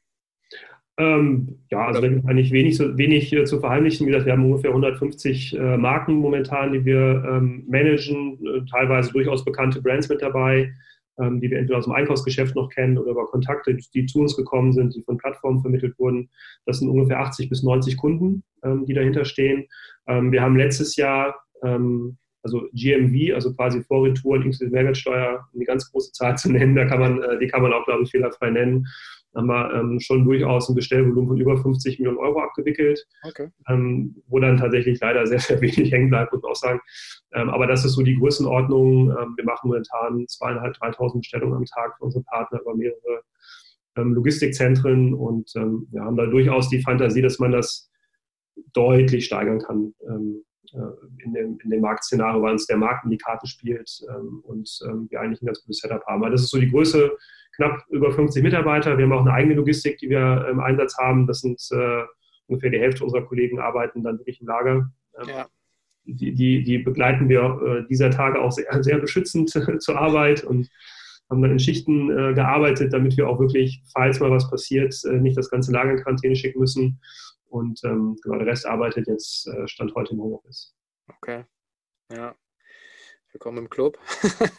Ähm, 1.01 1.57
ja, 1.71 1.87
also 1.87 2.03
da 2.03 2.09
gibt 2.09 2.23
es 2.23 2.29
eigentlich 2.29 2.53
wenig, 2.53 2.79
wenig 2.79 3.33
äh, 3.33 3.45
zu 3.45 3.59
verheimlichen. 3.59 4.07
Wie 4.07 4.11
gesagt, 4.11 4.27
wir 4.27 4.35
haben 4.35 4.45
ungefähr 4.45 4.69
150 4.69 5.57
äh, 5.57 5.79
Marken 5.79 6.17
momentan, 6.17 6.73
die 6.73 6.85
wir 6.85 7.25
ähm, 7.27 7.65
managen, 7.67 8.39
äh, 8.45 8.61
teilweise 8.71 9.11
durchaus 9.11 9.43
bekannte 9.43 9.81
Brands 9.81 10.11
mit 10.11 10.21
dabei, 10.21 10.75
ähm, 11.19 11.41
die 11.41 11.51
wir 11.51 11.59
entweder 11.59 11.79
aus 11.79 11.87
dem 11.87 11.95
Einkaufsgeschäft 11.95 12.55
noch 12.55 12.69
kennen 12.69 12.99
oder 12.99 13.13
über 13.13 13.27
Kontakte, 13.29 13.75
die 13.95 14.05
zu 14.05 14.21
uns 14.21 14.37
gekommen 14.37 14.75
sind, 14.75 14.95
die 14.95 15.01
von 15.01 15.17
Plattformen 15.17 15.63
vermittelt 15.63 15.99
wurden. 15.99 16.29
Das 16.67 16.81
sind 16.81 16.91
ungefähr 16.91 17.21
80 17.21 17.49
bis 17.49 17.63
90 17.63 17.97
Kunden, 17.97 18.43
ähm, 18.63 18.85
die 18.85 18.93
dahinter 18.93 19.25
stehen. 19.25 19.65
Ähm, 20.07 20.33
wir 20.33 20.43
haben 20.43 20.57
letztes 20.57 20.97
Jahr 20.97 21.35
ähm, 21.63 22.19
also 22.43 22.69
GMV, 22.75 23.35
also 23.35 23.55
quasi 23.55 23.83
Vorretouren 23.83 24.43
inklusive 24.43 24.71
Mehrwertsteuer, 24.71 25.47
um 25.53 25.61
die 25.61 25.67
ganz 25.67 25.91
große 25.91 26.13
Zahl 26.13 26.37
zu 26.37 26.53
nennen, 26.53 26.75
da 26.75 26.85
kann 26.85 27.01
man, 27.01 27.23
äh, 27.23 27.39
die 27.39 27.47
kann 27.47 27.63
man 27.63 27.73
auch, 27.73 27.87
glaube 27.87 28.03
ich, 28.03 28.11
fehlerfrei 28.11 28.51
nennen 28.51 28.87
haben 29.35 29.47
wir 29.47 29.73
ähm, 29.75 30.01
schon 30.01 30.25
durchaus 30.25 30.69
ein 30.69 30.75
Bestellvolumen 30.75 31.29
von 31.29 31.39
über 31.39 31.57
50 31.57 31.99
Millionen 31.99 32.19
Euro 32.19 32.41
abgewickelt, 32.41 33.07
okay. 33.23 33.51
ähm, 33.69 34.17
wo 34.27 34.41
dann 34.41 34.57
tatsächlich 34.57 34.99
leider 35.01 35.27
sehr, 35.27 35.39
sehr 35.39 35.61
wenig 35.61 35.93
hängen 35.93 36.11
bleibt, 36.11 36.33
muss 36.33 36.43
man 36.43 36.53
auch 36.53 36.57
sagen. 36.57 36.81
Ähm, 37.33 37.51
aber 37.51 37.67
das 37.67 37.85
ist 37.85 37.93
so 37.93 38.03
die 38.03 38.17
Größenordnung. 38.17 39.11
Ähm, 39.11 39.35
wir 39.37 39.45
machen 39.45 39.69
momentan 39.69 40.27
zweieinhalb, 40.27 40.75
dreitausend 40.75 41.23
Bestellungen 41.23 41.57
am 41.57 41.65
Tag 41.65 41.97
für 41.97 42.05
unsere 42.05 42.25
Partner 42.25 42.61
über 42.61 42.75
mehrere 42.75 43.23
ähm, 43.97 44.15
Logistikzentren 44.15 45.15
und 45.15 45.53
ähm, 45.57 45.87
wir 45.91 46.03
haben 46.03 46.17
da 46.17 46.27
durchaus 46.27 46.69
die 46.69 46.83
Fantasie, 46.83 47.23
dass 47.23 47.39
man 47.39 47.53
das 47.53 47.91
deutlich 48.73 49.25
steigern 49.25 49.61
kann 49.61 49.95
äh, 50.01 50.79
in 51.25 51.35
dem, 51.35 51.59
in 51.63 51.71
dem 51.71 51.81
Marktszenario, 51.81 52.43
weil 52.43 52.53
uns 52.53 52.67
der 52.67 52.77
Markt 52.77 53.05
in 53.05 53.11
die 53.11 53.19
Karten 53.19 53.47
spielt 53.49 53.91
und 54.45 54.69
wir 55.09 55.21
eigentlich 55.21 55.43
ein 55.43 55.47
ganz 55.47 55.61
gutes 55.63 55.79
Setup 55.79 56.05
haben. 56.07 56.23
Aber 56.23 56.31
das 56.31 56.43
ist 56.43 56.51
so 56.51 56.61
die 56.61 56.71
Größe, 56.71 57.11
knapp 57.61 57.85
über 57.91 58.11
50 58.11 58.43
Mitarbeiter. 58.43 58.97
Wir 58.97 59.05
haben 59.05 59.13
auch 59.13 59.21
eine 59.21 59.35
eigene 59.35 59.55
Logistik, 59.55 59.99
die 59.99 60.09
wir 60.09 60.49
im 60.51 60.61
Einsatz 60.61 60.97
haben. 60.97 61.27
Das 61.27 61.41
sind 61.41 61.61
äh, 61.73 62.05
ungefähr 62.47 62.71
die 62.71 62.81
Hälfte 62.81 63.05
unserer 63.05 63.27
Kollegen 63.27 63.61
arbeiten 63.61 64.03
dann 64.03 64.19
wirklich 64.19 64.41
im 64.41 64.47
Lager. 64.47 64.91
Ähm, 65.21 65.29
ja. 65.29 65.47
Die, 66.05 66.35
die, 66.35 66.63
die, 66.63 66.79
begleiten 66.79 67.29
wir 67.29 67.61
äh, 67.63 67.87
dieser 67.89 68.11
Tage 68.11 68.41
auch 68.41 68.51
sehr, 68.51 68.83
sehr 68.83 68.99
beschützend 68.99 69.51
zur 69.81 69.99
Arbeit 69.99 70.43
und 70.43 70.71
haben 71.29 71.43
dann 71.43 71.53
in 71.53 71.59
Schichten 71.59 72.11
äh, 72.11 72.33
gearbeitet, 72.33 72.95
damit 72.95 73.17
wir 73.19 73.29
auch 73.29 73.39
wirklich, 73.39 73.83
falls 73.93 74.19
mal 74.19 74.31
was 74.31 74.51
passiert, 74.51 74.95
äh, 75.05 75.19
nicht 75.19 75.37
das 75.37 75.51
ganze 75.51 75.71
Lager 75.71 75.93
in 75.93 75.99
Quarantäne 75.99 76.35
schicken 76.35 76.61
müssen. 76.61 77.01
Und 77.47 77.81
ähm, 77.85 78.17
genau, 78.23 78.39
der 78.39 78.47
Rest 78.47 78.67
arbeitet 78.67 79.07
jetzt, 79.07 79.47
äh, 79.49 79.69
Stand 79.69 79.95
heute 79.95 80.15
im 80.15 80.21
Homeoffice. 80.21 80.75
Okay. 81.09 81.45
Ja. 82.11 82.35
Willkommen 83.33 83.59
im 83.59 83.71
Club. 83.71 83.97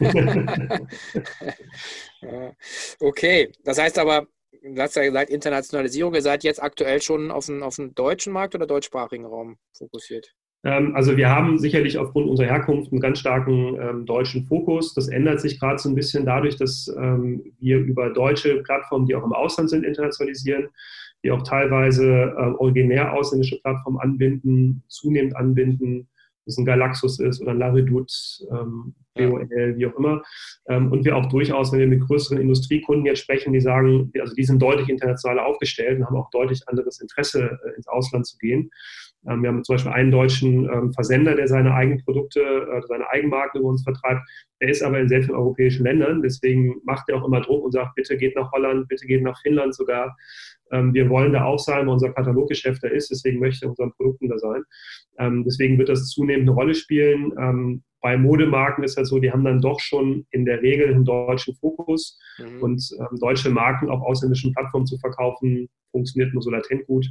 okay, 3.00 3.52
das 3.64 3.78
heißt 3.78 3.98
aber, 3.98 4.26
du 4.62 4.80
hast 4.80 4.96
ja 4.96 5.02
gesagt, 5.02 5.30
Internationalisierung, 5.30 6.14
ihr 6.14 6.22
seid 6.22 6.42
jetzt 6.42 6.62
aktuell 6.62 7.02
schon 7.02 7.30
auf 7.30 7.46
den, 7.46 7.62
auf 7.62 7.76
den 7.76 7.94
deutschen 7.94 8.32
Markt 8.32 8.54
oder 8.54 8.66
deutschsprachigen 8.66 9.26
Raum 9.26 9.58
fokussiert? 9.76 10.34
Ähm, 10.64 10.94
also 10.94 11.16
wir 11.16 11.28
haben 11.28 11.58
sicherlich 11.58 11.98
aufgrund 11.98 12.28
unserer 12.28 12.46
Herkunft 12.46 12.92
einen 12.92 13.00
ganz 13.00 13.18
starken 13.18 13.78
ähm, 13.80 14.06
deutschen 14.06 14.46
Fokus. 14.46 14.94
Das 14.94 15.08
ändert 15.08 15.40
sich 15.40 15.60
gerade 15.60 15.78
so 15.78 15.88
ein 15.88 15.94
bisschen 15.94 16.24
dadurch, 16.24 16.56
dass 16.56 16.92
ähm, 16.96 17.42
wir 17.58 17.78
über 17.78 18.10
deutsche 18.10 18.62
Plattformen, 18.62 19.06
die 19.06 19.14
auch 19.14 19.24
im 19.24 19.32
Ausland 19.32 19.70
sind, 19.70 19.84
internationalisieren, 19.84 20.68
die 21.24 21.30
auch 21.30 21.42
teilweise 21.42 22.06
äh, 22.06 22.54
originär 22.58 23.12
ausländische 23.12 23.60
Plattformen 23.60 23.98
anbinden, 23.98 24.82
zunehmend 24.88 25.36
anbinden, 25.36 26.08
es 26.46 26.58
ein 26.58 26.64
Galaxus 26.64 27.18
ist 27.20 27.40
oder 27.40 27.52
ein 27.52 27.58
Laredut, 27.58 28.10
ähm, 28.50 28.94
BOL, 29.14 29.48
wie 29.76 29.86
auch 29.86 29.96
immer. 29.98 30.22
Ähm, 30.68 30.90
und 30.90 31.04
wir 31.04 31.16
auch 31.16 31.26
durchaus, 31.26 31.72
wenn 31.72 31.80
wir 31.80 31.86
mit 31.86 32.00
größeren 32.00 32.40
Industriekunden 32.40 33.06
jetzt 33.06 33.20
sprechen, 33.20 33.52
die 33.52 33.60
sagen, 33.60 34.10
also 34.18 34.34
die 34.34 34.44
sind 34.44 34.60
deutlich 34.60 34.88
internationaler 34.88 35.44
aufgestellt 35.44 35.98
und 35.98 36.06
haben 36.06 36.16
auch 36.16 36.30
deutlich 36.30 36.62
anderes 36.66 37.00
Interesse, 37.00 37.58
äh, 37.64 37.76
ins 37.76 37.88
Ausland 37.88 38.26
zu 38.26 38.38
gehen. 38.38 38.70
Ähm, 39.28 39.42
wir 39.42 39.50
haben 39.50 39.64
zum 39.64 39.74
Beispiel 39.74 39.92
einen 39.92 40.10
deutschen 40.10 40.68
ähm, 40.72 40.92
Versender, 40.92 41.34
der 41.34 41.48
seine 41.48 41.74
eigenen 41.74 42.02
Produkte, 42.04 42.40
äh, 42.40 42.80
seine 42.88 43.08
Eigenmarken 43.10 43.60
über 43.60 43.70
uns 43.70 43.82
vertreibt. 43.84 44.22
Der 44.60 44.68
ist 44.68 44.82
aber 44.82 44.98
in 45.00 45.08
sehr 45.08 45.22
vielen 45.22 45.36
europäischen 45.36 45.84
Ländern. 45.84 46.22
Deswegen 46.22 46.76
macht 46.84 47.08
er 47.08 47.16
auch 47.16 47.26
immer 47.26 47.40
Druck 47.40 47.64
und 47.64 47.72
sagt, 47.72 47.94
bitte 47.94 48.16
geht 48.16 48.36
nach 48.36 48.50
Holland, 48.52 48.88
bitte 48.88 49.06
geht 49.06 49.22
nach 49.22 49.40
Finnland 49.42 49.74
sogar. 49.74 50.16
Ähm, 50.72 50.94
wir 50.94 51.08
wollen 51.08 51.32
da 51.32 51.44
auch 51.44 51.58
sein, 51.58 51.86
weil 51.86 51.94
unser 51.94 52.12
Kataloggeschäft 52.12 52.82
da 52.82 52.88
ist. 52.88 53.10
Deswegen 53.10 53.38
möchte 53.38 53.66
er 53.66 53.70
unseren 53.70 53.92
Produkten 53.92 54.28
da 54.28 54.38
sein. 54.38 54.62
deswegen 55.18 55.78
wird 55.78 55.88
das 55.88 56.08
zunehmend 56.08 56.48
eine 56.48 56.56
Rolle 56.56 56.74
spielen. 56.74 57.82
bei 58.00 58.16
Modemarken 58.16 58.82
ist 58.82 58.96
das 58.96 59.08
so, 59.08 59.18
die 59.18 59.30
haben 59.30 59.44
dann 59.44 59.60
doch 59.60 59.78
schon 59.78 60.26
in 60.30 60.44
der 60.44 60.62
Regel 60.62 60.88
einen 60.88 61.04
deutschen 61.04 61.54
Fokus. 61.54 62.18
Mhm. 62.38 62.62
Und 62.62 62.90
deutsche 63.20 63.50
Marken 63.50 63.90
auf 63.90 64.02
ausländischen 64.02 64.52
Plattformen 64.52 64.86
zu 64.86 64.98
verkaufen, 64.98 65.68
funktioniert 65.92 66.34
nur 66.34 66.42
so 66.42 66.50
latent 66.50 66.86
gut. 66.86 67.06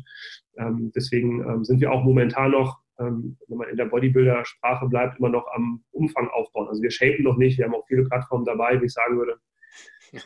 Ähm, 0.57 0.91
deswegen 0.93 1.41
ähm, 1.47 1.63
sind 1.63 1.79
wir 1.79 1.91
auch 1.91 2.03
momentan 2.03 2.51
noch, 2.51 2.79
ähm, 2.99 3.37
wenn 3.47 3.57
man 3.57 3.69
in 3.69 3.77
der 3.77 3.85
Bodybuilder-Sprache 3.85 4.87
bleibt, 4.87 5.19
immer 5.19 5.29
noch 5.29 5.47
am 5.55 5.83
Umfang 5.91 6.27
aufbauen. 6.29 6.67
Also 6.67 6.81
wir 6.81 6.91
shapen 6.91 7.23
noch 7.23 7.37
nicht, 7.37 7.57
wir 7.57 7.65
haben 7.65 7.75
auch 7.75 7.87
viele 7.87 8.03
Plattformen 8.03 8.43
dabei, 8.43 8.81
wie 8.81 8.85
ich 8.85 8.93
sagen 8.93 9.17
würde. 9.17 9.39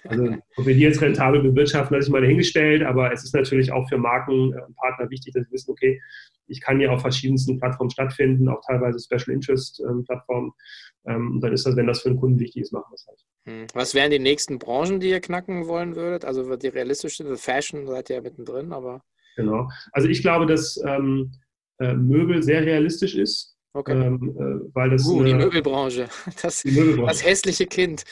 Also, 0.06 0.36
ob 0.58 0.66
wir 0.66 0.74
die 0.74 0.82
jetzt 0.82 1.02
rentabel 1.02 1.42
bewirtschaften, 1.42 1.96
lasse 1.96 2.08
ich 2.08 2.12
mal 2.12 2.22
dahingestellt, 2.22 2.84
aber 2.84 3.12
es 3.12 3.24
ist 3.24 3.36
natürlich 3.36 3.72
auch 3.72 3.88
für 3.88 3.98
Markenpartner 3.98 5.10
wichtig, 5.10 5.34
dass 5.34 5.46
sie 5.46 5.52
wissen, 5.52 5.72
okay, 5.72 6.02
ich 6.48 6.62
kann 6.62 6.80
hier 6.80 6.92
auf 6.92 7.02
verschiedensten 7.02 7.60
Plattformen 7.60 7.92
stattfinden, 7.92 8.50
auch 8.50 8.62
teilweise 8.66 9.00
Special 9.00 9.36
Interest 9.36 9.82
Plattformen. 10.06 10.52
Und 11.04 11.42
dann 11.42 11.54
ist 11.54 11.66
das, 11.66 11.76
wenn 11.76 11.88
das 11.88 12.02
für 12.02 12.10
einen 12.10 12.20
Kunden 12.20 12.40
wichtig 12.40 12.64
ist, 12.64 12.74
machen 12.74 12.86
wir 12.90 12.96
es 12.96 13.06
halt. 13.08 13.20
Hm. 13.48 13.68
Was 13.74 13.94
wären 13.94 14.10
die 14.10 14.20
nächsten 14.20 14.58
Branchen, 14.58 15.00
die 15.00 15.10
ihr 15.10 15.22
knacken 15.22 15.68
wollen 15.68 15.96
würdet? 15.96 16.26
Also 16.26 16.56
die 16.56 16.68
realistische, 16.68 17.38
Fashion 17.38 17.86
seid 17.86 18.10
ihr 18.10 18.18
ja 18.18 18.22
mittendrin, 18.22 18.74
aber. 18.74 19.04
Genau. 19.36 19.70
Also 19.92 20.08
ich 20.08 20.22
glaube, 20.22 20.46
dass 20.48 20.82
ähm, 20.86 21.32
äh, 21.80 21.94
Möbel 21.94 22.42
sehr 22.42 22.66
realistisch 22.66 23.16
ist. 23.16 23.55
Okay. 23.76 23.92
Ähm, 23.92 24.34
äh, 24.40 24.74
weil 24.74 24.90
das, 24.92 25.06
uh, 25.06 25.22
die 25.22 25.34
Möbelbranche. 25.34 26.08
Das, 26.42 26.62
die 26.62 26.72
Möbelbranche. 26.72 27.12
Das 27.12 27.26
hässliche 27.26 27.66
Kind. 27.66 28.06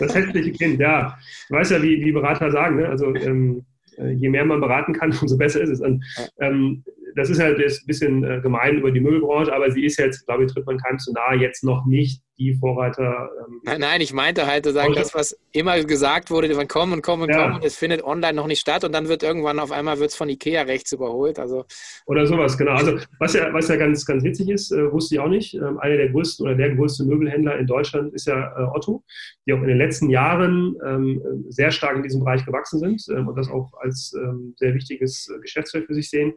Das 0.00 0.12
hässliche 0.12 0.50
Kind, 0.50 0.80
ja. 0.80 1.16
Du 1.48 1.54
weißt 1.54 1.70
ja, 1.70 1.80
wie, 1.80 2.04
wie 2.04 2.10
Berater 2.10 2.50
sagen, 2.50 2.78
ne? 2.78 2.88
also 2.88 3.14
ähm, 3.14 3.64
äh, 3.98 4.10
je 4.10 4.28
mehr 4.28 4.44
man 4.44 4.60
beraten 4.60 4.94
kann, 4.94 5.16
umso 5.22 5.38
besser 5.38 5.60
ist 5.60 5.70
es. 5.70 5.80
Und, 5.80 6.04
ähm, 6.40 6.82
das 7.16 7.30
ist 7.30 7.40
halt 7.40 7.58
ein 7.58 7.86
bisschen 7.86 8.24
äh, 8.24 8.40
gemein 8.42 8.76
über 8.76 8.90
die 8.90 9.00
Möbelbranche, 9.00 9.52
aber 9.52 9.70
sie 9.70 9.84
ist 9.84 9.98
jetzt, 9.98 10.26
glaube 10.26 10.44
ich, 10.44 10.52
tritt 10.52 10.66
man 10.66 10.76
keinem 10.76 10.98
zu 10.98 11.12
nahe, 11.12 11.36
jetzt 11.36 11.64
noch 11.64 11.86
nicht 11.86 12.22
die 12.38 12.52
Vorreiter. 12.52 13.30
Ähm, 13.40 13.62
nein, 13.64 13.80
nein, 13.80 14.00
ich 14.02 14.12
meinte 14.12 14.46
halt 14.46 14.66
zu 14.66 14.72
sagen, 14.72 14.92
das, 14.92 15.14
was 15.14 15.38
immer 15.52 15.82
gesagt 15.82 16.30
wurde, 16.30 16.54
von 16.54 16.68
kommen 16.68 16.92
und 16.92 17.02
kommen 17.02 17.22
und 17.22 17.30
ja. 17.30 17.42
kommen, 17.42 17.54
und 17.54 17.64
es 17.64 17.74
findet 17.74 18.04
online 18.04 18.34
noch 18.34 18.46
nicht 18.46 18.60
statt 18.60 18.84
und 18.84 18.92
dann 18.92 19.08
wird 19.08 19.22
irgendwann 19.22 19.58
auf 19.58 19.72
einmal 19.72 19.98
wird's 19.98 20.14
von 20.14 20.28
Ikea 20.28 20.62
rechts 20.62 20.92
überholt. 20.92 21.38
Also, 21.38 21.64
oder 22.04 22.26
sowas, 22.26 22.58
genau. 22.58 22.72
Also 22.72 22.98
was 23.18 23.32
ja, 23.32 23.50
was 23.54 23.68
ja 23.68 23.76
ganz, 23.76 24.04
ganz 24.04 24.22
witzig 24.22 24.50
ist, 24.50 24.70
äh, 24.70 24.92
wusste 24.92 25.14
ich 25.14 25.20
auch 25.20 25.28
nicht, 25.28 25.54
ähm, 25.54 25.78
einer 25.78 25.96
der 25.96 26.10
größten 26.10 26.44
oder 26.44 26.54
der 26.54 26.74
größte 26.74 27.06
Möbelhändler 27.06 27.56
in 27.58 27.66
Deutschland 27.66 28.12
ist 28.12 28.26
ja 28.26 28.54
äh, 28.58 28.76
Otto, 28.76 29.02
die 29.46 29.54
auch 29.54 29.62
in 29.62 29.68
den 29.68 29.78
letzten 29.78 30.10
Jahren 30.10 30.76
ähm, 30.84 31.46
sehr 31.48 31.70
stark 31.70 31.96
in 31.96 32.02
diesem 32.02 32.20
Bereich 32.20 32.44
gewachsen 32.44 32.78
sind 32.78 33.02
ähm, 33.16 33.28
und 33.28 33.36
das 33.36 33.48
auch 33.48 33.72
als 33.80 34.14
ähm, 34.22 34.54
sehr 34.58 34.74
wichtiges 34.74 35.32
äh, 35.34 35.40
Geschäftsfeld 35.40 35.86
für 35.86 35.94
sich 35.94 36.10
sehen. 36.10 36.34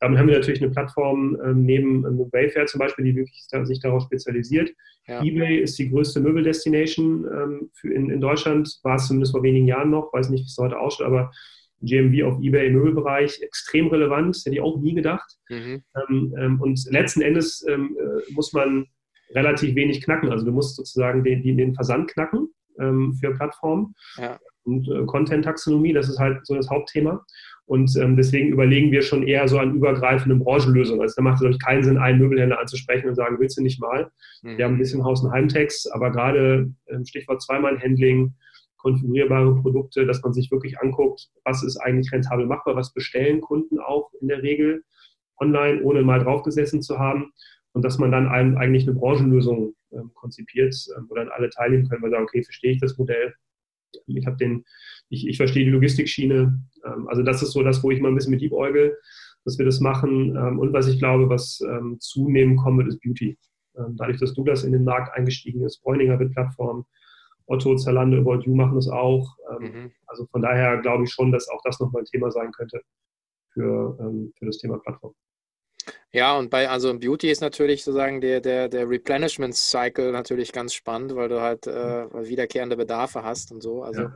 Damit 0.00 0.18
haben 0.18 0.28
wir 0.28 0.36
natürlich 0.36 0.62
eine 0.62 0.70
Plattform 0.70 1.38
ähm, 1.44 1.62
neben 1.64 2.04
ähm, 2.04 2.18
Wayfair 2.18 2.66
zum 2.66 2.80
Beispiel, 2.80 3.04
die 3.04 3.16
wirklich 3.16 3.46
sich 3.64 3.80
darauf 3.80 4.02
spezialisiert. 4.02 4.70
Ja. 5.06 5.22
eBay 5.22 5.58
ist 5.58 5.78
die 5.78 5.88
größte 5.88 6.20
Möbeldestination 6.20 7.24
ähm, 7.32 7.70
für 7.74 7.92
in, 7.92 8.10
in 8.10 8.20
Deutschland, 8.20 8.78
war 8.82 8.96
es 8.96 9.06
zumindest 9.06 9.32
vor 9.32 9.42
wenigen 9.42 9.68
Jahren 9.68 9.90
noch, 9.90 10.12
weiß 10.12 10.30
nicht, 10.30 10.42
wie 10.42 10.48
es 10.48 10.58
heute 10.58 10.78
ausschaut, 10.78 11.06
aber 11.06 11.30
GMV 11.82 12.24
auf 12.24 12.42
eBay 12.42 12.68
im 12.68 12.74
Möbelbereich 12.74 13.40
extrem 13.42 13.88
relevant, 13.88 14.36
hätte 14.36 14.56
ich 14.56 14.60
auch 14.60 14.80
nie 14.80 14.94
gedacht. 14.94 15.36
Mhm. 15.48 15.82
Ähm, 16.08 16.34
ähm, 16.38 16.60
und 16.60 16.84
letzten 16.90 17.20
Endes 17.20 17.64
ähm, 17.68 17.96
äh, 17.98 18.32
muss 18.32 18.52
man 18.52 18.86
relativ 19.34 19.74
wenig 19.74 20.02
knacken. 20.02 20.30
Also 20.30 20.44
du 20.44 20.52
musst 20.52 20.76
sozusagen 20.76 21.24
den, 21.24 21.42
den 21.56 21.74
Versand 21.74 22.10
knacken 22.10 22.48
ähm, 22.78 23.14
für 23.20 23.34
Plattformen. 23.34 23.94
Ja. 24.16 24.38
Und 24.64 24.88
äh, 24.88 25.04
Content-Taxonomie, 25.06 25.92
das 25.92 26.08
ist 26.08 26.18
halt 26.18 26.44
so 26.46 26.54
das 26.54 26.68
Hauptthema. 26.70 27.24
Und 27.66 27.96
ähm, 27.96 28.16
deswegen 28.16 28.52
überlegen 28.52 28.92
wir 28.92 29.02
schon 29.02 29.26
eher 29.26 29.46
so 29.48 29.58
an 29.58 29.74
übergreifenden 29.74 30.38
Branchenlösungen. 30.38 31.02
Also 31.02 31.14
da 31.16 31.22
macht 31.22 31.34
es, 31.34 31.40
glaube 31.40 31.54
ich, 31.54 31.60
keinen 31.60 31.82
Sinn, 31.82 31.98
einen 31.98 32.20
Möbelhändler 32.20 32.60
anzusprechen 32.60 33.08
und 33.08 33.16
sagen, 33.16 33.38
willst 33.40 33.58
du 33.58 33.62
nicht 33.62 33.80
mal? 33.80 34.10
Mhm. 34.42 34.56
Wir 34.56 34.64
haben 34.64 34.74
ein 34.74 34.78
bisschen 34.78 35.04
Haus- 35.04 35.22
und 35.24 35.32
Heimtext, 35.32 35.92
aber 35.92 36.10
gerade 36.12 36.70
ähm, 36.86 37.04
Stichwort 37.04 37.42
Zweimal-Handling, 37.42 38.34
konfigurierbare 38.76 39.60
Produkte, 39.62 40.06
dass 40.06 40.22
man 40.22 40.32
sich 40.32 40.48
wirklich 40.52 40.78
anguckt, 40.78 41.28
was 41.44 41.64
ist 41.64 41.76
eigentlich 41.78 42.12
rentabel 42.12 42.46
machbar, 42.46 42.76
was 42.76 42.92
bestellen 42.92 43.40
Kunden 43.40 43.80
auch 43.80 44.12
in 44.20 44.28
der 44.28 44.44
Regel 44.44 44.84
online, 45.40 45.82
ohne 45.82 46.02
mal 46.02 46.20
draufgesessen 46.20 46.82
zu 46.82 46.98
haben. 46.98 47.32
Und 47.72 47.84
dass 47.84 47.98
man 47.98 48.12
dann 48.12 48.28
einem 48.28 48.56
eigentlich 48.56 48.84
eine 48.84 48.96
Branchenlösung 48.96 49.74
ähm, 49.92 50.12
konzipiert, 50.14 50.74
ähm, 50.96 51.06
wo 51.08 51.16
dann 51.16 51.28
alle 51.30 51.50
teilnehmen 51.50 51.88
können, 51.88 52.02
weil 52.02 52.10
sagen, 52.10 52.24
okay, 52.24 52.42
verstehe 52.44 52.72
ich 52.72 52.80
das 52.80 52.96
Modell, 52.96 53.34
ich 54.06 54.26
habe 54.26 54.36
den, 54.36 54.64
ich, 55.08 55.26
ich 55.26 55.36
verstehe 55.36 55.64
die 55.64 55.70
Logistikschiene. 55.70 56.60
Ähm, 56.84 57.08
also 57.08 57.22
das 57.22 57.42
ist 57.42 57.52
so 57.52 57.62
das, 57.62 57.82
wo 57.82 57.90
ich 57.90 58.00
mal 58.00 58.08
ein 58.08 58.14
bisschen 58.14 58.32
mit 58.32 58.40
liebäugel, 58.40 58.96
dass 59.44 59.58
wir 59.58 59.64
das 59.64 59.80
machen. 59.80 60.36
Ähm, 60.36 60.58
und 60.58 60.72
was 60.72 60.88
ich 60.88 60.98
glaube, 60.98 61.28
was 61.28 61.60
ähm, 61.60 61.96
zunehmend 62.00 62.58
kommen 62.58 62.78
wird, 62.78 62.88
ist 62.88 63.00
Beauty. 63.00 63.38
dadurch, 63.96 64.18
dass 64.18 64.32
Douglas 64.32 64.64
in 64.64 64.72
den 64.72 64.84
Markt 64.84 65.12
eingestiegen 65.14 65.62
ist, 65.62 65.82
Bräuninger 65.82 66.18
wird 66.18 66.32
Plattform, 66.32 66.86
Otto, 67.46 67.76
Zalando, 67.76 68.18
About 68.18 68.44
You 68.44 68.54
machen 68.54 68.74
das 68.74 68.88
auch. 68.88 69.36
Mhm. 69.60 69.92
Also 70.06 70.26
von 70.32 70.40
daher 70.40 70.78
glaube 70.78 71.04
ich 71.04 71.12
schon, 71.12 71.30
dass 71.30 71.48
auch 71.48 71.60
das 71.62 71.78
nochmal 71.78 72.02
ein 72.02 72.06
Thema 72.06 72.30
sein 72.30 72.50
könnte 72.52 72.80
für, 73.52 73.94
für 74.38 74.46
das 74.46 74.56
Thema 74.58 74.78
Plattform. 74.78 75.12
Ja, 76.12 76.36
und 76.38 76.50
bei, 76.50 76.68
also 76.68 76.88
im 76.88 76.98
Beauty 76.98 77.30
ist 77.30 77.40
natürlich 77.40 77.84
sozusagen 77.84 78.20
der, 78.20 78.40
der, 78.40 78.68
der 78.68 78.88
Replenishment-Cycle 78.88 80.12
natürlich 80.12 80.50
ganz 80.52 80.72
spannend, 80.72 81.14
weil 81.14 81.28
du 81.28 81.40
halt 81.42 81.66
äh, 81.66 82.06
wiederkehrende 82.28 82.76
Bedarfe 82.76 83.22
hast 83.22 83.52
und 83.52 83.60
so. 83.60 83.82
Also 83.82 84.08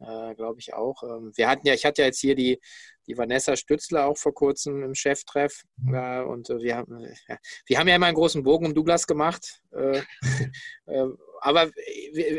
ja. 0.00 0.30
äh, 0.30 0.34
glaube 0.34 0.60
ich 0.60 0.72
auch. 0.72 1.02
Ähm, 1.02 1.32
wir 1.34 1.48
hatten 1.48 1.66
ja, 1.66 1.74
ich 1.74 1.84
hatte 1.84 2.02
ja 2.02 2.06
jetzt 2.06 2.20
hier 2.20 2.34
die, 2.34 2.58
die 3.06 3.18
Vanessa 3.18 3.54
Stützler 3.56 4.06
auch 4.06 4.16
vor 4.16 4.32
kurzem 4.32 4.82
im 4.82 4.94
Cheftreff. 4.94 5.62
Mhm. 5.76 5.94
Äh, 5.94 6.22
und 6.22 6.48
wir 6.48 6.76
haben, 6.76 7.00
ja, 7.28 7.36
wir 7.66 7.78
haben 7.78 7.88
ja 7.88 7.96
immer 7.96 8.06
einen 8.06 8.16
großen 8.16 8.42
Bogen 8.42 8.66
um 8.66 8.74
Douglas 8.74 9.06
gemacht. 9.06 9.62
Äh, 9.72 10.00
äh, 10.86 11.06
aber 11.40 11.70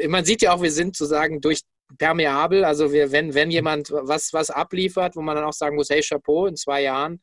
man 0.08 0.26
sieht 0.26 0.42
ja 0.42 0.54
auch, 0.54 0.62
wir 0.62 0.72
sind 0.72 0.96
sozusagen 0.96 1.40
durch 1.40 1.62
permeabel. 2.00 2.66
Also 2.66 2.92
wir, 2.92 3.12
wenn, 3.12 3.34
wenn 3.34 3.52
jemand 3.52 3.92
was, 3.92 4.34
was 4.34 4.50
abliefert, 4.50 5.16
wo 5.16 5.22
man 5.22 5.36
dann 5.36 5.46
auch 5.46 5.54
sagen 5.54 5.76
muss, 5.76 5.90
hey, 5.90 6.02
Chapeau, 6.02 6.48
in 6.48 6.56
zwei 6.56 6.82
Jahren 6.82 7.22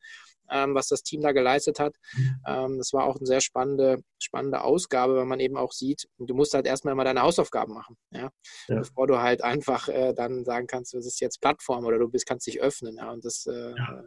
ähm, 0.51 0.75
was 0.75 0.87
das 0.87 1.03
Team 1.03 1.21
da 1.21 1.31
geleistet 1.31 1.79
hat. 1.79 1.95
Mhm. 2.13 2.35
Ähm, 2.45 2.77
das 2.77 2.93
war 2.93 3.05
auch 3.05 3.15
eine 3.17 3.25
sehr 3.25 3.41
spannende, 3.41 4.03
spannende 4.19 4.61
Ausgabe, 4.61 5.15
weil 5.15 5.25
man 5.25 5.39
eben 5.39 5.57
auch 5.57 5.71
sieht, 5.71 6.07
du 6.17 6.35
musst 6.35 6.53
halt 6.53 6.67
erstmal 6.67 6.91
immer 6.91 7.03
deine 7.03 7.21
Hausaufgaben 7.21 7.73
machen, 7.73 7.97
ja? 8.11 8.29
ja. 8.67 8.79
bevor 8.79 9.07
du 9.07 9.19
halt 9.19 9.43
einfach 9.43 9.87
äh, 9.87 10.13
dann 10.13 10.45
sagen 10.45 10.67
kannst, 10.67 10.93
das 10.93 11.05
ist 11.05 11.19
jetzt 11.21 11.41
Plattform 11.41 11.85
oder 11.85 11.97
du 11.97 12.07
bist, 12.09 12.25
kannst 12.25 12.47
dich 12.47 12.61
öffnen. 12.61 12.97
Ja? 12.97 13.11
Und 13.11 13.25
das 13.25 13.45
äh, 13.45 13.73
ja. 13.75 14.03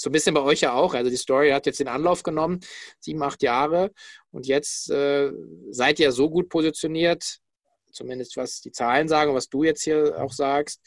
So 0.00 0.10
ein 0.10 0.12
bisschen 0.12 0.34
bei 0.34 0.42
euch 0.42 0.60
ja 0.60 0.74
auch. 0.74 0.94
Also 0.94 1.10
die 1.10 1.16
Story 1.16 1.50
hat 1.50 1.66
jetzt 1.66 1.80
den 1.80 1.88
Anlauf 1.88 2.22
genommen, 2.22 2.60
sieben, 3.00 3.20
acht 3.20 3.42
Jahre. 3.42 3.90
Und 4.30 4.46
jetzt 4.46 4.90
äh, 4.90 5.32
seid 5.70 5.98
ihr 5.98 6.12
so 6.12 6.30
gut 6.30 6.48
positioniert, 6.48 7.38
zumindest 7.90 8.36
was 8.36 8.60
die 8.60 8.70
Zahlen 8.70 9.08
sagen, 9.08 9.34
was 9.34 9.48
du 9.48 9.64
jetzt 9.64 9.82
hier 9.82 10.16
auch 10.22 10.32
sagst, 10.32 10.80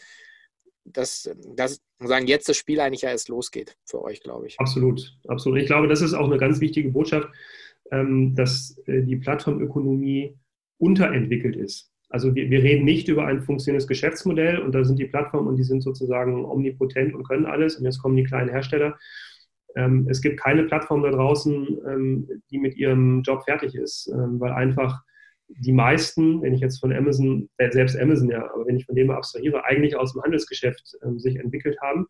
dass, 0.86 1.30
dass 1.56 1.82
sagen, 2.00 2.28
jetzt 2.28 2.50
das 2.50 2.58
Spiel 2.58 2.80
eigentlich 2.80 3.04
erst 3.04 3.30
losgeht 3.30 3.78
für 3.86 4.02
euch, 4.02 4.22
glaube 4.22 4.48
ich. 4.48 4.60
Absolut, 4.60 5.16
absolut. 5.28 5.60
Ich 5.60 5.68
glaube, 5.68 5.88
das 5.88 6.02
ist 6.02 6.14
auch 6.14 6.26
eine 6.26 6.38
ganz 6.38 6.60
wichtige 6.60 6.90
Botschaft, 6.90 7.30
ähm, 7.92 8.36
dass 8.36 8.78
äh, 8.88 9.02
die 9.04 9.18
Plattformökonomie 9.18 10.38
unterentwickelt 10.78 11.56
ist. 11.56 11.92
Also 12.10 12.36
wir, 12.36 12.50
wir 12.50 12.64
reden 12.64 12.86
nicht 12.86 13.08
über 13.08 13.26
ein 13.26 13.42
funktionierendes 13.42 13.88
Geschäftsmodell 13.88 14.60
und 14.60 14.74
da 14.74 14.84
sind 14.84 15.00
die 15.00 15.06
Plattformen 15.06 15.48
und 15.48 15.56
die 15.56 15.64
sind 15.64 15.82
sozusagen 15.82 16.46
omnipotent 16.46 17.14
und 17.14 17.28
können 17.28 17.46
alles 17.46 17.78
und 17.78 17.86
jetzt 17.86 18.02
kommen 18.02 18.18
die 18.18 18.24
kleinen 18.24 18.50
Hersteller. 18.50 18.98
Ähm, 19.76 20.08
es 20.10 20.22
gibt 20.22 20.40
keine 20.40 20.64
Plattform 20.64 21.04
da 21.04 21.12
draußen, 21.12 21.80
ähm, 21.88 22.28
die 22.50 22.58
mit 22.58 22.76
ihrem 22.76 23.22
Job 23.22 23.44
fertig 23.44 23.76
ist, 23.76 24.12
weil 24.12 24.52
einfach 24.52 25.02
die 25.60 25.74
meisten, 25.74 26.42
wenn 26.42 26.54
ich 26.54 26.62
jetzt 26.62 26.80
von 26.80 26.94
Amazon, 26.94 27.50
äh, 27.58 27.72
selbst 27.72 27.98
Amazon 27.98 28.30
ja, 28.30 28.44
aber 28.54 28.66
wenn 28.66 28.78
ich 28.78 28.86
von 28.86 28.96
dem 28.96 29.12
abstrahiere, 29.12 29.66
eigentlich 29.66 29.96
aus 29.96 30.14
dem 30.14 30.22
Handelsgeschäft 30.24 30.96
äh, 31.02 31.20
sich 31.20 31.38
entwickelt 31.38 31.78
haben. 31.82 32.08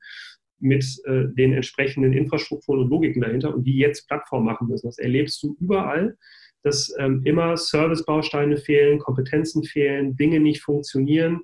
mit 0.63 0.85
äh, 1.05 1.25
den 1.33 1.53
entsprechenden 1.53 2.13
Infrastrukturen 2.13 2.81
und 2.81 2.89
Logiken 2.89 3.23
dahinter 3.23 3.53
und 3.53 3.63
die 3.63 3.77
jetzt 3.77 4.07
Plattform 4.07 4.45
machen 4.45 4.67
müssen. 4.67 4.87
Das 4.87 4.99
erlebst 4.99 5.41
du 5.41 5.57
überall, 5.59 6.15
dass 6.63 6.93
ähm, 6.99 7.21
immer 7.25 7.57
Servicebausteine 7.57 8.57
fehlen, 8.57 8.99
Kompetenzen 8.99 9.63
fehlen, 9.63 10.15
Dinge 10.15 10.39
nicht 10.39 10.61
funktionieren. 10.61 11.41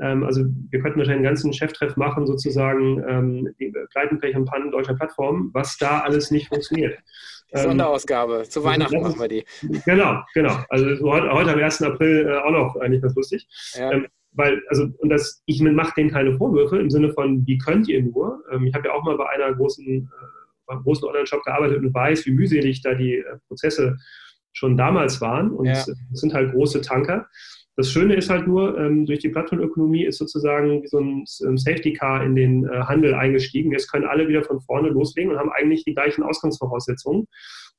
Ähm, 0.00 0.24
also 0.24 0.44
wir 0.70 0.80
könnten 0.80 0.98
wahrscheinlich 0.98 1.26
einen 1.26 1.34
ganzen 1.34 1.52
Cheftreff 1.52 1.96
machen, 1.96 2.26
sozusagen 2.26 3.02
ähm, 3.08 3.54
die 3.58 3.72
Pleitenpech 3.92 4.36
und 4.36 4.44
Pannen 4.44 4.70
deutscher 4.70 4.94
Plattformen, 4.94 5.50
was 5.52 5.76
da 5.78 6.00
alles 6.00 6.30
nicht 6.30 6.48
funktioniert. 6.48 6.98
Ähm, 7.52 7.62
Sonderausgabe. 7.62 8.44
Zu 8.48 8.62
Weihnachten 8.64 9.00
machen 9.00 9.18
wir 9.18 9.28
die. 9.28 9.44
Genau, 9.84 10.22
genau. 10.34 10.58
Also 10.68 10.86
heute, 11.08 11.30
heute 11.32 11.52
am 11.52 11.58
1. 11.58 11.82
April 11.82 12.26
äh, 12.28 12.36
auch 12.38 12.50
noch 12.50 12.76
eigentlich 12.76 13.02
ganz 13.02 13.14
lustig. 13.14 13.46
Ja. 13.74 13.92
Ähm, 13.92 14.06
weil, 14.32 14.62
also, 14.68 14.88
und 14.98 15.08
das, 15.08 15.42
ich 15.46 15.60
mache 15.62 15.94
denen 15.96 16.10
keine 16.10 16.36
Vorwürfe 16.36 16.78
im 16.78 16.90
Sinne 16.90 17.12
von, 17.12 17.46
wie 17.46 17.58
könnt 17.58 17.88
ihr 17.88 18.02
nur? 18.02 18.44
Ähm, 18.52 18.66
ich 18.66 18.74
habe 18.74 18.88
ja 18.88 18.94
auch 18.94 19.02
mal 19.02 19.16
bei 19.16 19.28
einer 19.30 19.54
großen, 19.54 20.04
äh, 20.04 20.08
beim 20.66 20.82
großen 20.82 21.08
Online-Shop 21.08 21.42
gearbeitet 21.42 21.78
und 21.78 21.94
weiß, 21.94 22.26
wie 22.26 22.32
mühselig 22.32 22.82
da 22.82 22.94
die 22.94 23.16
äh, 23.16 23.38
Prozesse 23.48 23.96
schon 24.52 24.76
damals 24.76 25.20
waren. 25.20 25.50
Und 25.50 25.66
es 25.66 25.86
ja. 25.86 25.94
sind 26.12 26.34
halt 26.34 26.52
große 26.52 26.82
Tanker. 26.82 27.26
Das 27.78 27.92
Schöne 27.92 28.16
ist 28.16 28.28
halt 28.28 28.48
nur, 28.48 28.76
ähm, 28.76 29.06
durch 29.06 29.20
die 29.20 29.28
Plattformökonomie 29.28 30.04
ist 30.04 30.18
sozusagen 30.18 30.82
so 30.88 30.98
ein 30.98 31.24
Safety 31.24 31.92
Car 31.92 32.24
in 32.24 32.34
den 32.34 32.64
äh, 32.64 32.80
Handel 32.80 33.14
eingestiegen. 33.14 33.70
Jetzt 33.70 33.88
können 33.88 34.04
alle 34.04 34.26
wieder 34.26 34.42
von 34.42 34.60
vorne 34.60 34.88
loslegen 34.88 35.30
und 35.30 35.38
haben 35.38 35.52
eigentlich 35.52 35.84
die 35.84 35.94
gleichen 35.94 36.24
Ausgangsvoraussetzungen. 36.24 37.28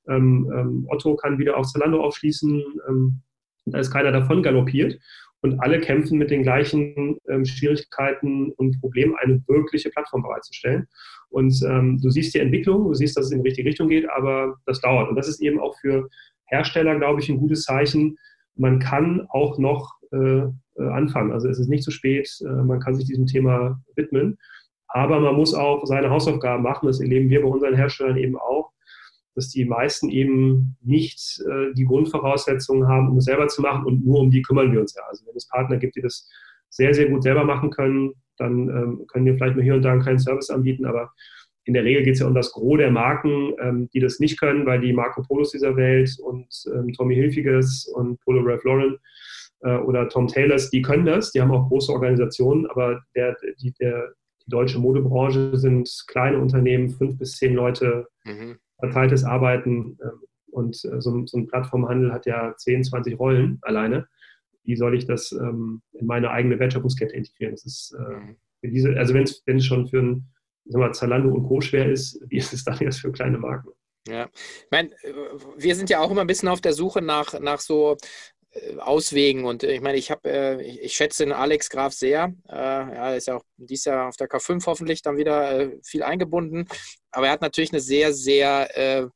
Ähm, 0.07 0.49
ähm, 0.55 0.87
Otto 0.87 1.17
kann 1.17 1.37
wieder 1.37 1.57
auf 1.57 1.65
Zalando 1.65 2.01
aufschließen, 2.01 2.63
ähm, 2.87 3.21
da 3.65 3.79
ist 3.79 3.91
keiner 3.91 4.13
davon 4.13 4.41
galoppiert 4.41 4.97
und 5.41 5.59
alle 5.59 5.81
kämpfen 5.81 6.17
mit 6.17 6.31
den 6.31 6.43
gleichen 6.43 7.17
ähm, 7.27 7.43
Schwierigkeiten 7.43 8.53
und 8.53 8.79
Problemen, 8.79 9.15
eine 9.17 9.43
wirkliche 9.49 9.89
Plattform 9.89 10.23
bereitzustellen. 10.23 10.87
Und 11.27 11.61
ähm, 11.67 11.99
du 12.01 12.09
siehst 12.09 12.33
die 12.33 12.39
Entwicklung, 12.39 12.85
du 12.85 12.93
siehst, 12.93 13.17
dass 13.17 13.25
es 13.25 13.31
in 13.33 13.43
die 13.43 13.49
richtige 13.49 13.67
Richtung 13.67 13.89
geht, 13.89 14.09
aber 14.09 14.55
das 14.65 14.79
dauert. 14.79 15.09
Und 15.09 15.17
das 15.17 15.27
ist 15.27 15.41
eben 15.41 15.59
auch 15.59 15.77
für 15.81 16.07
Hersteller, 16.45 16.97
glaube 16.97 17.19
ich, 17.19 17.27
ein 17.27 17.37
gutes 17.37 17.63
Zeichen, 17.63 18.17
man 18.59 18.79
kann 18.79 19.25
auch 19.29 19.57
noch 19.57 19.95
äh, 20.11 20.43
äh, 20.79 20.87
anfangen. 20.89 21.31
Also 21.31 21.47
es 21.49 21.59
ist 21.59 21.69
nicht 21.69 21.83
zu 21.83 21.91
spät, 21.91 22.29
äh, 22.41 22.63
man 22.63 22.79
kann 22.79 22.95
sich 22.95 23.05
diesem 23.05 23.25
Thema 23.25 23.81
widmen. 23.95 24.37
Aber 24.87 25.19
man 25.19 25.35
muss 25.35 25.53
auch 25.53 25.85
seine 25.85 26.09
Hausaufgaben 26.09 26.63
machen. 26.63 26.87
Das 26.87 26.99
erleben 26.99 27.29
wir 27.29 27.41
bei 27.41 27.47
unseren 27.47 27.75
Herstellern 27.75 28.17
eben 28.17 28.37
auch, 28.37 28.71
dass 29.35 29.49
die 29.49 29.65
meisten 29.65 30.09
eben 30.09 30.77
nicht 30.81 31.41
äh, 31.47 31.73
die 31.73 31.85
Grundvoraussetzungen 31.85 32.87
haben, 32.87 33.09
um 33.09 33.17
es 33.17 33.25
selber 33.25 33.47
zu 33.47 33.61
machen 33.61 33.85
und 33.85 34.05
nur 34.05 34.19
um 34.19 34.31
die 34.31 34.41
kümmern 34.41 34.71
wir 34.71 34.81
uns 34.81 34.95
ja. 34.95 35.03
Also 35.07 35.25
wenn 35.25 35.35
es 35.35 35.47
Partner 35.47 35.77
gibt, 35.77 35.95
die 35.95 36.01
das 36.01 36.27
sehr, 36.69 36.93
sehr 36.93 37.09
gut 37.09 37.23
selber 37.23 37.45
machen 37.45 37.69
können, 37.69 38.13
dann 38.37 38.69
ähm, 38.69 39.05
können 39.07 39.25
wir 39.25 39.35
vielleicht 39.35 39.55
mal 39.55 39.63
hier 39.63 39.75
und 39.75 39.83
da 39.83 39.91
einen 39.91 40.01
kleinen 40.01 40.19
Service 40.19 40.49
anbieten, 40.49 40.85
aber 40.85 41.11
in 41.69 41.75
der 41.75 41.83
Regel 41.83 42.01
geht 42.01 42.15
es 42.15 42.19
ja 42.21 42.25
um 42.25 42.33
das 42.33 42.51
Gros 42.51 42.79
der 42.79 42.89
Marken, 42.89 43.53
ähm, 43.61 43.89
die 43.93 43.99
das 43.99 44.19
nicht 44.19 44.39
können, 44.39 44.65
weil 44.65 44.81
die 44.81 44.91
Marco 44.91 45.21
Polos 45.21 45.51
dieser 45.51 45.75
Welt 45.75 46.17
und 46.19 46.47
ähm, 46.73 46.91
Tommy 46.93 47.13
Hilfiges 47.13 47.87
und 47.93 48.19
Polo 48.21 48.41
Ralph 48.41 48.63
Lauren 48.63 48.97
äh, 49.59 49.77
oder 49.77 50.09
Tom 50.09 50.25
Taylors, 50.25 50.71
die 50.71 50.81
können 50.81 51.05
das, 51.05 51.31
die 51.31 51.39
haben 51.39 51.51
auch 51.51 51.67
große 51.67 51.91
Organisationen, 51.91 52.65
aber 52.65 53.03
der, 53.15 53.37
die, 53.61 53.71
der, 53.73 54.15
die 54.43 54.49
deutsche 54.49 54.79
Modebranche 54.79 55.55
sind 55.57 55.87
kleine 56.07 56.39
Unternehmen, 56.39 56.89
fünf 56.89 57.19
bis 57.19 57.37
zehn 57.37 57.53
Leute, 57.53 58.07
mhm. 58.25 58.57
verteiltes 58.79 59.23
Arbeiten 59.23 59.99
ähm, 60.01 60.23
und 60.49 60.75
äh, 60.85 60.99
so, 60.99 61.23
so, 61.27 61.37
ein 61.37 61.45
Plattformhandel 61.45 62.11
hat 62.11 62.25
ja 62.25 62.55
10, 62.57 62.85
20 62.85 63.19
Rollen 63.19 63.59
alleine. 63.61 64.07
Wie 64.63 64.75
soll 64.75 64.95
ich 64.95 65.05
das 65.05 65.31
ähm, 65.33 65.83
in 65.93 66.07
meine 66.07 66.31
eigene 66.31 66.57
Wertschöpfungskette 66.57 67.15
integrieren? 67.15 67.53
Das 67.53 67.63
ist 67.63 67.95
äh, 67.95 68.01
mhm. 68.01 68.37
für 68.59 68.69
diese, 68.69 68.97
also 68.97 69.13
wenn 69.13 69.57
es 69.57 69.65
schon 69.65 69.87
für 69.87 69.99
ein 69.99 70.25
mal, 70.77 70.93
Zalando 70.93 71.29
und 71.29 71.47
Co. 71.47 71.61
schwer 71.61 71.89
ist, 71.89 72.19
wie 72.27 72.37
ist 72.37 72.53
es 72.53 72.63
dann 72.63 72.77
jetzt 72.79 72.99
für 72.99 73.11
kleine 73.11 73.37
Marken? 73.37 73.69
Ja, 74.07 74.29
ich 74.33 74.71
meine, 74.71 74.89
wir 75.57 75.75
sind 75.75 75.89
ja 75.89 75.99
auch 75.99 76.09
immer 76.09 76.21
ein 76.21 76.27
bisschen 76.27 76.49
auf 76.49 76.61
der 76.61 76.73
Suche 76.73 77.01
nach, 77.01 77.39
nach 77.39 77.59
so 77.59 77.97
äh, 78.51 78.77
Auswegen 78.77 79.45
und 79.45 79.63
äh, 79.63 79.73
ich 79.73 79.81
meine, 79.81 79.97
ich 79.97 80.09
habe, 80.09 80.29
äh, 80.29 80.61
ich 80.61 80.93
schätze 80.93 81.23
den 81.23 81.33
Alex 81.33 81.69
Graf 81.69 81.93
sehr. 81.93 82.33
Er 82.47 83.15
ist 83.15 83.27
ja 83.27 83.37
auch 83.37 83.43
dieses 83.57 83.85
Jahr 83.85 84.07
auf 84.07 84.15
der 84.15 84.29
K5 84.29 84.65
hoffentlich 84.65 85.01
dann 85.01 85.17
wieder 85.17 85.71
viel 85.83 86.03
eingebunden, 86.03 86.67
aber 87.11 87.27
er 87.27 87.33
hat 87.33 87.41
natürlich 87.41 87.71
eine 87.71 87.81
sehr, 87.81 88.13
sehr 88.13 89.11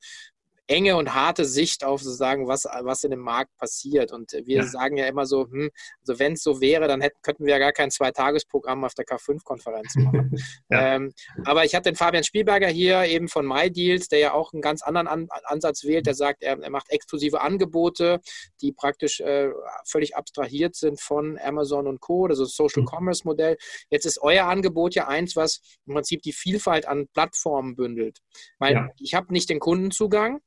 enge 0.74 0.98
und 0.98 1.14
harte 1.14 1.46
Sicht 1.46 1.84
auf 1.84 2.02
sozusagen, 2.02 2.48
was, 2.48 2.66
was 2.66 3.04
in 3.04 3.12
dem 3.12 3.20
Markt 3.20 3.56
passiert. 3.58 4.12
Und 4.12 4.32
wir 4.32 4.58
ja. 4.58 4.64
sagen 4.64 4.98
ja 4.98 5.06
immer 5.06 5.28
so, 5.28 5.46
hm, 5.46 5.70
also 6.02 6.20
wenn 6.20 6.34
es 6.34 6.42
so 6.42 6.62
wäre, 6.62 6.88
dann 6.88 7.00
hätten, 7.00 7.18
könnten 7.22 7.46
wir 7.46 7.54
ja 7.54 7.60
gar 7.60 7.74
kein 7.74 7.92
Zweitagesprogramm 7.92 8.84
auf 8.84 8.96
der 8.96 9.06
K5-Konferenz 9.06 9.96
machen. 9.98 10.32
ja. 10.70 10.96
ähm, 10.96 11.14
aber 11.46 11.64
ich 11.64 11.76
hatte 11.76 11.92
den 11.92 11.96
Fabian 11.96 12.24
Spielberger 12.24 12.68
hier 12.68 13.04
eben 13.04 13.28
von 13.28 13.46
MyDeals, 13.46 14.08
der 14.08 14.18
ja 14.18 14.34
auch 14.34 14.52
einen 14.52 14.64
ganz 14.64 14.82
anderen 14.82 15.08
An 15.08 15.28
Ansatz 15.44 15.84
wählt. 15.84 16.08
Der 16.08 16.16
sagt, 16.16 16.42
er, 16.42 16.60
er, 16.60 16.70
macht 16.72 16.90
exklusive 16.90 17.42
Angebote, 17.42 18.20
die 18.62 18.72
praktisch 18.72 19.20
äh, 19.20 19.50
völlig 19.86 20.16
abstrahiert 20.16 20.76
sind 20.76 21.00
von 21.00 21.38
Amazon 21.38 21.86
und 21.86 22.02
Co., 22.02 22.26
also 22.26 22.46
Social 22.46 22.82
mhm. 22.82 22.88
Commerce 22.88 23.22
Modell. 23.26 23.58
Jetzt 23.92 24.06
ist 24.06 24.20
euer 24.22 24.46
Angebot 24.46 24.96
ja 24.96 25.08
eins, 25.08 25.36
was 25.36 25.62
im 25.86 25.94
Prinzip 25.94 26.24
die 26.24 26.34
Vielfalt 26.34 26.88
an 26.88 27.08
Plattformen 27.14 27.76
bündelt. 27.76 28.20
Weil 28.58 28.74
ja. 28.74 28.90
ich 28.98 29.14
habe 29.14 29.32
nicht 29.32 29.50
den 29.50 29.60
Kundenzugang, 29.60 30.40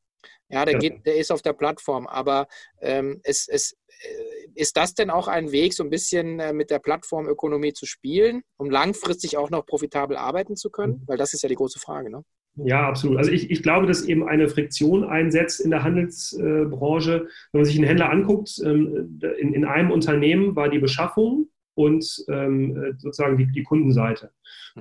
ja, 0.48 0.64
der, 0.64 0.78
Geht, 0.78 1.06
der 1.06 1.16
ist 1.16 1.30
auf 1.30 1.42
der 1.42 1.52
Plattform. 1.52 2.06
Aber 2.06 2.46
ähm, 2.80 3.20
es, 3.24 3.48
es, 3.48 3.72
äh, 3.88 4.48
ist 4.54 4.76
das 4.76 4.94
denn 4.94 5.10
auch 5.10 5.28
ein 5.28 5.52
Weg, 5.52 5.74
so 5.74 5.82
ein 5.82 5.90
bisschen 5.90 6.40
äh, 6.40 6.52
mit 6.52 6.70
der 6.70 6.78
Plattformökonomie 6.78 7.72
zu 7.72 7.86
spielen, 7.86 8.42
um 8.56 8.70
langfristig 8.70 9.36
auch 9.36 9.50
noch 9.50 9.66
profitabel 9.66 10.16
arbeiten 10.16 10.56
zu 10.56 10.70
können? 10.70 10.94
Mhm. 10.94 11.02
Weil 11.06 11.18
das 11.18 11.34
ist 11.34 11.42
ja 11.42 11.48
die 11.48 11.54
große 11.54 11.78
Frage. 11.78 12.10
Ne? 12.10 12.22
Ja, 12.56 12.88
absolut. 12.88 13.18
Also 13.18 13.30
ich, 13.30 13.50
ich 13.50 13.62
glaube, 13.62 13.86
dass 13.86 14.04
eben 14.04 14.26
eine 14.26 14.48
Friktion 14.48 15.04
einsetzt 15.04 15.60
in 15.60 15.70
der 15.70 15.82
Handelsbranche. 15.82 17.28
Wenn 17.52 17.60
man 17.60 17.64
sich 17.64 17.76
einen 17.76 17.86
Händler 17.86 18.10
anguckt, 18.10 18.58
ähm, 18.64 19.20
in, 19.38 19.52
in 19.52 19.64
einem 19.64 19.90
Unternehmen 19.90 20.56
war 20.56 20.68
die 20.68 20.78
Beschaffung 20.78 21.48
und 21.76 22.24
ähm, 22.28 22.94
sozusagen 22.96 23.36
die, 23.36 23.46
die 23.52 23.62
Kundenseite. 23.62 24.30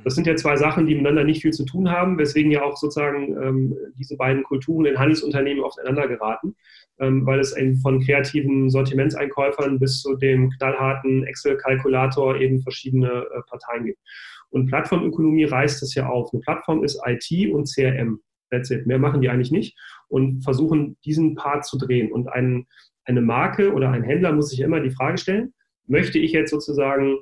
Das 0.04 0.16
sind 0.16 0.28
ja 0.28 0.36
zwei 0.36 0.56
Sachen, 0.56 0.86
die 0.86 0.96
miteinander 0.96 1.26
nicht 1.26 1.42
viel 1.42 1.52
zu 1.52 1.66
tun 1.66 1.92
haben, 1.92 2.18
weswegen 2.18 2.52
ja 2.52 2.64
auch 2.64 2.78
sozusagen 2.78 3.36
ähm, 3.42 3.78
diese 3.98 4.16
beiden 4.16 4.44
Kulturen 4.44 4.86
in 4.86 4.98
Handelsunternehmen 4.98 5.64
aufeinander 5.64 6.08
geraten, 6.08 6.56
ähm, 7.00 7.26
weil 7.26 7.40
es 7.40 7.56
eben 7.56 7.78
von 7.78 8.00
kreativen 8.00 8.70
Sortimentseinkäufern 8.70 9.78
bis 9.78 10.02
zu 10.02 10.16
dem 10.16 10.50
knallharten 10.52 11.26
Excel-Kalkulator 11.26 12.38
eben 12.38 12.62
verschiedene 12.62 13.10
äh, 13.10 13.42
Parteien 13.50 13.86
gibt. 13.86 14.00
Und 14.50 14.68
Plattformökonomie 14.68 15.46
reißt 15.46 15.82
das 15.82 15.96
ja 15.96 16.08
auf. 16.08 16.34
Eine 16.34 16.42
Plattform 16.42 16.84
ist 16.86 17.02
IT 17.06 17.52
und 17.54 17.70
CRM. 17.70 18.22
That's 18.52 18.72
it. 18.72 18.88
Mehr 18.88 19.00
machen 19.00 19.20
die 19.20 19.30
eigentlich 19.30 19.52
nicht 19.52 19.78
und 20.08 20.44
versuchen, 20.44 20.98
diesen 21.04 21.36
Part 21.36 21.66
zu 21.66 21.78
drehen. 21.78 22.12
Und 22.12 22.30
ein, 22.30 22.68
eine 23.04 23.22
Marke 23.22 23.74
oder 23.74 23.90
ein 23.90 24.04
Händler 24.04 24.32
muss 24.32 24.50
sich 24.50 24.62
immer 24.62 24.80
die 24.80 24.92
Frage 24.92 25.18
stellen, 25.18 25.54
möchte 25.88 26.20
ich 26.20 26.32
jetzt 26.32 26.52
sozusagen 26.52 27.20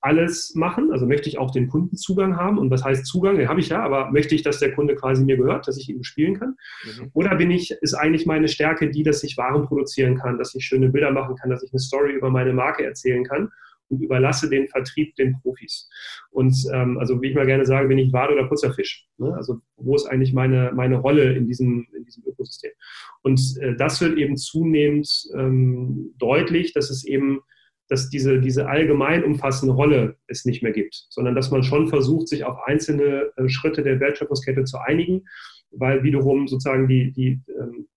alles 0.00 0.54
machen? 0.54 0.92
Also 0.92 1.06
möchte 1.06 1.28
ich 1.28 1.38
auch 1.38 1.50
den 1.50 1.68
Kundenzugang 1.68 2.36
haben? 2.36 2.58
Und 2.58 2.70
was 2.70 2.84
heißt 2.84 3.06
Zugang? 3.06 3.36
Den 3.36 3.48
habe 3.48 3.60
ich 3.60 3.70
ja, 3.70 3.82
aber 3.82 4.10
möchte 4.12 4.34
ich, 4.34 4.42
dass 4.42 4.60
der 4.60 4.72
Kunde 4.72 4.94
quasi 4.94 5.24
mir 5.24 5.36
gehört, 5.36 5.66
dass 5.66 5.78
ich 5.78 5.88
ihn 5.88 6.04
spielen 6.04 6.38
kann? 6.38 6.56
Mhm. 6.84 7.10
Oder 7.12 7.34
bin 7.36 7.50
ich, 7.50 7.72
ist 7.80 7.94
eigentlich 7.94 8.26
meine 8.26 8.48
Stärke 8.48 8.90
die, 8.90 9.02
dass 9.02 9.24
ich 9.24 9.36
Waren 9.36 9.66
produzieren 9.66 10.16
kann, 10.16 10.38
dass 10.38 10.54
ich 10.54 10.64
schöne 10.64 10.90
Bilder 10.90 11.10
machen 11.10 11.36
kann, 11.36 11.50
dass 11.50 11.62
ich 11.62 11.72
eine 11.72 11.80
Story 11.80 12.12
über 12.12 12.30
meine 12.30 12.52
Marke 12.52 12.84
erzählen 12.84 13.24
kann 13.24 13.50
und 13.88 14.02
überlasse 14.02 14.48
den 14.48 14.68
Vertrieb 14.68 15.14
den 15.16 15.38
Profis. 15.40 15.88
Und 16.30 16.56
ähm, 16.72 16.98
also 16.98 17.20
wie 17.22 17.28
ich 17.28 17.34
mal 17.34 17.46
gerne 17.46 17.66
sage, 17.66 17.88
bin 17.88 17.98
ich 17.98 18.12
Wade 18.12 18.34
oder 18.34 18.48
Putzerfisch. 18.48 19.06
Ne? 19.18 19.34
Also 19.34 19.60
wo 19.76 19.94
ist 19.94 20.06
eigentlich 20.06 20.32
meine, 20.32 20.72
meine 20.74 20.96
Rolle 20.96 21.32
in 21.34 21.46
diesem, 21.46 21.86
in 21.96 22.04
diesem 22.04 22.24
Ökosystem? 22.26 22.72
Und 23.22 23.40
äh, 23.60 23.76
das 23.76 24.00
wird 24.00 24.18
eben 24.18 24.36
zunehmend 24.36 25.08
ähm, 25.34 26.14
deutlich, 26.18 26.72
dass 26.72 26.90
es 26.90 27.04
eben 27.04 27.40
dass 27.88 28.08
diese, 28.08 28.40
diese 28.40 28.68
allgemein 28.68 29.24
umfassende 29.24 29.74
Rolle 29.74 30.16
es 30.26 30.44
nicht 30.44 30.62
mehr 30.62 30.72
gibt, 30.72 31.06
sondern 31.10 31.34
dass 31.34 31.50
man 31.50 31.62
schon 31.62 31.88
versucht, 31.88 32.28
sich 32.28 32.44
auf 32.44 32.58
einzelne 32.66 33.30
äh, 33.36 33.48
Schritte 33.48 33.82
der 33.82 34.00
Wertschöpfungskette 34.00 34.64
zu 34.64 34.78
einigen, 34.78 35.24
weil 35.70 36.02
wiederum 36.02 36.48
sozusagen 36.48 36.88
die, 36.88 37.12
die 37.12 37.40
ähm, 37.58 37.88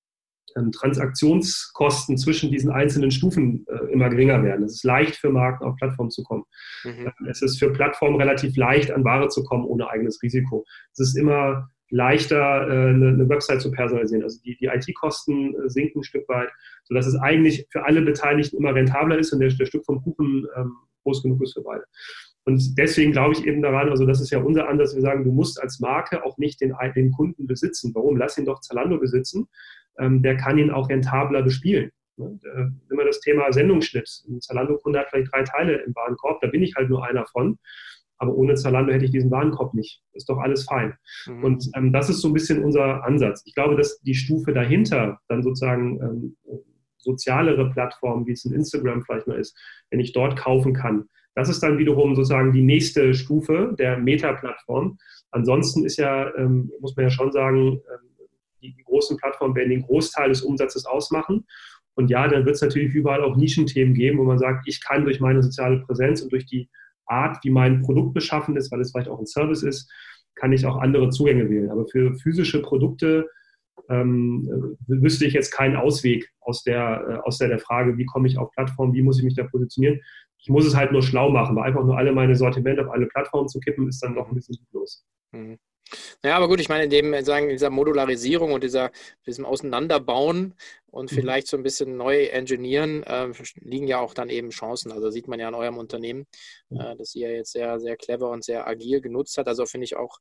ähm, 0.56 0.72
Transaktionskosten 0.72 2.18
zwischen 2.18 2.52
diesen 2.52 2.72
einzelnen 2.72 3.12
Stufen 3.12 3.66
äh, 3.68 3.92
immer 3.92 4.10
geringer 4.10 4.44
werden. 4.44 4.66
Es 4.66 4.76
ist 4.76 4.84
leicht 4.84 5.16
für 5.16 5.30
Marken 5.30 5.64
auf 5.64 5.76
Plattformen 5.76 6.12
zu 6.12 6.24
kommen. 6.24 6.44
Mhm. 6.84 7.08
Ähm, 7.08 7.28
es 7.30 7.42
ist 7.42 7.60
für 7.60 7.72
Plattformen 7.72 8.18
relativ 8.18 8.56
leicht, 8.56 8.92
an 8.92 9.04
Ware 9.04 9.30
zu 9.30 9.44
kommen 9.44 9.66
ohne 9.66 9.90
eigenes 9.90 10.22
Risiko. 10.22 10.66
Es 10.94 11.00
ist 11.00 11.18
immer 11.18 11.70
leichter, 11.90 12.68
äh, 12.68 12.90
eine, 12.90 13.10
eine, 13.10 13.30
Website 13.30 13.62
zu 13.62 13.72
personalisieren. 13.72 14.24
Also 14.24 14.40
die, 14.44 14.56
die 14.58 14.68
IT-Kosten 14.68 15.56
äh, 15.56 15.70
sinken 15.70 16.00
ein 16.00 16.04
Stück 16.04 16.28
weit, 16.30 16.50
sodass 16.84 17.08
es 17.08 17.16
eigentlich 17.16 17.68
für 17.72 17.86
alle 17.86 18.02
Beteiligten 18.02 18.58
immer 18.58 18.76
rentabler 18.76 19.18
ist 19.18 19.34
und 19.34 19.40
der, 19.40 19.50
der 19.50 19.66
Stück 19.66 19.86
vom 19.86 20.02
Kuchen 20.04 20.48
ähm, 20.56 20.74
groß 21.04 21.24
genug 21.24 21.42
ist 21.42 21.54
für 21.54 21.62
beide. 21.62 21.84
Und 22.46 22.78
deswegen 22.78 23.12
glaube 23.12 23.34
ich 23.34 23.46
eben 23.46 23.62
daran, 23.62 23.90
also 23.90 24.06
das 24.06 24.22
ist 24.22 24.32
ja 24.32 24.40
unser 24.40 24.68
Ansatz, 24.68 24.96
wir 24.96 25.02
sagen, 25.02 25.24
du 25.24 25.32
musst 25.32 25.62
als 25.62 25.80
Marke 25.80 26.24
auch 26.24 26.38
nicht 26.38 26.62
den, 26.62 26.74
den 26.96 27.12
Kunden 27.12 27.46
besitzen. 27.46 27.92
Warum? 27.94 28.18
Lass 28.18 28.38
ihn 28.38 28.46
doch 28.46 28.62
Zalando 28.62 28.98
besitzen. 28.98 29.48
Ähm, 30.00 30.24
der 30.24 30.38
kann 30.38 30.58
ihn 30.58 30.72
auch 30.72 30.90
rentabler 30.90 31.44
bespielen. 31.44 31.92
Ne? 32.18 32.40
Äh, 32.44 32.92
immer 32.92 33.06
das 33.06 33.20
Thema 33.20 33.52
Sendungsschnitt. 33.52 34.24
Ein 34.28 34.42
Zalando-Kunde 34.42 35.00
hat 35.00 35.10
vielleicht 35.10 35.34
drei 35.34 35.44
Teile 35.44 35.78
im 35.78 35.96
Warenkorb, 35.96 36.42
da 36.42 36.48
bin 36.48 36.62
ich 36.62 36.76
halt 36.76 36.90
nur 36.90 37.06
einer 37.06 37.26
von. 37.28 37.58
Aber 38.20 38.36
ohne 38.36 38.56
Zalando 38.56 38.94
hätte 38.94 39.06
ich 39.06 39.12
diesen 39.12 39.32
Warenkorb 39.32 39.74
nicht. 39.74 40.02
Ist 40.14 40.30
doch 40.30 40.38
alles 40.38 40.66
fein. 40.66 40.94
Mhm. 41.26 41.44
Und 41.44 41.70
ähm, 41.76 41.92
das 41.92 42.10
ist 42.10 42.22
so 42.22 42.28
ein 42.28 42.34
bisschen 42.34 42.64
unser 42.64 43.04
Ansatz. 43.04 43.42
Ich 43.46 43.56
glaube, 43.56 43.76
dass 43.76 44.00
die 44.02 44.16
Stufe 44.16 44.54
dahinter 44.54 45.20
dann 45.28 45.42
sozusagen 45.42 46.00
ähm, 46.02 46.38
sozialere 46.98 47.70
Plattformen, 47.72 48.28
wie 48.28 48.34
es 48.34 48.46
in 48.46 48.54
Instagram 48.54 49.02
vielleicht 49.04 49.28
noch 49.28 49.36
ist, 49.36 49.58
wenn 49.90 50.02
ich 50.02 50.12
dort 50.12 50.38
kaufen 50.38 50.74
kann, 50.74 51.06
das 51.36 51.48
ist 51.48 51.64
dann 51.64 51.78
wiederum 51.78 52.16
sozusagen 52.16 52.52
die 52.52 52.62
nächste 52.62 53.14
Stufe 53.14 53.74
der 53.80 53.98
Meta-Plattform. 53.98 54.98
Ansonsten 55.32 55.86
ist 55.86 55.98
ja, 55.98 56.36
ähm, 56.36 56.72
muss 56.82 56.96
man 56.98 57.06
ja 57.06 57.10
schon 57.10 57.32
sagen, 57.32 57.80
ähm, 57.94 58.28
die 58.62 58.76
großen 58.84 59.16
Plattformen 59.16 59.56
werden 59.56 59.70
den 59.70 59.84
Großteil 59.84 60.30
des 60.30 60.42
Umsatzes 60.42 60.86
ausmachen. 60.86 61.46
Und 61.96 62.10
ja, 62.10 62.28
dann 62.28 62.46
wird 62.46 62.56
es 62.56 62.62
natürlich 62.62 62.94
überall 62.94 63.24
auch 63.24 63.38
Nischenthemen 63.38 63.94
geben, 63.94 64.18
wo 64.18 64.24
man 64.24 64.38
sagt, 64.38 64.68
ich 64.68 64.82
kann 64.84 65.06
durch 65.06 65.22
meine 65.22 65.42
soziale 65.42 65.80
Präsenz 65.80 66.22
und 66.22 66.32
durch 66.34 66.46
die 66.46 66.70
Art, 67.10 67.44
wie 67.44 67.50
mein 67.50 67.82
Produkt 67.82 68.14
beschaffen 68.14 68.56
ist, 68.56 68.72
weil 68.72 68.82
es 68.82 68.92
vielleicht 68.92 69.10
auch 69.10 69.20
ein 69.20 69.26
Service 69.26 69.64
ist, 69.64 69.92
kann 70.36 70.54
ich 70.54 70.66
auch 70.66 70.78
andere 70.78 71.10
Zugänge 71.10 71.50
wählen. 71.50 71.70
Aber 71.70 71.86
für 71.88 72.16
physische 72.16 72.62
Produkte 72.62 73.28
ähm, 73.90 74.78
wüsste 74.88 75.26
ich 75.26 75.34
jetzt 75.34 75.52
keinen 75.52 75.76
Ausweg 75.76 76.30
aus 76.42 76.64
der, 76.64 77.06
äh, 77.08 77.28
aus 77.28 77.38
der, 77.38 77.50
der 77.50 77.60
Frage, 77.60 77.98
wie 77.98 78.06
komme 78.06 78.28
ich 78.28 78.38
auf 78.38 78.52
Plattformen, 78.52 78.94
wie 78.94 79.02
muss 79.02 79.18
ich 79.18 79.24
mich 79.24 79.36
da 79.36 79.44
positionieren. 79.44 80.00
Ich 80.38 80.50
muss 80.50 80.66
es 80.66 80.76
halt 80.76 80.92
nur 80.92 81.02
schlau 81.02 81.30
machen, 81.30 81.56
weil 81.56 81.66
einfach 81.66 81.84
nur 81.84 81.98
alle 81.98 82.12
meine 82.12 82.36
Sortimente 82.36 82.86
auf 82.86 82.94
alle 82.94 83.08
Plattformen 83.08 83.48
zu 83.48 83.60
kippen, 83.60 83.88
ist 83.88 84.02
dann 84.02 84.14
noch 84.14 84.30
ein 84.30 84.36
bisschen 84.36 84.58
los. 84.72 85.06
Mhm. 85.32 85.58
Ja, 86.24 86.36
aber 86.36 86.48
gut, 86.48 86.60
ich 86.60 86.70
meine, 86.70 86.84
in 86.84 86.90
dem, 86.90 87.24
sagen, 87.24 87.50
dieser 87.50 87.70
Modularisierung 87.70 88.54
und 88.54 88.64
dieser, 88.64 88.92
diesem 89.26 89.46
Auseinanderbauen 89.46 90.56
und 90.88 91.12
mhm. 91.12 91.16
vielleicht 91.16 91.48
so 91.48 91.58
ein 91.58 91.64
bisschen 91.64 91.98
neu 91.98 92.26
engineieren, 92.26 93.04
äh, 93.04 93.30
liegen 93.56 93.88
ja 93.88 94.00
auch 94.00 94.14
dann 94.14 94.30
eben 94.30 94.50
Chancen. 94.50 94.92
Also 94.92 95.10
sieht 95.10 95.28
man 95.28 95.40
ja 95.40 95.48
in 95.48 95.56
eurem 95.56 95.78
Unternehmen, 95.78 96.28
äh, 96.72 96.96
dass 96.96 97.16
ihr 97.16 97.32
jetzt 97.32 97.52
sehr, 97.52 97.80
sehr 97.80 97.98
clever 97.98 98.30
und 98.30 98.44
sehr 98.44 98.68
agil 98.68 99.02
genutzt 99.02 99.38
hat. 99.38 99.48
Also 99.48 99.66
finde 99.66 99.86
ich 99.86 99.96
auch 99.96 100.20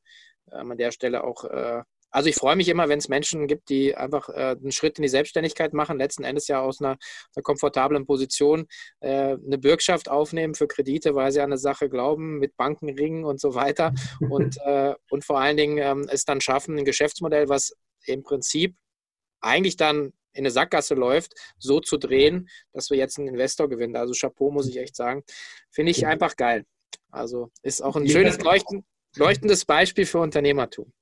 äh, 0.51 0.57
an 0.57 0.77
der 0.77 0.91
Stelle 0.91 1.25
auch 1.25 1.45
äh, 1.45 1.83
also 2.11 2.29
ich 2.29 2.37
freue 2.37 2.57
mich 2.57 2.69
immer, 2.69 2.89
wenn 2.89 2.99
es 2.99 3.09
Menschen 3.09 3.47
gibt, 3.47 3.69
die 3.69 3.95
einfach 3.95 4.29
äh, 4.31 4.57
einen 4.59 4.73
Schritt 4.73 4.99
in 4.99 5.03
die 5.03 5.09
Selbstständigkeit 5.09 5.75
machen, 5.75 5.99
letzten 5.99 6.25
Endes 6.25 6.49
ja 6.49 6.61
aus 6.61 6.81
einer, 6.81 6.97
einer 7.35 7.43
komfortablen 7.43 8.07
Position 8.07 8.67
äh, 9.01 9.37
eine 9.37 9.59
Bürgschaft 9.59 10.09
aufnehmen 10.09 10.55
für 10.55 10.67
Kredite, 10.67 11.15
weil 11.15 11.33
sie 11.33 11.41
an 11.41 11.47
eine 11.51 11.59
Sache 11.59 11.89
glauben, 11.89 12.39
mit 12.39 12.57
Bankenringen 12.57 13.25
und 13.25 13.41
so 13.41 13.55
weiter. 13.55 13.93
Und, 14.31 14.59
äh, 14.65 14.95
und 15.11 15.25
vor 15.25 15.41
allen 15.41 15.57
Dingen 15.57 15.79
ähm, 15.79 16.09
es 16.11 16.25
dann 16.25 16.41
schaffen, 16.41 16.79
ein 16.79 16.85
Geschäftsmodell, 16.85 17.49
was 17.49 17.73
im 18.05 18.23
Prinzip 18.23 18.77
eigentlich 19.41 19.77
dann 19.77 20.13
in 20.33 20.45
eine 20.45 20.51
Sackgasse 20.51 20.95
läuft, 20.95 21.33
so 21.59 21.81
zu 21.81 21.97
drehen, 21.97 22.49
dass 22.73 22.91
wir 22.91 22.97
jetzt 22.97 23.19
einen 23.19 23.29
Investor 23.29 23.69
gewinnen. 23.69 23.97
Also 23.97 24.13
Chapeau, 24.13 24.51
muss 24.51 24.69
ich 24.69 24.77
echt 24.77 24.97
sagen. 24.97 25.23
Finde 25.71 25.91
ich 25.91 26.07
einfach 26.07 26.37
geil. 26.37 26.65
Also 27.11 27.51
ist 27.63 27.83
auch 27.83 27.97
ein 27.97 28.09
schönes 28.09 28.39
Leuchten, 28.41 28.85
leuchtendes 29.19 29.64
Beispiel 29.64 30.07
für 30.07 30.19
Unternehmertum. 30.19 30.93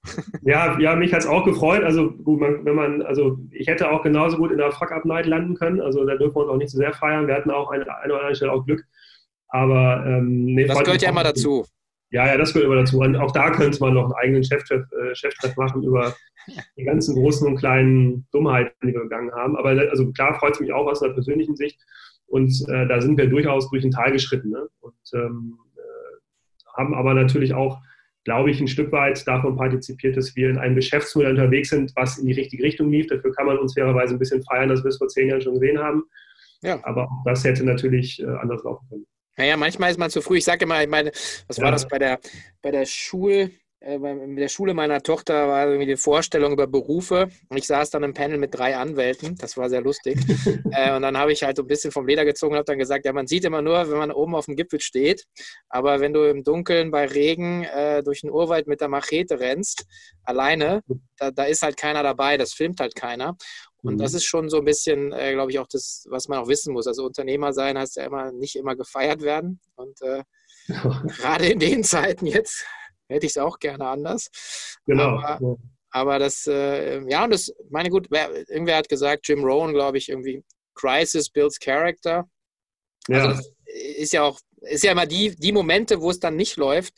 Ja, 0.43 0.79
ja 0.79 0.95
mich 0.97 1.13
hat 1.13 1.21
es 1.21 1.27
auch 1.27 1.45
gefreut. 1.45 1.83
Also 1.83 2.11
gut, 2.11 2.41
man, 2.41 2.65
wenn 2.65 2.75
man, 2.75 3.03
also 3.03 3.39
ich 3.51 3.67
hätte 3.67 3.91
auch 3.91 4.03
genauso 4.03 4.37
gut 4.37 4.53
in 4.53 4.59
der 4.59 4.73
Fuck-Up-Night 4.73 5.27
landen 5.27 5.55
können. 5.55 5.81
Also 5.81 6.05
da 6.05 6.17
dürfen 6.17 6.37
wir 6.37 6.43
uns 6.43 6.51
auch 6.51 6.57
nicht 6.57 6.71
zu 6.71 6.77
so 6.77 6.83
sehr 6.83 6.93
feiern. 6.93 7.27
Wir 7.27 7.35
hatten 7.35 7.51
auch 7.51 7.71
eine, 7.71 7.85
eine 7.99 8.13
oder 8.13 8.23
andere 8.23 8.37
Stelle 8.37 8.53
auch 8.53 8.65
Glück. 8.65 8.85
Aber 9.49 10.05
ähm, 10.07 10.45
nee, 10.47 10.67
das 10.67 10.83
gehört 10.83 11.03
ja 11.03 11.11
immer 11.11 11.25
dazu. 11.25 11.65
Ja, 12.11 12.27
ja, 12.27 12.37
das 12.37 12.53
gehört 12.53 12.67
immer 12.67 12.81
dazu. 12.81 12.99
Und 13.01 13.17
auch 13.17 13.33
da 13.33 13.51
könnte 13.51 13.79
man 13.81 13.95
noch 13.95 14.05
einen 14.05 14.15
eigenen 14.15 14.45
Cheftreff, 14.45 14.85
äh, 14.93 15.15
Cheftreff 15.15 15.57
machen 15.57 15.83
über 15.83 16.15
die 16.77 16.85
ganzen 16.85 17.15
großen 17.15 17.47
und 17.47 17.57
kleinen 17.57 18.27
Dummheiten, 18.33 18.75
die 18.83 18.95
wir 18.95 19.03
gegangen 19.03 19.33
haben. 19.33 19.57
Aber 19.57 19.71
also 19.71 20.13
klar 20.13 20.39
freut 20.39 20.55
es 20.55 20.61
mich 20.61 20.73
auch 20.73 20.87
aus 20.87 21.03
einer 21.03 21.15
persönlichen 21.15 21.57
Sicht. 21.57 21.81
Und 22.27 22.53
äh, 22.69 22.87
da 22.87 23.01
sind 23.01 23.19
wir 23.19 23.29
durchaus 23.29 23.71
durch 23.71 23.85
ein 23.85 23.91
Tal 23.91 24.13
geschritten. 24.13 24.51
Ne? 24.51 24.69
Und 24.81 24.95
ähm, 25.15 25.59
äh, 25.77 26.77
haben 26.77 26.95
aber 26.95 27.15
natürlich 27.15 27.55
auch 27.55 27.81
glaube 28.27 28.51
ich, 28.51 28.61
ein 28.61 28.67
Stück 28.67 28.91
weit 28.91 29.25
davon 29.29 29.57
partizipiert, 29.57 30.17
dass 30.17 30.35
wir 30.35 30.51
in 30.51 30.59
einem 30.59 30.75
Geschäftsmodell 30.75 31.31
unterwegs 31.31 31.71
sind, 31.71 31.93
was 31.95 32.19
in 32.19 32.27
die 32.27 32.33
richtige 32.33 32.65
Richtung 32.65 32.91
lief. 32.91 33.07
Dafür 33.07 33.33
kann 33.33 33.47
man 33.47 33.57
uns 33.57 33.75
fairerweise 33.75 34.17
ein 34.17 34.19
bisschen 34.19 34.43
feiern, 34.43 34.69
dass 34.69 34.83
wir 34.83 34.89
es 34.89 34.99
vor 34.99 35.07
zehn 35.07 35.29
Jahren 35.29 35.41
schon 35.41 35.55
gesehen 35.55 35.79
haben. 35.79 36.03
Ja. 36.61 36.81
Aber 36.83 37.09
das 37.25 37.45
hätte 37.45 37.63
natürlich 37.65 38.21
äh, 38.21 38.27
anders 38.27 38.65
laufen 38.65 38.85
können. 38.89 39.07
Naja, 39.37 39.57
manchmal 39.57 39.93
ist 39.93 39.99
man 39.99 40.11
zu 40.11 40.21
früh. 40.23 40.39
Ich 40.39 40.45
sage 40.45 40.65
immer, 40.65 40.83
ich 40.83 40.89
meine, 40.89 41.13
was 41.47 41.59
ja. 41.59 41.63
war 41.63 41.71
das 41.71 41.87
bei 41.87 42.01
der, 42.01 42.19
bei 42.63 42.73
der 42.73 42.85
Schul, 42.85 43.53
mit 43.87 44.39
der 44.39 44.49
Schule 44.49 44.75
meiner 44.75 45.01
Tochter 45.01 45.47
war 45.47 45.67
irgendwie 45.67 45.87
die 45.87 45.97
Vorstellung 45.97 46.53
über 46.53 46.67
Berufe. 46.67 47.29
Und 47.49 47.57
ich 47.57 47.67
saß 47.67 47.91
dann 47.91 48.03
im 48.03 48.15
Panel 48.15 48.37
mit 48.37 48.53
drei 48.53 48.77
Anwälten. 48.77 49.37
Das 49.37 49.57
war 49.57 49.69
sehr 49.69 49.81
lustig. 49.81 50.19
äh, 50.73 50.95
und 50.95 51.03
dann 51.03 51.17
habe 51.17 51.33
ich 51.33 51.45
halt 51.45 51.57
so 51.57 51.63
ein 51.63 51.69
bisschen 51.69 51.93
vom 51.93 52.07
Leder 52.07 52.25
gezogen 52.25 52.55
und 52.55 52.59
habe 52.59 52.65
dann 52.65 52.79
gesagt, 52.79 53.05
ja, 53.05 53.13
man 53.13 53.29
sieht 53.29 53.45
immer 53.45 53.63
nur, 53.63 53.89
wenn 53.89 53.99
man 53.99 54.11
oben 54.11 54.35
auf 54.35 54.47
dem 54.47 54.57
Gipfel 54.57 54.81
steht. 54.81 55.25
Aber 55.69 56.01
wenn 56.01 56.13
du 56.13 56.25
im 56.25 56.43
Dunkeln 56.43 56.91
bei 56.91 57.07
Regen 57.07 57.63
äh, 57.63 58.03
durch 58.03 58.23
den 58.23 58.31
Urwald 58.31 58.67
mit 58.67 58.81
der 58.81 58.89
Machete 58.89 59.39
rennst, 59.39 59.85
alleine, 60.25 60.83
da, 61.19 61.31
da, 61.31 61.45
ist 61.45 61.63
halt 61.63 61.77
keiner 61.77 62.03
dabei. 62.03 62.37
Das 62.37 62.55
filmt 62.55 62.81
halt 62.81 62.97
keiner. 62.97 63.37
Und 63.83 63.95
mhm. 63.95 63.99
das 63.99 64.15
ist 64.15 64.25
schon 64.25 64.49
so 64.49 64.59
ein 64.59 64.65
bisschen, 64.65 65.13
äh, 65.13 65.33
glaube 65.33 65.53
ich, 65.53 65.61
auch 65.61 65.69
das, 65.69 66.07
was 66.11 66.27
man 66.27 66.41
auch 66.41 66.49
wissen 66.49 66.73
muss. 66.73 66.89
Also 66.89 67.05
Unternehmer 67.05 67.53
sein 67.53 67.79
heißt 67.79 67.97
ja 67.97 68.05
immer, 68.05 68.33
nicht 68.33 68.57
immer 68.57 68.75
gefeiert 68.75 69.23
werden. 69.23 69.61
Und 69.77 70.03
äh, 70.03 70.25
gerade 71.07 71.47
in 71.47 71.61
den 71.61 71.85
Zeiten 71.85 72.27
jetzt 72.27 72.67
hätte 73.09 73.27
ich 73.27 73.33
es 73.33 73.39
auch 73.39 73.59
gerne 73.59 73.87
anders. 73.87 74.29
Genau. 74.87 75.19
Aber, 75.21 75.57
aber 75.91 76.19
das, 76.19 76.47
äh, 76.47 77.01
ja, 77.09 77.25
und 77.25 77.33
das, 77.33 77.53
meine 77.71 77.91
gut, 77.91 78.09
wer, 78.11 78.31
irgendwer 78.49 78.77
hat 78.77 78.89
gesagt, 78.89 79.29
Jim 79.29 79.45
Rohn, 79.45 79.73
glaube 79.73 79.99
ich, 79.99 80.09
irgendwie, 80.09 80.43
Crisis 80.75 81.31
builds 81.31 81.59
Character. 81.59 82.29
Ja. 83.09 83.29
Also 83.29 83.43
ist 83.65 84.13
ja 84.13 84.23
auch, 84.23 84.39
ist 84.61 84.85
ja 84.85 84.93
immer 84.93 85.07
die, 85.07 85.35
die 85.37 85.53
Momente, 85.53 86.01
wo 86.01 86.11
es 86.11 86.21
dann 86.21 86.37
nicht 86.37 86.57
läuft, 86.57 86.95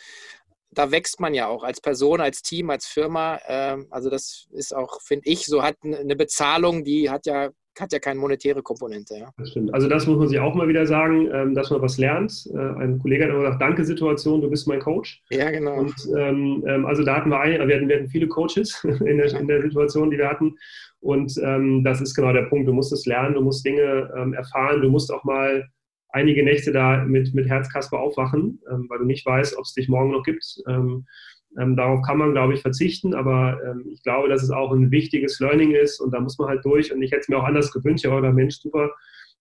da 0.71 0.91
wächst 0.91 1.19
man 1.19 1.35
ja 1.35 1.49
auch 1.49 1.63
als 1.63 1.81
Person, 1.81 2.21
als 2.21 2.43
Team, 2.43 2.71
als 2.71 2.87
Firma. 2.87 3.41
Ähm, 3.47 3.87
also 3.91 4.11
das 4.11 4.47
ist 4.51 4.75
auch, 4.75 5.01
finde 5.03 5.29
ich, 5.29 5.47
so 5.47 5.63
hat 5.63 5.77
eine 5.83 6.17
Bezahlung, 6.17 6.85
die 6.85 7.11
hat 7.11 7.27
ja 7.27 7.51
hat 7.81 7.93
ja 7.93 7.99
keine 7.99 8.21
monetäre 8.21 8.63
Komponente. 8.63 9.17
Ja. 9.17 9.31
Das 9.37 9.51
stimmt. 9.51 9.73
Also 9.75 9.89
das 9.89 10.07
muss 10.07 10.19
man 10.19 10.29
sich 10.29 10.39
auch 10.39 10.55
mal 10.55 10.69
wieder 10.69 10.87
sagen, 10.87 11.29
ähm, 11.33 11.55
dass 11.55 11.71
man 11.71 11.83
was 11.83 11.99
lernt. 11.99 12.49
Äh, 12.53 12.59
ein 12.59 12.99
Kollege 12.99 13.25
hat 13.25 13.31
immer 13.31 13.41
gesagt, 13.41 13.63
danke 13.63 13.85
Situation, 13.85 14.41
du 14.41 14.51
bist 14.51 14.67
mein 14.67 14.81
Coach. 14.81 15.23
Ja, 15.31 15.51
genau. 15.51 15.79
Und 15.79 15.95
ähm, 16.17 16.65
ähm 16.67 16.87
also 16.87 17.03
da 17.05 17.17
hatten 17.17 17.31
wir, 17.31 17.41
ein, 17.41 17.67
wir, 17.69 17.77
hatten, 17.77 17.89
wir 17.89 17.97
hatten 17.97 18.09
viele 18.09 18.29
Coaches 18.29 18.85
in 19.05 19.19
der, 19.19 19.33
in 19.35 19.49
der 19.49 19.63
Situation, 19.63 20.11
die 20.11 20.19
wir 20.19 20.29
hatten. 20.29 20.57
Und 21.01 21.33
ähm, 21.43 21.85
das 21.85 22.01
ist 22.01 22.15
genau 22.15 22.33
der 22.33 22.43
Punkt. 22.43 22.69
Du 22.69 22.73
musst 22.73 22.93
es 22.93 23.07
lernen, 23.07 23.35
du 23.35 23.41
musst 23.41 23.65
Dinge 23.65 24.13
ähm, 24.17 24.35
erfahren, 24.35 24.81
du 24.81 24.91
musst 24.91 25.13
auch 25.13 25.25
mal 25.25 25.69
einige 26.11 26.43
Nächte 26.43 26.73
da 26.73 27.05
mit, 27.05 27.35
mit 27.35 27.49
Herzkasper 27.49 27.99
aufwachen, 27.99 28.61
ähm, 28.71 28.87
weil 28.89 28.99
du 28.99 29.05
nicht 29.05 29.25
weißt, 29.25 29.57
ob 29.57 29.65
es 29.65 29.75
dich 29.75 29.89
morgen 29.89 30.13
noch 30.13 30.25
gibt. 30.25 30.45
Ähm, 30.67 31.07
darauf 31.51 32.03
kann 32.03 32.19
man, 32.19 32.33
glaube 32.33 32.55
ich, 32.55 32.63
verzichten, 32.63 33.15
aber 33.15 33.59
ähm, 33.65 33.85
ich 33.91 34.03
glaube, 34.03 34.29
dass 34.29 34.43
es 34.43 34.51
auch 34.51 34.73
ein 34.73 34.91
wichtiges 34.91 35.41
Learning 35.41 35.73
ist 35.73 36.01
und 36.01 36.13
da 36.13 36.21
muss 36.21 36.39
man 36.39 36.49
halt 36.49 36.65
durch. 36.65 36.93
Und 36.93 37.03
ich 37.03 37.11
hätte 37.11 37.23
es 37.23 37.29
mir 37.29 37.39
auch 37.39 37.45
anders 37.45 37.73
gewünscht, 37.73 38.05
ja, 38.05 38.17
oder 38.17 38.33
Mensch, 38.33 38.57
super. 38.57 38.91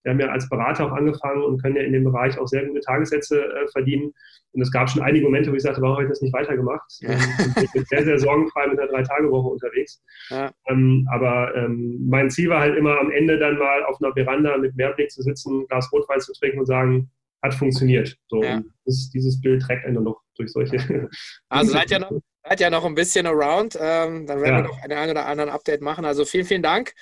Wir 0.03 0.11
haben 0.13 0.19
ja 0.19 0.27
als 0.27 0.47
Berater 0.47 0.85
auch 0.85 0.93
angefangen 0.93 1.43
und 1.43 1.61
können 1.61 1.75
ja 1.75 1.81
in 1.81 1.91
dem 1.91 2.05
Bereich 2.05 2.37
auch 2.39 2.47
sehr 2.47 2.65
gute 2.65 2.79
Tagessätze 2.79 3.43
äh, 3.43 3.67
verdienen. 3.73 4.13
Und 4.53 4.61
es 4.61 4.71
gab 4.71 4.89
schon 4.89 5.01
einige 5.01 5.25
Momente, 5.25 5.51
wo 5.51 5.55
ich 5.55 5.63
sagte, 5.63 5.81
warum 5.81 5.95
habe 5.95 6.05
ich 6.05 6.09
das 6.09 6.21
nicht 6.21 6.33
weitergemacht? 6.33 6.89
Ja. 6.99 7.09
Ähm, 7.39 7.63
ich 7.63 7.71
bin 7.71 7.85
sehr, 7.85 8.03
sehr 8.03 8.19
sorgenfrei 8.19 8.67
mit 8.67 8.79
einer 8.79 8.89
Drei-Tage-Woche 8.89 9.47
unterwegs. 9.49 10.01
Ja. 10.29 10.51
Ähm, 10.67 11.07
aber 11.11 11.53
ähm, 11.55 11.99
mein 12.07 12.29
Ziel 12.29 12.49
war 12.49 12.61
halt 12.61 12.77
immer 12.77 12.99
am 12.99 13.11
Ende 13.11 13.37
dann 13.37 13.57
mal 13.57 13.83
auf 13.83 14.01
einer 14.01 14.13
Veranda 14.13 14.57
mit 14.57 14.75
Mehrblick 14.75 15.11
zu 15.11 15.21
sitzen, 15.21 15.67
Glas 15.67 15.91
Rotwein 15.91 16.19
zu 16.19 16.33
trinken 16.33 16.59
und 16.59 16.65
sagen, 16.65 17.11
hat 17.43 17.53
funktioniert. 17.53 18.17
So, 18.27 18.41
ja. 18.41 18.61
das, 18.85 19.09
dieses 19.13 19.41
Bild 19.41 19.61
trägt 19.61 19.85
einen 19.85 20.03
noch 20.03 20.21
durch 20.37 20.51
solche. 20.51 20.77
Also 21.49 21.71
seid 21.71 21.89
ja 21.89 21.99
noch, 21.99 22.11
seid 22.43 22.59
ja 22.59 22.69
noch 22.69 22.85
ein 22.85 22.95
bisschen 22.95 23.25
around. 23.25 23.77
Ähm, 23.79 24.25
dann 24.25 24.41
werden 24.41 24.57
ja. 24.57 24.63
wir 24.63 24.67
noch 24.67 24.81
einen 24.81 24.97
ein 24.97 25.09
oder 25.09 25.25
anderen 25.25 25.49
Update 25.49 25.81
machen. 25.81 26.05
Also 26.05 26.25
vielen, 26.25 26.45
vielen 26.45 26.63
Dank. 26.63 26.93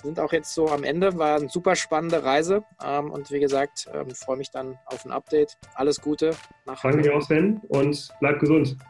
Wir 0.00 0.06
sind 0.06 0.20
auch 0.20 0.32
jetzt 0.32 0.54
so 0.54 0.68
am 0.68 0.84
Ende. 0.84 1.18
War 1.18 1.36
eine 1.36 1.48
super 1.48 1.76
spannende 1.76 2.22
Reise. 2.24 2.64
Ähm, 2.82 3.10
und 3.10 3.30
wie 3.30 3.40
gesagt, 3.40 3.88
ähm, 3.92 4.10
freue 4.10 4.36
mich 4.36 4.50
dann 4.50 4.78
auf 4.86 5.04
ein 5.04 5.12
Update. 5.12 5.56
Alles 5.74 6.00
Gute. 6.00 6.34
Nach 6.66 6.80
Danke 6.82 7.02
dir 7.02 7.14
auch, 7.14 7.22
Sven. 7.22 7.60
Und 7.68 8.08
bleib 8.20 8.38
gesund. 8.38 8.76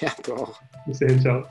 Ja, 0.00 0.10
du 0.24 0.34
auch. 0.34 0.60
Bis 0.86 0.98
dahin, 0.98 1.20
ciao. 1.20 1.44